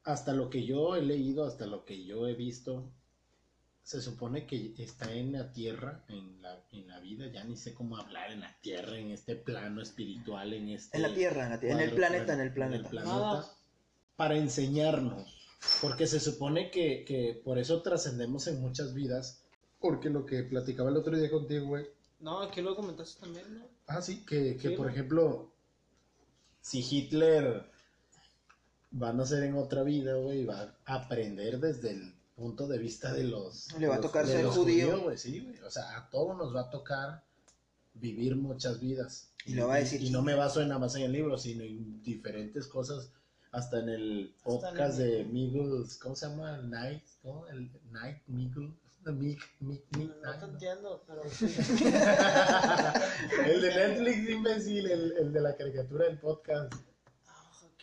Hasta 0.04 0.32
lo 0.32 0.48
que 0.50 0.64
yo 0.64 0.96
he 0.96 1.02
leído, 1.02 1.44
hasta 1.44 1.66
lo 1.66 1.84
que 1.84 2.04
yo 2.04 2.26
he 2.26 2.34
visto, 2.34 2.90
se 3.82 4.00
supone 4.00 4.46
que 4.46 4.74
está 4.78 5.12
en 5.12 5.32
la 5.32 5.52
tierra, 5.52 6.04
en 6.08 6.40
la, 6.42 6.62
en 6.72 6.86
la 6.88 7.00
vida, 7.00 7.26
ya 7.26 7.42
ni 7.44 7.56
sé 7.56 7.74
cómo 7.74 7.96
hablar 7.96 8.30
en 8.32 8.40
la 8.40 8.56
tierra, 8.60 8.96
en 8.98 9.10
este 9.10 9.34
plano 9.36 9.82
espiritual, 9.82 10.52
en 10.54 10.68
este... 10.68 10.96
En 10.96 11.02
la 11.02 11.14
Tierra, 11.14 11.44
en, 11.44 11.50
la 11.50 11.60
tierra, 11.60 11.82
en 11.82 11.88
el 11.88 11.94
planeta, 11.94 12.32
en 12.34 12.40
el 12.40 12.52
planeta. 12.52 12.90
Nada. 12.92 13.46
para 14.16 14.36
enseñarnos, 14.36 15.39
porque 15.80 16.06
se 16.06 16.20
supone 16.20 16.70
que, 16.70 17.04
que 17.04 17.40
por 17.44 17.58
eso 17.58 17.82
trascendemos 17.82 18.46
en 18.46 18.60
muchas 18.60 18.94
vidas, 18.94 19.42
porque 19.78 20.10
lo 20.10 20.24
que 20.26 20.42
platicaba 20.42 20.90
el 20.90 20.96
otro 20.96 21.16
día 21.18 21.30
contigo, 21.30 21.66
güey, 21.66 21.86
No, 22.20 22.40
aquí 22.42 22.60
lo 22.60 22.76
comentaste 22.76 23.20
también, 23.20 23.54
¿no? 23.54 23.66
Ah, 23.86 24.02
sí, 24.02 24.24
que, 24.26 24.56
que 24.56 24.68
Sí, 24.70 24.76
por 24.76 24.86
¿no? 24.86 24.92
ejemplo, 24.92 25.52
si 26.60 26.80
Hitler 26.80 27.64
va 29.02 29.08
a 29.10 29.12
nacer 29.12 29.42
en 29.44 29.54
otra 29.56 29.82
vida, 29.82 30.14
güey, 30.16 30.44
va 30.44 30.76
a 30.84 30.94
aprender 30.94 31.58
desde 31.60 31.90
el 31.92 32.14
punto 32.36 32.66
de 32.66 32.78
vista 32.78 33.12
de 33.12 33.24
los. 33.24 33.72
Le 33.78 33.86
va 33.86 33.94
a 33.94 33.98
los- 33.98 34.06
tocar 34.06 34.26
de 34.26 34.32
ser 34.32 34.46
judío. 34.46 34.86
judíos, 34.88 35.02
güey, 35.02 35.18
sí, 35.18 35.40
güey. 35.40 35.58
O 35.60 35.70
sea, 35.70 35.96
a 35.96 36.10
todos 36.10 36.36
nos 36.36 36.54
va 36.54 36.62
a 36.62 36.70
tocar 36.70 37.22
vivir 37.94 38.36
muchas 38.36 38.80
vidas. 38.80 39.30
Y 39.46 39.54
lo 39.54 39.68
va 39.68 39.74
a 39.76 39.78
decir 39.78 40.02
Y 40.02 40.10
no 40.10 40.22
me 40.22 40.34
baso 40.34 40.60
en 40.60 40.68
nada 40.68 40.80
más 40.80 40.94
en 40.96 41.02
el 41.02 41.12
libro, 41.12 41.38
sino 41.38 41.64
en 41.64 42.02
diferentes 42.02 42.66
cosas. 42.66 43.10
Hasta 43.52 43.80
en 43.80 43.88
el 43.88 44.34
podcast 44.44 44.98
el- 45.00 45.10
de 45.10 45.24
Miguel, 45.24 45.84
¿cómo 46.00 46.14
se 46.14 46.26
llama? 46.28 46.56
El 46.56 46.70
Night, 46.70 47.02
¿cómo? 47.22 47.46
El 47.48 47.70
Night 47.90 48.18
Miguel. 48.26 48.72
Mig, 49.06 49.38
Mig, 49.60 49.82
Mig, 49.96 50.08
No 50.08 50.20
Night, 50.22 50.40
te 50.40 50.46
¿no? 50.46 50.52
entiendo, 50.52 51.02
pero 51.06 51.22
sí. 51.30 51.46
el 53.46 53.60
de 53.62 53.74
Netflix, 53.74 54.28
imbécil, 54.30 54.90
el, 54.90 55.12
el 55.18 55.32
de 55.32 55.40
la 55.40 55.56
caricatura 55.56 56.04
del 56.04 56.18
podcast. 56.18 56.72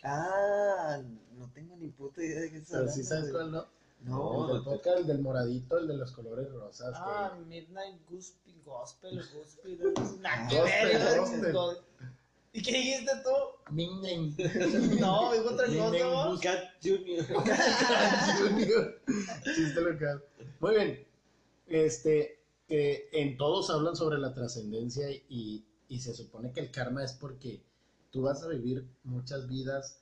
Ah, 0.04 1.02
no 1.34 1.50
tengo 1.54 1.76
ni 1.76 1.88
puta 1.90 2.24
idea 2.24 2.42
de 2.42 2.52
qué 2.52 2.58
estás 2.58 2.80
Pero 2.82 2.92
sí 2.92 3.04
sabes 3.04 3.32
cuál, 3.32 3.52
¿no? 3.52 3.66
No, 4.04 4.42
el 4.46 4.48
del 4.54 4.58
no 4.58 4.64
podcast, 4.64 4.98
el 5.00 5.08
del 5.08 5.20
moradito, 5.20 5.80
el 5.80 5.88
de 5.88 5.98
los 5.98 6.12
colores 6.12 6.52
rosas. 6.52 6.92
que- 6.94 7.02
Ah, 7.04 7.36
Midnight 7.48 8.00
Gospel, 8.10 8.62
Gospel, 8.64 9.18
Gospel. 9.34 9.94
Nada 10.22 10.48
que 10.48 10.62
ver, 10.62 11.02
¿Y 12.54 12.62
qué 12.62 12.72
dijiste 12.72 13.12
tú? 13.24 13.74
Ming. 13.74 14.02
No, 15.00 15.32
dijo 15.34 15.50
otra 15.52 15.68
cosa, 15.68 15.90
Ming 15.92 16.00
¿no? 16.02 16.32
Bus- 16.32 16.40
Cat 16.42 16.64
Junior. 16.84 17.26
Junior. 18.40 19.02
Chiste 19.44 19.82
local. 19.82 20.24
Muy 20.60 20.76
bien. 20.76 21.08
Este, 21.68 22.40
que 22.68 23.10
en 23.12 23.38
todos 23.38 23.70
hablan 23.70 23.96
sobre 23.96 24.18
la 24.18 24.34
trascendencia 24.34 25.10
y, 25.30 25.66
y 25.90 26.00
se 26.00 26.14
supone 26.14 26.52
que 26.52 26.62
el 26.62 26.72
karma 26.72 27.04
es 27.04 27.14
porque 27.14 27.62
tú 28.12 28.24
vas 28.24 28.42
a 28.44 28.48
vivir 28.48 28.88
muchas 29.04 29.48
vidas 29.48 30.00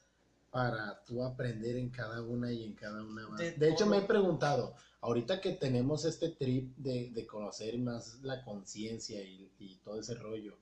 para 0.51 1.03
tú 1.05 1.23
aprender 1.23 1.75
en 1.75 1.89
cada 1.89 2.21
una 2.21 2.51
y 2.53 2.63
en 2.63 2.73
cada 2.73 3.03
una 3.03 3.27
más. 3.27 3.39
De 3.39 3.51
De, 3.51 3.69
hecho, 3.69 3.85
me 3.87 3.97
he 3.97 4.01
preguntado, 4.03 4.75
ahorita 5.01 5.41
que 5.41 5.51
tenemos 5.51 6.05
este 6.05 6.29
trip 6.29 6.73
de, 6.77 7.09
de 7.09 7.27
conocer 7.27 7.77
más 7.79 8.19
la 8.21 8.41
conciencia 8.43 9.21
y, 9.21 9.51
y 9.59 9.75
todo 9.83 9.99
ese 9.99 10.13
rollo, 10.13 10.55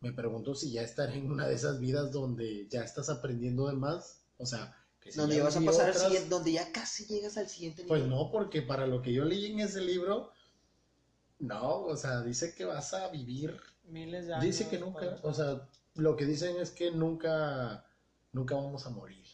me 0.00 0.12
pregunto 0.12 0.54
si 0.54 0.72
ya 0.72 0.82
estaré 0.82 1.14
en 1.18 1.30
una 1.30 1.46
de 1.46 1.54
esas 1.54 1.78
vidas 1.78 2.10
donde 2.10 2.66
ya 2.68 2.82
estás 2.82 3.08
aprendiendo 3.10 3.66
de 3.66 3.74
más. 3.74 4.24
O 4.38 4.46
sea, 4.46 4.74
que 5.00 5.12
si 5.12 5.18
donde 5.18 5.36
ya 5.36 5.44
vas 5.44 5.56
a 5.56 5.60
pasar 5.60 5.84
al 5.84 5.90
otras- 5.90 6.04
siguiente, 6.04 6.28
donde 6.30 6.52
ya 6.52 6.72
casi 6.72 7.06
llegas 7.06 7.36
al 7.36 7.48
siguiente 7.48 7.84
pues 7.86 8.02
nivel. 8.02 8.16
no, 8.16 8.30
porque 8.30 8.62
para 8.62 8.86
lo 8.86 9.02
que 9.02 9.12
yo 9.12 9.24
leí 9.24 9.46
en 9.52 9.60
ese 9.60 9.80
libro, 9.82 10.32
no, 11.38 11.82
o 11.84 11.96
sea, 11.96 12.22
dice 12.22 12.54
que 12.54 12.64
vas 12.64 12.94
a 12.94 13.08
vivir, 13.08 13.58
Miles 13.84 14.26
de 14.26 14.34
años. 14.34 14.44
dice 14.44 14.68
que 14.68 14.78
nunca, 14.78 15.00
para- 15.00 15.20
o 15.22 15.34
sea, 15.34 15.68
lo 15.96 16.16
que 16.16 16.24
dicen 16.24 16.56
es 16.58 16.70
que 16.70 16.90
nunca, 16.90 17.86
nunca 18.32 18.54
vamos 18.54 18.86
a 18.86 18.90
morir. 18.90 19.24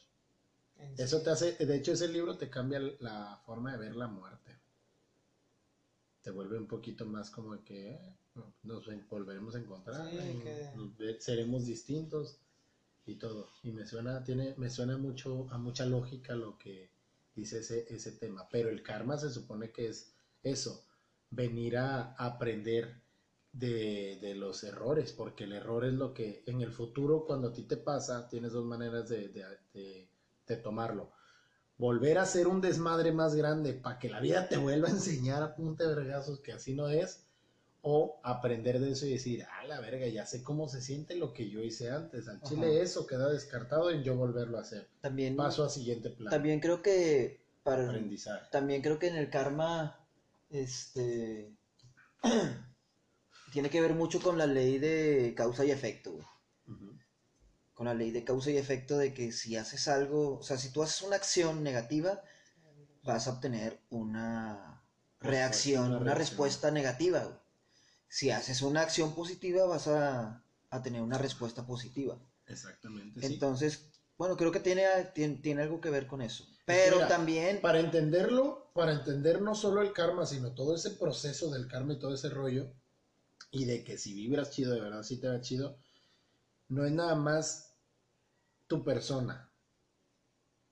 en 0.79 0.93
Eso 0.99 1.19
sí. 1.19 1.25
te 1.25 1.31
hace, 1.31 1.53
de 1.65 1.77
hecho 1.77 1.93
ese 1.93 2.07
libro 2.09 2.37
te 2.37 2.51
cambia 2.51 2.79
la 3.01 3.41
forma 3.47 3.73
de 3.73 3.79
ver 3.79 3.97
la 3.97 4.09
muerte. 4.09 4.59
Te 6.23 6.31
vuelve 6.31 6.59
un 6.59 6.67
poquito 6.67 7.07
más 7.07 7.31
como 7.31 7.63
que 7.65 7.93
eh, 7.95 8.17
nos 8.63 8.87
volveremos 9.09 9.55
a 9.55 9.59
encontrar, 9.59 10.09
Sí, 10.11 10.17
y 10.17 10.39
que- 10.43 10.71
nos 10.77 10.97
ve- 10.97 11.21
seremos 11.21 11.65
distintos 11.67 12.39
y 13.07 13.17
todo. 13.17 13.49
Y 13.63 13.73
me 13.73 13.87
suena, 13.87 14.23
tiene, 14.25 14.55
me 14.57 14.71
suena 14.71 14.97
mucho, 14.99 15.49
a 15.51 15.59
mucha 15.59 15.87
lógica 15.87 16.35
lo 16.35 16.59
que 16.59 16.91
dice 17.35 17.61
ese, 17.61 17.87
ese 17.95 18.13
tema. 18.13 18.49
Pero 18.51 18.69
el 18.69 18.83
karma 18.83 19.17
se 19.19 19.31
supone 19.31 19.71
que 19.71 19.89
es 19.89 20.13
eso, 20.43 20.85
venir 21.31 21.77
a 21.79 22.13
aprender 22.15 23.03
de, 23.53 24.19
de 24.21 24.35
los 24.35 24.65
errores, 24.65 25.13
porque 25.13 25.45
el 25.45 25.53
error 25.53 25.85
es 25.85 25.95
lo 25.95 26.13
que 26.13 26.43
en 26.47 26.61
el 26.61 26.73
futuro, 26.73 27.25
cuando 27.25 27.49
a 27.49 27.53
ti 27.53 27.63
te 27.63 27.77
pasa, 27.77 28.29
tienes 28.29 28.53
dos 28.53 28.65
maneras 28.65 29.09
de, 29.09 29.29
de- 29.29 29.59
de- 29.73 30.09
de 30.47 30.57
tomarlo. 30.57 31.13
Volver 31.79 32.19
a 32.19 32.27
ser 32.27 32.49
un 32.49 32.61
desmadre 32.61 33.13
más 33.13 33.35
grande 33.35 33.75
para 33.75 33.99
que 33.99 34.09
la 34.09 34.21
vida 34.21 34.49
te 34.49 34.57
vuelva 34.57 34.89
a 34.89 34.93
enseñar 34.93 35.43
a 35.43 35.55
punta 35.55 35.87
de 35.89 35.95
vergazos 35.95 36.41
que 36.41 36.53
así 36.53 36.75
no 36.75 36.89
es, 36.89 37.26
o 37.89 38.19
aprender 38.25 38.81
de 38.81 38.91
eso 38.91 39.07
y 39.07 39.13
decir, 39.13 39.47
ah, 39.49 39.65
la 39.65 39.81
verga, 39.81 40.09
ya 40.09 40.27
sé 40.27 40.43
cómo 40.43 40.69
se 40.69 40.83
siente 40.83 41.15
lo 41.15 41.33
que 41.33 41.49
yo 41.49 41.63
hice 41.63 41.93
antes. 41.93 42.27
Al 42.27 42.43
chile 42.43 42.83
eso 42.83 43.07
queda 43.07 43.31
descartado 43.31 43.93
en 43.93 44.03
yo 44.03 44.17
volverlo 44.17 44.59
a 44.59 44.63
hacer. 44.63 44.89
También, 45.01 45.37
Paso 45.37 45.63
a 45.63 45.69
siguiente 45.69 46.11
plan. 46.11 46.29
también 46.29 46.59
creo 46.59 46.83
que 46.83 47.47
para, 47.63 47.85
Aprendizaje. 47.85 48.45
también 48.51 48.83
creo 48.83 48.99
que 48.99 49.07
en 49.07 49.15
el 49.15 49.31
karma, 49.31 50.05
este, 50.51 51.55
tiene 53.53 53.71
que 53.71 53.81
ver 53.81 53.95
mucho 53.95 54.21
con 54.21 54.37
la 54.37 54.47
ley 54.47 54.79
de 54.79 55.33
causa 55.37 55.65
y 55.65 55.71
efecto, 55.71 56.11
güey. 56.11 56.27
Con 57.73 57.87
la 57.87 57.95
ley 57.95 58.11
de 58.11 58.25
causa 58.25 58.51
y 58.51 58.57
efecto 58.57 58.99
de 58.99 59.15
que 59.15 59.31
si 59.31 59.55
haces 59.57 59.87
algo, 59.87 60.39
o 60.39 60.43
sea, 60.43 60.57
si 60.59 60.73
tú 60.73 60.83
haces 60.83 61.03
una 61.03 61.15
acción 61.15 61.63
negativa, 61.63 62.21
vas 63.05 63.29
a 63.29 63.35
obtener 63.35 63.79
una 63.91 64.83
reacción, 65.21 65.85
una 65.85 65.97
una, 65.99 66.05
reacción. 66.07 66.19
respuesta 66.19 66.71
negativa. 66.73 67.23
güey. 67.23 67.46
Si 68.09 68.31
haces 68.31 68.63
una 68.63 68.83
acción 68.83 69.15
positiva, 69.15 69.67
vas 69.67 69.89
a, 69.89 70.45
a 70.71 70.83
tener 70.83 71.03
una 71.03 71.19
respuesta 71.19 71.67
positiva. 71.67 72.19
Exactamente. 72.47 73.21
sí. 73.21 73.35
Entonces, 73.35 73.91
bueno, 74.19 74.37
creo 74.37 74.51
que 74.51 74.61
tiene, 74.61 74.85
tiene, 75.15 75.37
tiene 75.37 75.63
algo 75.63 75.81
que 75.81 75.91
ver 75.91 76.07
con 76.07 76.23
eso. 76.23 76.47
Pero 76.65 76.97
mira, 76.97 77.09
también, 77.09 77.61
Para 77.61 77.81
entenderlo, 77.81 78.71
para 78.75 78.93
entender 78.93 79.43
no 79.43 79.55
solo 79.55 79.83
el 79.83 79.93
karma, 79.93 80.27
sino 80.27 80.53
todo 80.55 80.75
ese 80.75 80.91
proceso 80.91 81.51
del 81.51 81.69
karma 81.69 81.93
y 81.95 81.99
todo 81.99 82.15
ese 82.15 82.31
rollo, 82.31 82.73
y 83.51 83.65
de 83.67 83.85
que 83.85 83.99
si 83.99 84.15
vibras 84.15 84.51
chido, 84.51 84.75
de 84.75 84.81
verdad 84.81 85.03
sí 85.03 85.19
te 85.19 85.29
va 85.29 85.41
chido, 85.41 85.79
no 86.69 86.85
es 86.85 86.93
nada 86.93 87.15
más 87.15 87.75
tu 88.67 88.85
persona, 88.85 89.51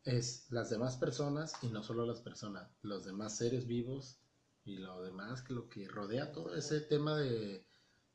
es 0.05 0.47
las 0.51 0.71
demás 0.71 0.97
personas 0.97 1.53
y 1.63 1.69
no 1.69 1.83
solo 1.83 2.07
las 2.07 2.21
personas, 2.21 2.69
los 2.83 3.05
demás 3.05 3.37
seres 3.37 3.67
vivos 3.67 4.19
y 4.65 4.77
lo 4.79 5.03
demás, 5.03 5.43
que 5.43 5.55
lo 5.55 5.69
que 5.69 5.89
rodea 5.89 6.33
todo 6.33 6.55
ese 6.57 6.81
tema 6.81 7.17
de, 7.19 7.67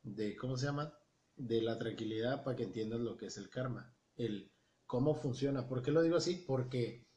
de 0.03 0.35
¿cómo 0.35 0.57
se 0.57 0.65
llama? 0.67 0.93
De 1.35 1.61
la 1.61 1.77
tranquilidad 1.77 2.43
para 2.43 2.55
que 2.57 2.63
entiendas 2.63 2.99
lo 3.01 3.17
que 3.17 3.27
es 3.27 3.37
el 3.37 3.49
karma, 3.49 3.95
el 4.17 4.51
cómo 4.85 5.15
funciona. 5.15 5.67
¿Por 5.67 5.81
qué 5.83 5.91
lo 5.91 6.01
digo 6.01 6.17
así? 6.17 6.43
Porque 6.47 7.07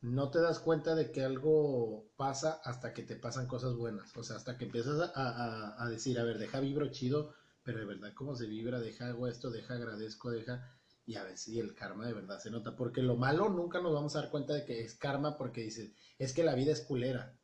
no 0.00 0.30
te 0.30 0.40
das 0.40 0.58
cuenta 0.60 0.94
de 0.96 1.10
que 1.12 1.24
algo 1.24 2.10
pasa 2.16 2.60
hasta 2.64 2.92
que 2.92 3.02
te 3.04 3.16
pasan 3.16 3.46
cosas 3.46 3.74
buenas. 3.76 4.16
O 4.16 4.22
sea, 4.24 4.36
hasta 4.36 4.56
que 4.58 4.64
empiezas 4.66 4.98
a, 5.00 5.12
a- 5.14 5.84
a 5.84 5.88
decir, 5.90 6.18
a 6.18 6.24
ver, 6.24 6.38
deja 6.38 6.60
vibro 6.60 6.88
chido, 6.90 7.34
pero 7.62 7.78
de 7.78 7.84
verdad 7.86 8.12
cómo 8.14 8.34
se 8.36 8.46
vibra, 8.46 8.80
deja 8.80 9.08
hago 9.08 9.28
esto, 9.28 9.50
deja 9.50 9.74
agradezco, 9.74 10.30
deja... 10.30 10.74
Y 11.06 11.16
a 11.16 11.24
ver 11.24 11.38
si 11.38 11.58
el 11.58 11.74
karma 11.74 12.06
de 12.06 12.12
verdad 12.14 12.38
se 12.40 12.50
nota. 12.50 12.76
Porque 12.76 13.02
lo 13.02 13.16
malo 13.16 13.48
nunca 13.48 13.80
nos 13.80 13.94
vamos 13.94 14.14
a 14.16 14.20
dar 14.20 14.30
cuenta 14.30 14.52
de 14.54 14.64
que 14.66 14.82
es 14.82 14.94
karma 14.94 15.38
porque 15.38 15.62
dices, 15.62 15.92
es 16.18 16.32
que 16.34 16.44
la 16.44 16.54
vida 16.54 16.72
es 16.72 16.82
culera. 16.82 17.37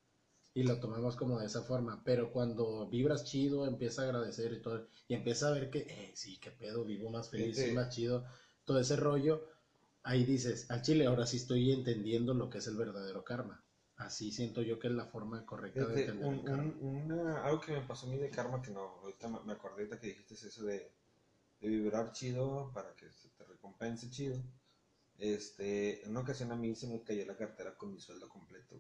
Y 0.55 0.63
lo 0.63 0.79
tomamos 0.79 1.17
como 1.17 1.41
de 1.41 1.47
esa 1.47 1.63
forma. 1.63 2.01
Pero 2.05 2.31
cuando 2.33 2.89
vibras 2.89 3.25
chido, 3.25 3.67
empieza 3.67 4.03
a 4.03 4.05
agradecer 4.07 4.53
y 4.53 4.63
todo. 4.63 4.87
Y 5.09 5.15
empieza 5.15 5.49
a 5.49 5.53
ver 5.53 5.69
que, 5.69 5.81
eh, 5.81 6.13
sí, 6.15 6.39
qué 6.39 6.51
pedo, 6.53 6.85
vivo 6.85 7.11
más 7.11 7.29
feliz, 7.29 7.57
Sí. 7.57 7.73
más 7.73 7.89
chido. 7.95 8.25
Todo 8.65 8.79
ese 8.79 8.97
rollo 8.97 9.45
ahí 10.05 10.25
dices, 10.25 10.71
al 10.71 10.83
chile 10.83 11.07
ahora 11.07 11.27
sí 11.27 11.39
estoy 11.39 11.73
entendiendo 11.73 12.35
lo 12.35 12.51
que 12.51 12.59
es 12.59 12.67
el 12.67 12.77
verdadero 12.77 13.25
karma. 13.25 13.65
Así 13.97 14.31
siento 14.33 14.61
yo 14.63 14.79
que 14.79 14.89
es 14.89 14.93
la 14.93 15.07
forma 15.07 15.45
correcta 15.47 15.87
de 15.87 16.01
entender 16.01 16.27
un- 16.29 16.35
el 16.35 16.45
karma. 16.45 16.63
un- 16.63 17.11
una- 17.13 17.45
algo 17.45 17.61
que 17.61 17.73
me 17.73 17.81
pasó 17.81 18.07
a 18.07 18.11
mí 18.11 18.19
de 18.19 18.29
karma 18.31 18.61
que 18.61 18.71
no, 18.71 18.81
ahorita 18.81 19.29
me 19.29 19.53
acordé 19.53 19.77
ahorita 19.83 19.99
que 20.01 20.09
dijiste 20.09 20.35
es 20.35 20.45
eso 20.45 20.65
de, 20.65 20.93
de 21.61 21.69
vibrar 21.69 22.13
chido 22.13 22.71
para 22.75 22.95
que 22.95 23.11
se 23.13 23.29
te 23.31 23.45
recompense 23.45 24.11
chido. 24.11 24.37
Este, 25.19 26.05
en 26.05 26.11
una 26.11 26.21
ocasión 26.21 26.51
a 26.53 26.57
mí 26.57 26.75
se 26.75 26.87
me 26.89 27.03
cayó 27.03 27.25
la 27.25 27.37
cartera 27.37 27.75
con 27.77 27.93
mi 27.93 28.01
sueldo 28.01 28.29
completo, 28.29 28.77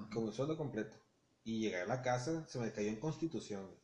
Ujú. 0.00 0.10
con 0.14 0.26
mi 0.26 0.32
sueldo 0.32 0.56
completo. 0.56 0.96
Y 1.44 1.60
llegué 1.60 1.80
a 1.82 1.86
la 1.86 2.02
casa, 2.02 2.44
se 2.46 2.58
me 2.58 2.72
cayó 2.72 2.88
en 2.88 3.00
Constitución. 3.00 3.64
güey. 3.66 3.78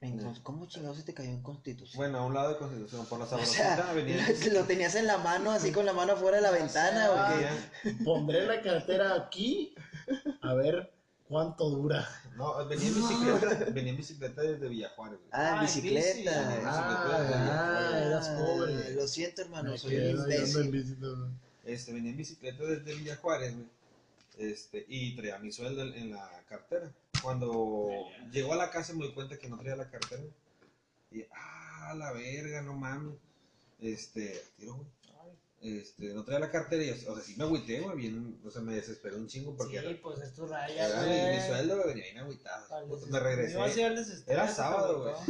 entonces, 0.00 0.42
¿cómo 0.42 0.66
chingado 0.66 0.94
se 0.94 1.02
te 1.02 1.14
cayó 1.14 1.30
en 1.30 1.42
Constitución? 1.42 1.96
Bueno, 1.96 2.18
a 2.18 2.26
un 2.26 2.34
lado 2.34 2.50
de 2.50 2.58
Constitución, 2.58 3.06
por 3.06 3.18
la 3.20 3.24
o 3.24 3.28
sabrosita 3.28 3.76
sea, 3.76 3.92
venía. 3.94 4.26
lo, 4.46 4.52
lo 4.60 4.64
tenías 4.64 4.94
en 4.96 5.06
la 5.06 5.16
mano, 5.18 5.50
así 5.50 5.72
con 5.72 5.86
la 5.86 5.94
mano 5.94 6.12
afuera 6.12 6.36
de 6.38 6.42
la 6.42 6.50
ventana, 6.50 7.10
¿o 7.10 7.14
qué? 7.28 7.46
venía- 7.86 8.04
Pondré 8.04 8.44
la 8.46 8.60
cartera 8.60 9.14
aquí 9.14 9.74
a 10.42 10.52
ver 10.52 10.92
cuánto 11.26 11.70
dura. 11.70 12.06
no, 12.36 12.66
venía 12.66 12.86
en 12.88 12.94
bicicleta, 12.94 13.64
venía 13.72 13.90
en 13.92 13.96
bicicleta 13.96 14.42
desde 14.42 14.68
Villajuárez. 14.68 15.18
güey. 15.20 15.30
Ah, 15.32 15.40
en 15.40 15.54
Ah, 15.54 15.54
en 15.54 15.60
bicicleta. 15.62 16.10
bici. 16.10 16.28
Ah, 16.28 17.90
Ah, 17.94 17.98
eras 18.06 18.28
pobre. 18.28 18.94
Lo 18.94 19.08
siento, 19.08 19.40
hermano, 19.40 19.70
Me 19.70 19.78
soy 19.78 19.96
un 19.96 20.02
en 20.02 20.16
imbécil. 20.66 21.00
todo. 21.00 21.30
Este, 21.64 21.92
venía 21.94 22.10
en 22.10 22.16
bicicleta 22.18 22.62
desde 22.62 22.94
Villajuárez, 22.94 23.54
güey. 23.54 23.68
Este, 24.38 24.84
y 24.88 25.14
traía 25.16 25.38
mi 25.38 25.52
sueldo 25.52 25.82
en, 25.82 25.94
en 25.94 26.10
la 26.12 26.28
cartera. 26.48 26.90
Cuando 27.22 27.88
llegó 28.32 28.52
a 28.52 28.56
la 28.56 28.70
casa 28.70 28.92
me 28.92 29.06
di 29.06 29.12
cuenta 29.12 29.38
que 29.38 29.48
no 29.48 29.56
traía 29.58 29.76
la 29.76 29.88
cartera. 29.90 30.22
Y, 31.12 31.22
ah, 31.32 31.94
la 31.96 32.12
verga, 32.12 32.60
no 32.62 32.74
mames. 32.74 33.14
Este, 33.80 34.42
tiro, 34.56 34.74
güey. 34.74 34.86
Este, 35.62 36.12
no 36.12 36.24
traía 36.24 36.40
la 36.40 36.50
cartera 36.50 36.82
y, 36.84 36.90
o 36.90 36.96
sea, 37.14 37.22
sí 37.24 37.34
me 37.38 37.44
agüité, 37.44 37.80
güey, 37.80 37.96
bien, 37.96 38.38
o 38.44 38.50
sea, 38.50 38.60
me 38.60 38.74
desesperé 38.74 39.16
un 39.16 39.26
chingo 39.26 39.56
porque 39.56 39.80
Sí, 39.80 39.86
era, 39.86 40.02
pues 40.02 40.18
es 40.20 40.34
tu 40.34 40.46
raya, 40.46 40.88
era 40.88 41.04
güey. 41.04 41.30
mi, 41.30 41.36
mi 41.36 41.42
sueldo, 41.46 41.76
güey, 41.76 41.88
venía 41.88 42.04
bien 42.04 42.18
agüitado. 42.18 42.86
Deses- 42.86 43.06
Me 43.08 43.20
regresé. 43.20 43.52
Iba 43.54 43.64
a 43.64 43.70
ser 43.70 43.86
el 43.92 43.96
desestrés, 43.96 44.28
Era 44.28 44.48
sábado. 44.48 45.16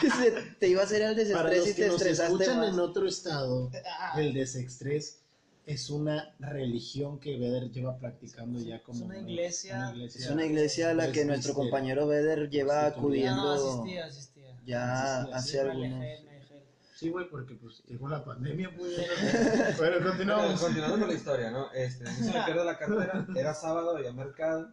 Se- 0.00 0.42
te 0.58 0.68
iba 0.68 0.80
a 0.82 0.84
hacer 0.84 1.02
el 1.02 1.32
Para 1.32 1.50
desestrés 1.50 1.58
los 1.58 1.68
y 1.68 1.74
te 1.74 1.86
nos 1.86 1.94
estresaste 1.96 2.32
escuchan 2.32 2.58
más. 2.58 2.68
en 2.74 2.80
otro 2.80 3.06
estado, 3.06 3.70
Ah, 4.00 4.20
el 4.20 4.32
desestrés 4.34 5.18
es 5.66 5.90
una 5.90 6.34
religión 6.38 7.18
que 7.18 7.36
Vedder 7.36 7.70
lleva 7.72 7.98
practicando 7.98 8.60
ya 8.60 8.82
como... 8.84 8.98
Es 8.98 9.04
una 9.04 9.18
iglesia. 9.18 9.94
Es 10.04 10.30
una 10.30 10.46
iglesia 10.46 10.90
a 10.90 10.94
la 10.94 11.10
que 11.10 11.24
nuestro 11.24 11.54
compañero 11.54 12.06
Beder 12.06 12.48
lleva 12.48 12.86
acudiendo 12.86 13.42
No, 13.42 13.52
asistía, 13.52 14.06
asistía. 14.06 14.60
ya 14.64 15.16
Asistía, 15.16 15.36
hace 15.36 15.50
sí, 15.50 15.58
algunos... 15.58 16.04
Sí, 16.94 17.10
güey, 17.10 17.28
porque 17.28 17.54
pues 17.56 17.82
llegó 17.88 18.08
la 18.08 18.24
pandemia, 18.24 18.74
pues. 18.74 18.94
Pero 19.78 20.02
continuamos. 20.02 20.58
continuando 20.58 20.98
con 21.00 21.08
la 21.08 21.14
historia, 21.14 21.50
¿no? 21.50 21.70
Este, 21.72 22.06
se 22.06 22.32
me 22.32 22.44
pierde 22.44 22.64
la 22.64 22.78
cartera, 22.78 23.26
era 23.36 23.52
sábado, 23.52 23.94
había 23.94 24.14
mercado, 24.14 24.72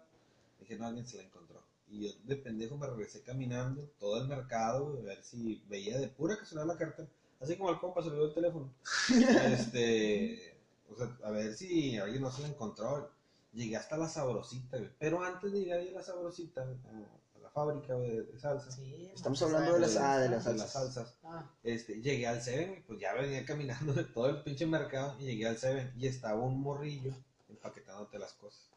dije, 0.62 0.78
no, 0.78 0.88
alguien 0.88 1.06
se 1.06 1.18
la 1.18 1.24
encontró. 1.24 1.62
Y 1.90 2.08
yo 2.08 2.14
de 2.24 2.38
pendejo 2.38 2.78
me 2.78 2.88
regresé 2.88 3.24
caminando 3.24 3.92
todo 4.00 4.22
el 4.22 4.30
mercado, 4.30 4.98
a 5.00 5.06
ver 5.06 5.22
si 5.22 5.62
veía 5.68 5.98
de 5.98 6.08
pura 6.08 6.38
casualidad 6.38 6.74
la 6.74 6.80
cartera. 6.80 7.10
Así 7.42 7.58
como 7.58 7.70
al 7.70 7.80
compa 7.80 8.02
se 8.02 8.10
le 8.10 8.16
dio 8.16 8.26
el 8.28 8.34
teléfono. 8.34 8.74
Este, 9.52 10.53
o 10.94 10.98
sea, 10.98 11.18
a 11.24 11.32
ver 11.32 11.54
si 11.54 11.98
alguien 11.98 12.22
no 12.22 12.32
se 12.32 12.42
la 12.44 12.48
encontró. 12.50 13.12
Llegué 13.54 13.76
hasta 13.78 13.98
la 13.98 14.08
sabrosita, 14.10 14.78
güey. 14.78 14.90
Pero 14.98 15.24
antes 15.24 15.52
de 15.52 15.60
llegar 15.60 15.80
ahí 15.80 15.90
a 15.90 15.94
la 15.94 16.02
sabrosita, 16.04 16.62
a, 16.62 17.38
a 17.38 17.40
la 17.40 17.50
fábrica 17.52 17.94
güey, 17.94 18.10
de, 18.26 18.40
salsa, 18.40 18.72
Sí, 18.72 19.12
Estamos 19.14 19.40
man, 19.44 19.52
hablando 19.54 19.74
de 19.76 19.80
las- 19.82 19.96
ah, 19.98 20.18
de 20.18 20.30
las 20.30 20.44
de 20.46 20.58
salsas. 20.58 20.72
salsas, 20.72 21.18
Ah, 21.24 21.46
este, 21.62 22.02
llegué 22.02 22.26
al 22.26 22.42
Seven, 22.42 22.78
y 22.78 22.80
pues 22.82 23.00
ya 23.00 23.14
venía 23.14 23.46
caminando 23.46 23.94
de 23.94 24.06
todo 24.06 24.28
el 24.30 24.42
pinche 24.42 24.66
mercado 24.66 25.16
y 25.20 25.26
llegué 25.26 25.48
al 25.48 25.58
Seven 25.58 25.94
y 25.98 26.08
estaba 26.08 26.42
un 26.42 26.60
morrillo 26.62 27.14
empaquetándote 27.50 28.18
las 28.18 28.34
cosas. 28.34 28.70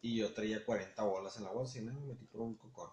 Y 0.00 0.16
yo 0.16 0.32
traía 0.32 0.64
40 0.64 1.02
bolas 1.02 1.36
en 1.36 1.44
la 1.44 1.50
bolsa 1.50 1.78
y 1.78 1.82
me 1.82 1.92
metí 1.92 2.24
por 2.26 2.40
un 2.40 2.54
cocón. 2.56 2.90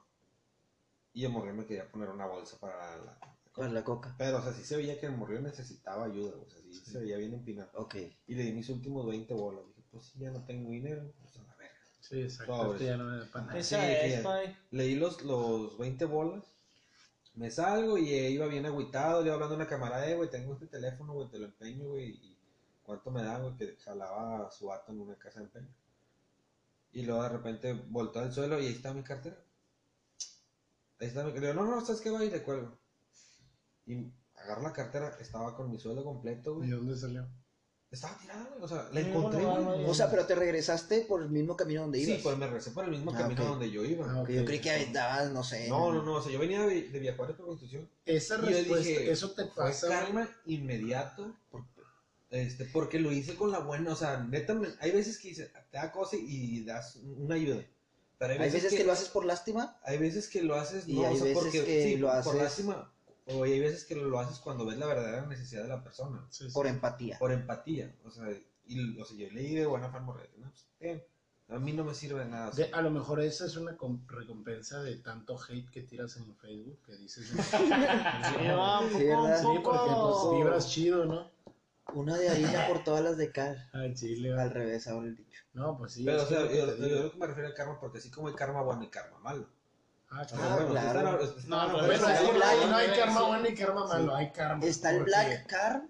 Y 1.14 1.24
el 1.26 1.32
morrillo 1.32 1.56
me 1.56 1.66
quería 1.66 1.90
poner 1.90 2.10
una 2.10 2.26
bolsa 2.26 2.58
para 2.60 2.98
la... 2.98 3.18
Para 3.56 3.70
la 3.70 3.84
coca. 3.84 4.16
Pero, 4.18 4.38
o 4.38 4.42
sea, 4.42 4.54
sí 4.54 4.64
se 4.64 4.78
veía 4.78 5.00
que 5.00 5.08
el 5.08 5.18
morrillo 5.18 5.42
necesitaba 5.42 6.06
ayuda, 6.06 6.36
o 6.36 6.50
sea, 6.50 6.62
sí, 6.62 6.74
se 6.86 7.00
veía 7.00 7.18
bien 7.18 7.34
empinado. 7.34 7.70
Ok. 7.76 7.96
Y 8.28 8.36
le 8.36 8.44
di 8.44 8.54
mis 8.54 8.70
últimos 8.70 9.06
20 9.06 9.34
bolas. 9.34 9.66
Dije, 9.68 9.84
pues 9.92 10.06
si 10.06 10.20
ya 10.20 10.32
no 10.32 10.44
tengo 10.46 10.70
dinero, 10.70 11.12
pues 11.20 11.36
a 11.38 11.44
la 11.44 11.56
verga. 11.56 11.74
Sí, 12.00 12.22
exacto. 12.22 12.74
Esto 12.74 12.86
ya 12.86 12.98
no 12.98 13.06
me 13.06 13.60
esa 13.60 13.82
sí, 13.82 13.86
es, 13.88 14.22
pai. 14.22 14.58
Leí 14.72 14.96
los, 14.96 15.22
los 15.24 15.78
20 15.78 16.06
bolas, 16.06 16.46
me 17.36 17.50
salgo 17.50 17.98
y 17.98 18.14
eh, 18.14 18.30
iba 18.30 18.46
bien 18.48 18.66
agüitado, 18.66 19.22
le 19.22 19.28
iba 19.28 19.36
hablando 19.36 19.56
a 19.56 19.58
una 19.58 19.68
camarada, 19.68 20.10
eh, 20.10 20.16
güey, 20.16 20.30
tengo 20.30 20.54
este 20.54 20.68
teléfono, 20.68 21.14
güey, 21.14 21.30
te 21.30 21.40
lo 21.40 21.46
empeño, 21.46 21.90
güey, 21.90 22.10
y 22.10 22.38
cuánto 22.84 23.12
me 23.12 23.24
da, 23.24 23.40
güey, 23.40 23.56
que 23.56 23.78
jalaba 23.78 24.50
su 24.52 24.68
vato 24.68 24.92
en 24.92 25.02
una 25.02 25.16
casa 25.18 25.40
de 25.40 25.46
empeño. 25.46 25.74
Y 26.94 27.04
luego 27.04 27.24
de 27.24 27.30
repente 27.30 27.74
voltó 27.74 28.20
al 28.20 28.34
suelo 28.34 28.60
y 28.60 28.66
ahí 28.68 28.74
está 28.74 28.94
mi 28.94 29.04
cartera. 29.04 29.38
Ahí 31.00 31.08
está 31.08 31.24
mi 31.24 31.32
cartera. 31.32 31.54
No, 31.54 31.66
no, 31.66 31.86
¿sabes 31.86 32.02
qué, 32.02 32.10
güey? 32.10 32.28
Y 32.28 32.32
le 32.32 32.44
cuelgo. 32.44 32.78
Y 33.86 34.12
agarro 34.36 34.62
la 34.64 34.74
cartera, 34.74 35.18
estaba 35.20 35.56
con 35.56 35.70
mi 35.72 35.80
sueldo 35.80 36.04
completo, 36.04 36.54
¿Y 36.54 36.58
güey. 36.58 36.70
dónde 36.72 36.98
salió? 36.98 37.28
Estaba 37.90 38.18
tirada, 38.20 38.48
güey, 38.52 38.64
o 38.64 38.68
sea, 38.70 38.88
la 38.94 39.00
encontré, 39.02 39.44
güey. 39.44 39.86
O 39.86 39.94
sea, 39.94 40.10
pero 40.10 40.26
te 40.26 40.34
regresaste 40.34 41.02
por 41.02 41.22
el 41.22 41.30
mismo 41.30 41.58
camino 41.58 41.82
donde 41.82 42.00
ibas. 42.00 42.16
Sí, 42.18 42.24
pues 42.24 42.38
me 42.38 42.46
regresé 42.48 42.72
por 42.72 42.86
el 42.86 42.92
mismo 42.92 43.12
Ah, 43.14 43.18
camino 43.18 43.44
ok. 43.44 43.50
donde 43.50 43.70
yo 43.70 43.84
iba. 43.84 44.06
Ah, 44.10 44.24
Que 44.26 44.36
yo 44.36 44.46
creí 44.46 44.60
que 44.62 44.72
andabas, 44.72 45.30
no 45.32 45.44
sé. 45.44 45.68
No, 45.68 45.92
no, 45.92 46.02
no, 46.02 46.14
o 46.16 46.22
sea, 46.22 46.32
yo 46.32 46.40
venía 46.40 46.62
de, 46.66 46.84
de 46.90 47.00
Villajuárez 47.00 47.36
por 47.36 47.48
Constitución. 47.48 47.90
Esa 48.06 48.36
Y 48.38 48.40
yo 48.40 48.46
respuesta, 48.48 48.88
dije, 48.88 49.12
eso 49.12 49.32
te 49.32 49.44
Fue 49.48 49.66
pasa. 49.66 49.88
güey. 49.88 50.00
karma 50.00 50.30
inmediato. 50.46 51.36
Este, 52.30 52.64
porque 52.64 52.98
lo 53.00 53.12
hice 53.12 53.36
con 53.36 53.52
la 53.52 53.60
buena, 53.60 53.92
o 53.92 53.96
sea, 53.98 54.20
neta, 54.24 54.54
me- 54.54 54.70
hay 54.80 54.92
veces 54.92 55.18
que 55.20 55.28
dices, 55.30 55.52
te 55.70 55.78
da 55.78 55.92
cosa 55.92 56.16
y 56.16 56.64
das 56.64 56.96
una 57.18 57.36
ayuda. 57.36 57.62
Pero 58.18 58.32
hay 58.34 58.40
Hay 58.40 58.46
veces, 58.46 58.64
veces 58.64 58.80
que 58.80 58.86
lo 58.86 58.94
haces 58.94 59.10
por 59.10 59.26
lástima. 59.26 59.78
hay 59.84 59.98
veces 59.98 60.30
que 60.30 60.42
lo 60.42 60.56
haces, 60.56 60.88
Y 60.88 60.94
no, 60.94 61.08
hay 61.08 61.16
o 61.16 61.18
sea, 61.18 61.26
veces 61.26 61.38
porque 61.44 61.66
que 61.66 61.84
sí, 61.84 61.98
lo 61.98 62.08
por 62.08 62.16
haces- 62.16 62.36
lástima, 62.36 62.94
o 63.34 63.44
hay 63.44 63.60
veces 63.60 63.86
que 63.86 63.96
lo 63.96 64.20
haces 64.20 64.40
cuando 64.40 64.66
ves 64.66 64.78
la 64.78 64.86
verdadera 64.88 65.26
necesidad 65.26 65.64
de 65.64 65.70
la 65.70 65.84
persona, 65.84 66.26
Sí, 66.30 66.46
sí. 66.48 66.54
Por 66.54 66.68
empatía. 66.68 67.18
por 67.20 67.32
empatía, 67.32 67.94
o 68.06 68.12
sea, 68.12 68.26
y, 68.66 69.00
o 69.00 69.06
sea, 69.06 69.18
yo 69.18 69.30
leí 69.32 69.56
de 69.56 69.66
buena 69.66 69.90
forma, 69.90 70.16
no, 70.38 70.52
pues, 70.80 71.02
a 71.50 71.60
mí 71.60 71.74
no 71.74 71.84
me 71.84 71.94
sirve 71.94 72.20
de 72.20 72.30
nada. 72.30 72.52
De- 72.52 72.72
a 72.72 72.82
lo 72.82 72.90
mejor 72.92 73.20
esa 73.20 73.46
es 73.46 73.58
una 73.58 73.76
com- 73.76 74.08
recompensa 74.08 74.82
de 74.84 74.96
tanto 74.98 75.38
hate 75.38 75.70
que 75.70 75.82
tiras 75.82 76.16
en 76.16 76.34
Facebook 76.38 76.80
que 76.86 76.96
dices. 76.96 77.28
sí, 77.28 77.36
un 79.10 79.38
Sí, 79.38 79.60
porque 79.64 79.92
pues 79.94 80.38
vibras 80.38 80.70
chido, 80.70 81.06
¿no? 81.06 81.30
Una 81.94 82.18
de 82.18 82.30
harina 82.30 82.68
por 82.68 82.84
todas 82.86 83.04
las 83.04 83.18
de 83.18 83.32
cal. 83.34 83.70
Al 83.74 83.94
chile. 83.96 84.32
Al 84.40 84.50
revés, 84.52 84.88
ahora 84.88 85.08
el 85.08 85.16
dicho. 85.18 85.44
No, 85.54 85.78
pues 85.78 85.92
sí. 85.94 86.06
pero, 86.06 86.24
o 86.24 86.26
sea, 86.26 86.50
yo, 86.50 86.66
lo 86.68 87.12
que 87.12 87.18
me 87.18 87.28
refiero 87.28 87.50
al 87.50 87.54
karma, 87.54 87.78
porque 87.82 87.98
así 87.98 88.10
como 88.10 88.30
hay 88.30 88.34
karma 88.34 88.62
bueno 88.62 88.84
y 88.84 88.88
karma 88.88 89.20
malo. 89.20 89.50
Ah, 90.14 90.22
Ah, 90.22 90.26
claro. 90.28 91.14
ustedes 91.24 91.38
están- 91.38 91.50
No, 91.50 91.68
no, 91.68 91.68
ustedes 91.68 91.72
Bueno, 91.72 91.82
Pero 91.82 91.94
están- 91.94 92.12
está 92.12 92.22
el 92.22 92.28
no, 92.28 92.34
black, 92.34 92.70
no 92.70 92.76
hay 92.76 92.88
karma 93.00 93.22
bueno 93.28 93.48
y 93.50 93.56
karma 93.56 93.88
malo, 93.88 94.16
hay 94.16 94.32
karma. 94.32 94.66
Está 94.66 94.92
el 94.92 95.04
Black 95.04 95.48
Carm. 95.48 95.90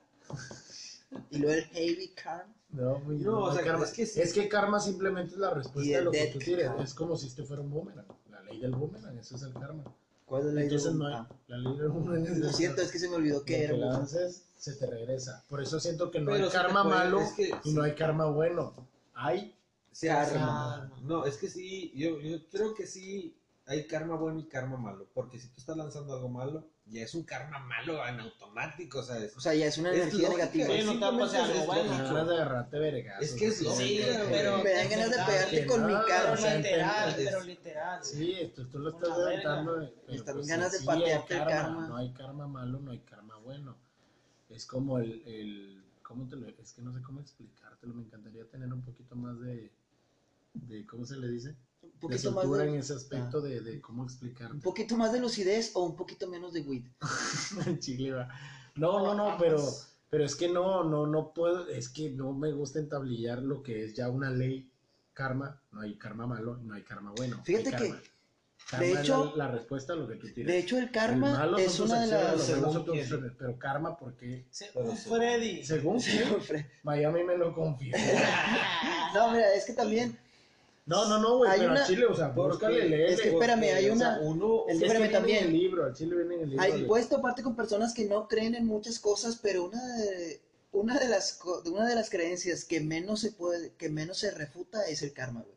Y 1.32 1.38
luego 1.40 1.54
el 1.54 1.64
Heavy 1.66 2.08
Carm. 2.10 2.54
No, 2.70 3.00
No, 3.06 3.40
o 3.40 3.50
hay 3.50 3.56
sea, 3.58 3.66
karma. 3.66 3.84
es 3.86 3.92
que 3.92 4.06
sí. 4.06 4.22
Es 4.22 4.32
que 4.34 4.48
karma 4.48 4.80
simplemente 4.80 5.34
es 5.34 5.40
la 5.40 5.50
respuesta 5.54 5.98
de 5.98 6.02
lo 6.04 6.12
que 6.12 6.28
tú 6.28 6.40
tienes. 6.40 6.68
karma. 6.68 6.84
Es 6.84 6.94
como 6.94 7.18
si 7.18 7.28
este 7.28 7.44
fuera 7.44 7.62
un 7.62 7.70
boomerang. 7.72 8.06
La 8.30 8.42
ley 8.44 8.60
del 8.60 8.72
boomerang, 8.72 9.18
eso 9.18 9.36
es 9.36 9.42
el 9.42 9.54
karma. 9.54 9.84
¿Cuál 10.26 10.48
es 10.48 10.54
la 10.54 10.62
idea? 10.62 10.64
Entonces 10.78 10.94
no 10.94 11.08
hay. 11.08 11.14
Ah, 11.16 11.28
La 11.48 11.58
ley 11.58 11.78
del 11.78 11.90
boomerang 11.90 12.26
es 12.28 12.38
Lo 12.38 12.48
el 12.48 12.54
siento, 12.54 12.76
karma. 12.78 12.86
es 12.86 12.92
que 12.94 13.00
se 13.00 13.10
me 13.10 13.16
olvidó 13.16 13.40
Lo 13.40 13.46
que 13.46 13.64
era. 13.64 13.76
lances, 13.76 14.44
se 14.56 14.74
te 14.76 14.86
regresa. 14.86 15.44
Por 15.50 15.62
eso 15.62 15.80
siento 15.80 16.12
que 16.12 16.20
no 16.22 16.32
Pero 16.32 16.46
hay 16.46 16.52
karma 16.52 16.84
puede- 16.84 16.96
malo 16.96 17.22
es 17.22 17.32
que 17.34 17.44
y 17.50 17.54
sí. 17.64 17.74
no 17.74 17.82
hay 17.84 17.96
karma 17.96 18.28
bueno. 18.28 18.74
Hay 19.16 19.56
Karma. 20.00 20.32
karma. 20.32 20.92
No, 21.02 21.26
es 21.26 21.36
que 21.38 21.50
sí, 21.50 21.92
yo, 21.96 22.18
yo 22.22 22.38
creo 22.50 22.74
que 22.74 22.88
sí 22.88 23.36
hay 23.66 23.88
karma 23.88 24.16
bueno 24.16 24.40
y 24.40 24.48
karma 24.48 24.78
malo. 24.78 25.08
Porque 25.14 25.40
si 25.40 25.48
tú 25.50 25.60
estás 25.60 25.78
lanzando 25.78 26.14
algo 26.14 26.30
malo, 26.30 26.68
ya 26.86 27.04
es 27.04 27.14
un 27.14 27.24
karma 27.24 27.60
malo 27.60 28.06
en 28.06 28.20
automático, 28.20 29.00
o 29.00 29.04
sea, 29.04 29.18
es, 29.18 29.36
O 29.38 29.40
sea, 29.40 29.54
ya 29.54 29.68
es 29.68 29.78
una 29.78 29.92
Es 29.92 29.98
energía 30.02 30.30
lógica, 30.30 30.46
negativa. 30.46 30.76
Sí, 30.76 30.84
no 30.86 30.94
te 30.94 31.00
va 31.00 31.08
a 31.08 31.20
pasar 31.20 31.42
algo 31.42 31.60
Es 31.62 31.66
bueno. 31.68 31.84
lógico. 31.84 32.04
ganas 32.08 32.28
de 32.28 32.34
agarrarte 32.36 32.80
vergas. 32.80 33.22
Es 33.22 33.34
que 33.34 33.46
es 33.48 33.62
lógica, 33.62 33.84
Sí, 33.86 34.02
pero. 34.30 34.64
Me 34.64 34.72
dan 34.74 34.90
ganas 34.90 35.10
de 35.12 35.16
pegarte 35.18 35.66
con 35.68 35.86
mi 35.86 35.94
no, 35.94 36.06
karma. 36.06 36.32
o 36.34 36.38
sea, 36.38 36.56
literal, 36.58 37.14
pero 37.18 37.44
literal. 37.44 38.04
Sí, 38.04 38.34
esto 38.40 38.68
tú 38.68 38.80
lo 38.80 38.90
estás 38.90 39.18
de- 39.18 39.40
pero 39.44 39.82
Están 40.08 40.36
pues 40.36 40.48
ganas 40.48 40.72
de 40.72 40.78
sí, 40.80 40.86
patearte 40.86 41.34
el 41.38 41.44
karma. 41.46 41.88
No 41.88 41.98
hay 41.98 42.12
karma 42.14 42.48
malo, 42.48 42.80
no 42.80 42.92
hay 42.92 43.00
karma 43.00 43.38
bueno. 43.38 43.78
Es 44.50 44.66
como 44.66 44.98
el, 45.00 45.22
el 45.26 45.82
¿cómo 46.04 46.28
te 46.28 46.36
lo, 46.36 46.46
es 46.50 46.74
que 46.74 46.82
no 46.82 46.92
sé 46.94 47.02
cómo 47.02 47.22
explicártelo, 47.22 47.94
me 47.94 48.04
encantaría 48.04 48.44
tener 48.50 48.74
un 48.74 48.82
poquito 48.82 49.16
más 49.16 49.40
de, 49.40 49.72
de 50.56 50.86
¿cómo 50.86 51.06
se 51.06 51.16
le 51.16 51.30
dice? 51.30 51.56
De 52.02 52.16
poquito 52.16 52.32
más 52.32 52.44
soltura 52.44 52.66
en 52.66 52.74
de, 52.74 52.80
ese 52.80 52.94
aspecto 52.94 53.42
de, 53.42 53.62
de 53.62 53.82
cómo 53.82 54.04
explicar. 54.04 54.52
un 54.52 54.62
poquito 54.62 54.98
más 54.98 55.12
de 55.14 55.20
lucidez 55.20 55.72
o 55.76 55.84
un 55.86 55.96
poquito 55.96 56.28
menos 56.28 56.54
de 56.54 56.62
weed. 56.62 56.86
Chile 57.80 58.12
va. 58.14 58.30
No, 58.76 59.00
no, 59.04 59.14
no, 59.14 59.38
pero, 59.38 59.62
pero 60.10 60.24
es 60.26 60.36
que 60.36 60.48
no, 60.50 60.84
no, 60.84 61.06
no 61.08 61.34
puedo, 61.34 61.68
es 61.70 61.90
que 61.90 62.10
no 62.10 62.34
me 62.34 62.52
gusta 62.52 62.80
entablillar 62.80 63.40
lo 63.40 63.62
que 63.64 63.84
es 63.84 63.94
ya 63.96 64.10
una 64.10 64.30
ley 64.32 64.72
karma, 65.14 65.62
no 65.72 65.82
hay 65.82 65.98
karma 65.98 66.26
malo, 66.26 66.58
no 66.58 66.74
hay 66.74 66.84
karma 66.84 67.12
bueno. 67.16 67.38
hay 67.38 67.44
Fíjate 67.44 67.72
que, 67.72 67.90
karma. 67.90 68.02
De 68.80 68.94
hecho- 68.94 69.34
la, 69.36 69.48
la 69.48 69.52
respuesta 69.52 69.92
a 69.94 69.96
lo 69.98 70.08
que 70.08 70.16
tú 70.16 70.28
tienes. 70.34 70.54
De 70.54 70.60
hecho, 70.60 70.78
el 70.78 70.86
El 70.86 70.92
karma 70.92 71.34
malo 71.34 71.58
es 71.58 71.78
una 71.80 72.02
de 72.02 72.08
las... 72.08 72.42
según 72.44 72.84
quién. 72.86 73.36
pero 73.38 73.60
karma 73.60 73.98
porque 73.98 74.48
Según 74.50 74.96
sí. 74.96 75.10
Freddy. 75.10 75.64
según 75.66 76.00
quién, 76.00 76.68
Miami 76.84 77.24
me 77.24 77.38
lo 77.38 77.54
confirma. 77.54 77.98
No, 79.14 79.32
mira, 79.34 79.54
es 79.54 79.66
que 79.66 79.74
también... 79.74 80.18
No, 80.92 81.08
no, 81.08 81.20
no, 81.20 81.38
güey, 81.38 81.50
Hay 81.52 81.60
pero 81.60 81.72
una- 81.72 81.82
al 81.82 81.88
Chile, 81.88 82.06
o 82.06 82.16
sea, 82.16 82.28
búscale, 82.30 82.88
léele. 82.90 83.14
es 83.14 83.22
que 83.22 83.30
espérame, 83.30 83.60
porque, 83.60 83.74
hay 83.74 83.90
o 83.90 83.96
sea, 83.96 84.10
una- 84.10 84.20
uno, 84.22 84.64
es 84.68 84.78
que 84.80 84.86
espérame 84.86 85.12
también. 85.12 85.44
el 85.46 85.54
libro, 85.54 85.86
al 85.86 85.94
Chile 85.96 86.16
viene 86.18 86.36
en 86.36 86.42
el 86.42 86.50
libro. 86.52 86.64
Hay 86.64 86.82
de- 86.82 86.86
puesto 86.88 87.16
aparte 87.18 87.42
con 87.44 87.56
personas 87.56 87.94
que 87.94 88.06
no 88.06 88.28
creen 88.28 88.56
en 88.56 88.66
muchas 88.66 89.00
cosas, 89.00 89.40
pero 89.42 89.66
una 89.66 89.82
de, 89.98 90.42
una 90.74 91.00
de 91.00 91.08
las 91.08 91.40
una 91.66 91.88
de 91.88 91.96
las 91.96 92.10
creencias 92.10 92.66
que 92.66 92.80
menos 92.82 93.22
se 93.22 93.32
puede, 93.32 93.74
que 93.76 93.90
menos 93.90 94.18
se 94.20 94.32
refuta 94.32 94.84
es 94.86 95.02
el 95.02 95.14
karma, 95.14 95.42
güey. 95.42 95.56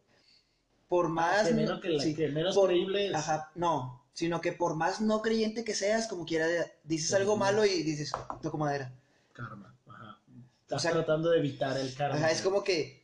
Por 0.89 1.09
más 1.09 1.49
que 1.49 1.55
menos, 1.55 1.80
que 1.80 1.89
la- 1.89 2.03
sí, 2.03 2.14
que 2.14 2.28
menos 2.28 2.55
por- 2.55 2.68
creíble 2.68 3.09
es. 3.09 3.14
ajá, 3.14 3.51
no, 3.57 4.05
sino 4.12 4.41
que 4.41 4.53
por 4.53 4.76
más 4.76 5.01
no 5.01 5.22
creyente 5.22 5.64
que 5.64 5.74
seas, 5.74 6.07
como 6.07 6.24
quiera 6.26 6.47
dices 6.85 7.11
Ujú. 7.11 7.16
algo 7.20 7.37
malo 7.37 7.64
y 7.64 7.82
dices, 7.82 8.12
toco 8.43 8.59
madera. 8.59 8.93
Karma, 9.32 9.74
ajá. 9.89 10.20
Estás 10.62 10.78
O 10.78 10.80
sea, 10.80 10.93
tratando 10.93 11.30
de 11.30 11.39
evitar 11.39 11.76
el 11.76 11.93
karma. 11.95 12.16
Ajá, 12.16 12.30
es 12.30 12.41
como 12.43 12.62
que 12.62 13.03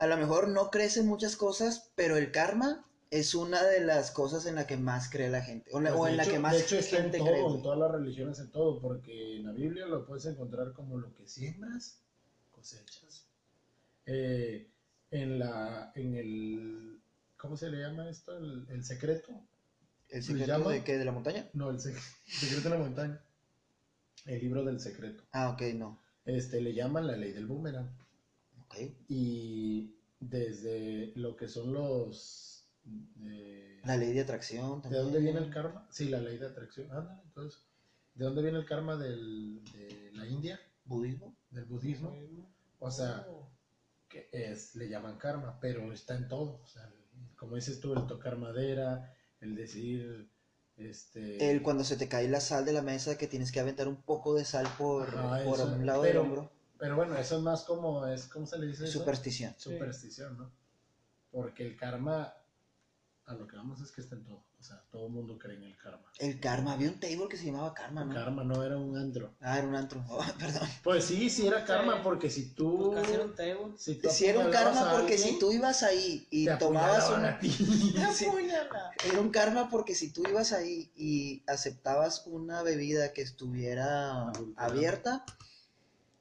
a 0.00 0.06
lo 0.08 0.16
mejor 0.16 0.48
no 0.48 0.70
crees 0.70 0.96
en 0.96 1.06
muchas 1.06 1.36
cosas, 1.36 1.90
pero 1.94 2.16
el 2.16 2.32
karma 2.32 2.84
es 3.10 3.34
una 3.34 3.62
de 3.64 3.80
las 3.80 4.10
cosas 4.12 4.46
en 4.46 4.54
la 4.54 4.66
que 4.66 4.76
más 4.76 5.10
cree 5.10 5.28
la 5.30 5.42
gente, 5.42 5.70
o, 5.72 5.80
la- 5.80 5.90
Pues, 5.90 6.00
o 6.00 6.04
de 6.06 6.10
en 6.12 6.16
la 6.16 6.22
hecho- 6.24 6.32
que 6.32 6.38
más 6.38 6.52
de 6.54 6.60
hecho 6.60 6.76
está 6.78 6.96
gente 6.98 7.16
en 7.18 7.24
cree. 7.24 7.36
todo, 7.36 7.44
güey. 7.46 7.56
en 7.56 7.62
todas 7.62 7.78
las 7.78 7.90
religiones, 7.92 8.38
en 8.40 8.50
todo, 8.50 8.80
porque 8.80 9.36
en 9.36 9.46
la 9.46 9.52
Biblia 9.52 9.86
lo 9.86 10.06
puedes 10.06 10.26
encontrar 10.26 10.72
como 10.72 10.96
lo 10.98 11.12
que 11.14 11.26
siembras, 11.28 11.98
cosechas. 12.52 13.24
Eh, 14.06 14.68
en 15.10 15.38
la, 15.38 15.92
en 15.96 16.14
el, 16.14 17.00
¿cómo 17.36 17.56
se 17.56 17.68
le 17.68 17.78
llama 17.80 18.08
esto? 18.08 18.36
El, 18.36 18.66
el 18.70 18.84
secreto. 18.84 19.32
¿El 20.08 20.20
¿le 20.20 20.22
secreto 20.22 20.68
de 20.68 20.84
qué? 20.84 20.98
¿De 20.98 21.04
la 21.04 21.12
montaña? 21.12 21.48
No, 21.52 21.70
el, 21.70 21.78
sec- 21.78 21.98
secreto 22.26 22.68
en 22.68 22.74
la 22.74 22.78
montaña. 22.80 23.20
El 24.26 24.40
libro 24.40 24.64
del 24.64 24.80
secreto. 24.80 25.24
Ah, 25.32 25.50
ok, 25.50 25.62
no. 25.74 25.98
Este 26.24 26.60
le 26.60 26.74
llaman 26.74 27.06
la 27.06 27.16
ley 27.16 27.32
del 27.32 27.46
boomerang. 27.46 27.88
Y 29.08 29.94
desde 30.20 31.12
lo 31.16 31.36
que 31.36 31.48
son 31.48 31.72
los 31.72 32.68
eh, 33.26 33.80
La 33.84 33.96
ley 33.96 34.12
de 34.12 34.20
atracción 34.20 34.76
¿De 34.76 34.82
también. 34.82 35.02
dónde 35.04 35.20
viene 35.20 35.38
el 35.40 35.50
karma? 35.50 35.86
Sí, 35.90 36.08
la 36.08 36.20
ley 36.20 36.38
de 36.38 36.46
atracción. 36.46 36.90
Ándale, 36.92 37.20
entonces, 37.24 37.60
¿de 38.14 38.24
dónde 38.24 38.42
viene 38.42 38.58
el 38.58 38.66
karma 38.66 38.96
del, 38.96 39.62
de 39.72 40.10
la 40.14 40.26
India, 40.26 40.60
¿Budismo? 40.84 41.36
del 41.50 41.64
budismo? 41.64 42.16
O 42.78 42.90
sea, 42.90 43.26
Oh. 43.28 43.48
que 44.08 44.28
es, 44.32 44.74
le 44.76 44.88
llaman 44.88 45.18
karma, 45.18 45.58
pero 45.60 45.92
está 45.92 46.16
en 46.16 46.28
todo. 46.28 46.60
O 46.62 46.66
sea, 46.66 46.90
como 47.36 47.56
dices 47.56 47.80
tú, 47.80 47.92
el 47.94 48.06
tocar 48.06 48.36
madera, 48.38 49.14
el 49.40 49.54
decir, 49.54 50.30
este... 50.76 51.50
El 51.50 51.62
cuando 51.62 51.84
se 51.84 51.96
te 51.96 52.08
cae 52.08 52.28
la 52.28 52.40
sal 52.40 52.64
de 52.64 52.72
la 52.72 52.82
mesa 52.82 53.18
que 53.18 53.26
tienes 53.26 53.52
que 53.52 53.60
aventar 53.60 53.88
un 53.88 53.96
poco 54.02 54.34
de 54.34 54.44
sal 54.44 54.66
por, 54.78 55.08
Ajá, 55.08 55.44
por 55.44 55.58
eso, 55.60 55.66
un 55.74 55.86
lado 55.86 56.02
pero- 56.02 56.20
del 56.22 56.30
hombro. 56.30 56.52
Pero 56.80 56.96
bueno, 56.96 57.16
eso 57.18 57.36
es 57.36 57.42
más 57.42 57.64
como, 57.64 58.06
es, 58.06 58.24
¿cómo 58.24 58.46
se 58.46 58.58
le 58.58 58.66
dice 58.66 58.84
eso? 58.84 58.98
Superstición. 59.00 59.54
Superstición, 59.58 60.38
¿no? 60.38 60.50
Porque 61.30 61.66
el 61.66 61.76
karma, 61.76 62.32
a 63.26 63.34
lo 63.34 63.46
que 63.46 63.54
vamos 63.56 63.82
es 63.82 63.92
que 63.92 64.00
está 64.00 64.16
en 64.16 64.24
todo. 64.24 64.42
O 64.58 64.62
sea, 64.62 64.82
todo 64.90 65.06
el 65.06 65.12
mundo 65.12 65.38
cree 65.38 65.56
en 65.56 65.62
el 65.64 65.76
karma. 65.76 66.10
El 66.18 66.38
karma, 66.38 66.72
había 66.74 66.90
un 66.90 67.00
table 67.00 67.28
que 67.30 67.38
se 67.38 67.46
llamaba 67.46 67.72
karma, 67.72 68.04
¿no? 68.04 68.14
Karma 68.14 68.44
no 68.44 68.62
era 68.62 68.76
un 68.76 68.96
andro. 68.96 69.34
Ah, 69.40 69.58
era 69.58 69.66
un 69.66 69.74
antro. 69.74 70.04
Oh, 70.10 70.24
perdón. 70.38 70.68
Pues 70.82 71.04
sí, 71.04 71.30
sí 71.30 71.46
era 71.46 71.64
karma, 71.64 72.02
porque 72.02 72.28
si 72.28 72.54
tú... 72.54 72.92
Pues 72.92 73.08
era 73.08 73.24
un 73.24 73.34
table. 73.34 73.72
Si 73.78 73.94
tú 73.96 74.08
Sí, 74.10 74.26
era 74.26 74.40
un 74.40 74.50
karma 74.50 74.90
porque 74.90 75.14
alguien, 75.14 75.18
si 75.18 75.38
tú 75.38 75.52
ibas 75.52 75.82
ahí 75.82 76.26
y 76.30 76.46
te 76.46 76.56
tomabas 76.56 77.10
una... 77.10 77.30
a 77.30 77.38
ti. 77.38 77.50
Sí. 78.14 78.26
Era 79.06 79.20
un 79.20 79.30
karma 79.30 79.70
porque 79.70 79.94
si 79.94 80.12
tú 80.12 80.24
ibas 80.28 80.52
ahí 80.52 80.92
y 80.94 81.42
aceptabas 81.46 82.26
una 82.26 82.62
bebida 82.62 83.14
que 83.14 83.22
estuviera 83.22 84.30
abierta, 84.56 85.24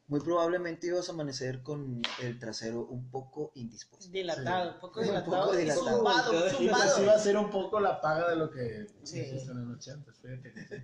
muy 0.10 0.20
probablemente 0.22 0.88
ibas 0.88 1.08
a 1.08 1.12
amanecer 1.14 1.62
con 1.64 2.02
el 2.22 2.38
trasero 2.40 2.86
un 2.86 3.10
poco 3.10 3.52
indispuesto. 3.56 4.12
Dilatado, 4.12 4.70
Sí. 4.70 4.76
un 4.76 4.82
poco 4.82 5.00
Un 5.00 5.06
dilatado. 5.06 5.44
poco 5.46 5.54
y 5.54 5.58
dilatado. 5.62 5.96
zumbado, 5.98 6.50
zumbado. 6.50 7.04
iba 7.04 7.14
a 7.14 7.20
ser 7.20 7.38
un 7.38 7.50
poco 7.50 7.80
la 7.80 8.02
paga 8.02 8.30
de 8.32 8.36
lo 8.36 8.50
que 8.52 8.88
Sí. 9.04 9.20
hiciste 9.22 9.52
en 9.52 9.60
la 9.60 9.66
noche 9.74 9.92
antes. 9.92 10.16
Fíjate 10.20 10.52
que 10.54 10.62
sí. 10.68 10.76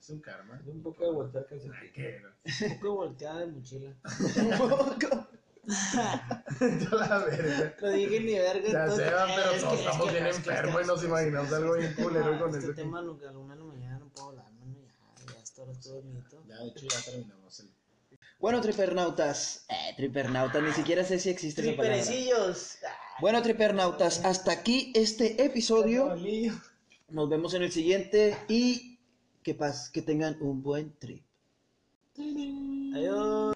Es 0.00 0.10
un 0.10 0.20
karma. 0.20 0.60
Un 0.66 0.82
poco 0.82 1.04
de 1.04 1.10
voltear 1.12 1.46
Ay, 1.50 1.58
calcetín. 1.60 1.92
qué- 1.94 2.20
Un 2.66 2.78
poco 2.80 2.94
volteada 2.96 3.40
de 3.40 3.46
mochila. 3.46 3.94
Un 4.36 4.58
poco. 4.58 5.28
La 5.66 7.18
verga. 7.24 7.74
Lo 7.80 7.88
dije 7.90 8.20
ni 8.20 8.34
verga. 8.38 8.68
Ya 8.70 8.82
entonces, 8.84 9.12
va, 9.14 9.26
pero 9.34 9.50
es 9.52 9.60
todos 9.62 9.72
que- 9.72 9.80
es 9.80 9.86
estamos 9.86 10.06
que- 10.06 10.12
bien 10.12 10.26
es 10.26 10.38
que- 10.38 10.50
enfermos 10.50 10.82
y 10.82 10.86
nos 10.86 10.96
es 10.96 11.00
que- 11.02 11.08
imaginamos 11.08 11.52
algo 11.54 11.72
bien 11.74 11.86
este 11.90 12.02
culero 12.02 12.24
tema- 12.26 12.38
con 12.40 12.54
este 12.54 12.74
tema, 12.74 13.00
lo 13.02 13.18
que 13.18 13.26
a 13.26 13.32
la 13.32 13.38
una 13.38 13.54
de 13.54 13.60
la 13.60 13.66
mañana 13.66 13.98
no 13.98 14.08
puedo 14.10 14.28
hablar, 14.28 14.52
mano, 14.52 14.76
ya, 15.26 15.32
ya 15.32 15.40
esto 15.40 15.70
es 15.70 15.80
todo 15.80 16.02
mito. 16.02 16.44
Ya, 16.48 16.58
de 16.58 16.68
hecho, 16.68 16.86
ya 16.86 17.00
terminamos. 17.10 17.60
el- 17.60 17.73
Bueno, 18.44 18.60
tripernautas. 18.60 19.64
Eh, 19.70 19.94
tripernautas, 19.96 20.62
ni 20.62 20.70
siquiera 20.72 21.02
sé 21.02 21.18
si 21.18 21.30
existe 21.30 21.62
esa 21.62 21.74
palabra. 21.78 22.02
Triperecillos. 22.02 22.76
Bueno, 23.18 23.40
tripernautas, 23.40 24.22
hasta 24.22 24.52
aquí 24.52 24.92
este 24.94 25.42
episodio. 25.42 26.14
Nos 27.08 27.30
vemos 27.30 27.54
en 27.54 27.62
el 27.62 27.72
siguiente 27.72 28.36
y 28.46 28.98
que, 29.42 29.54
pas 29.54 29.88
que 29.88 30.02
tengan 30.02 30.36
un 30.42 30.62
buen 30.62 30.92
trip. 30.98 31.24
Adiós. 32.94 33.44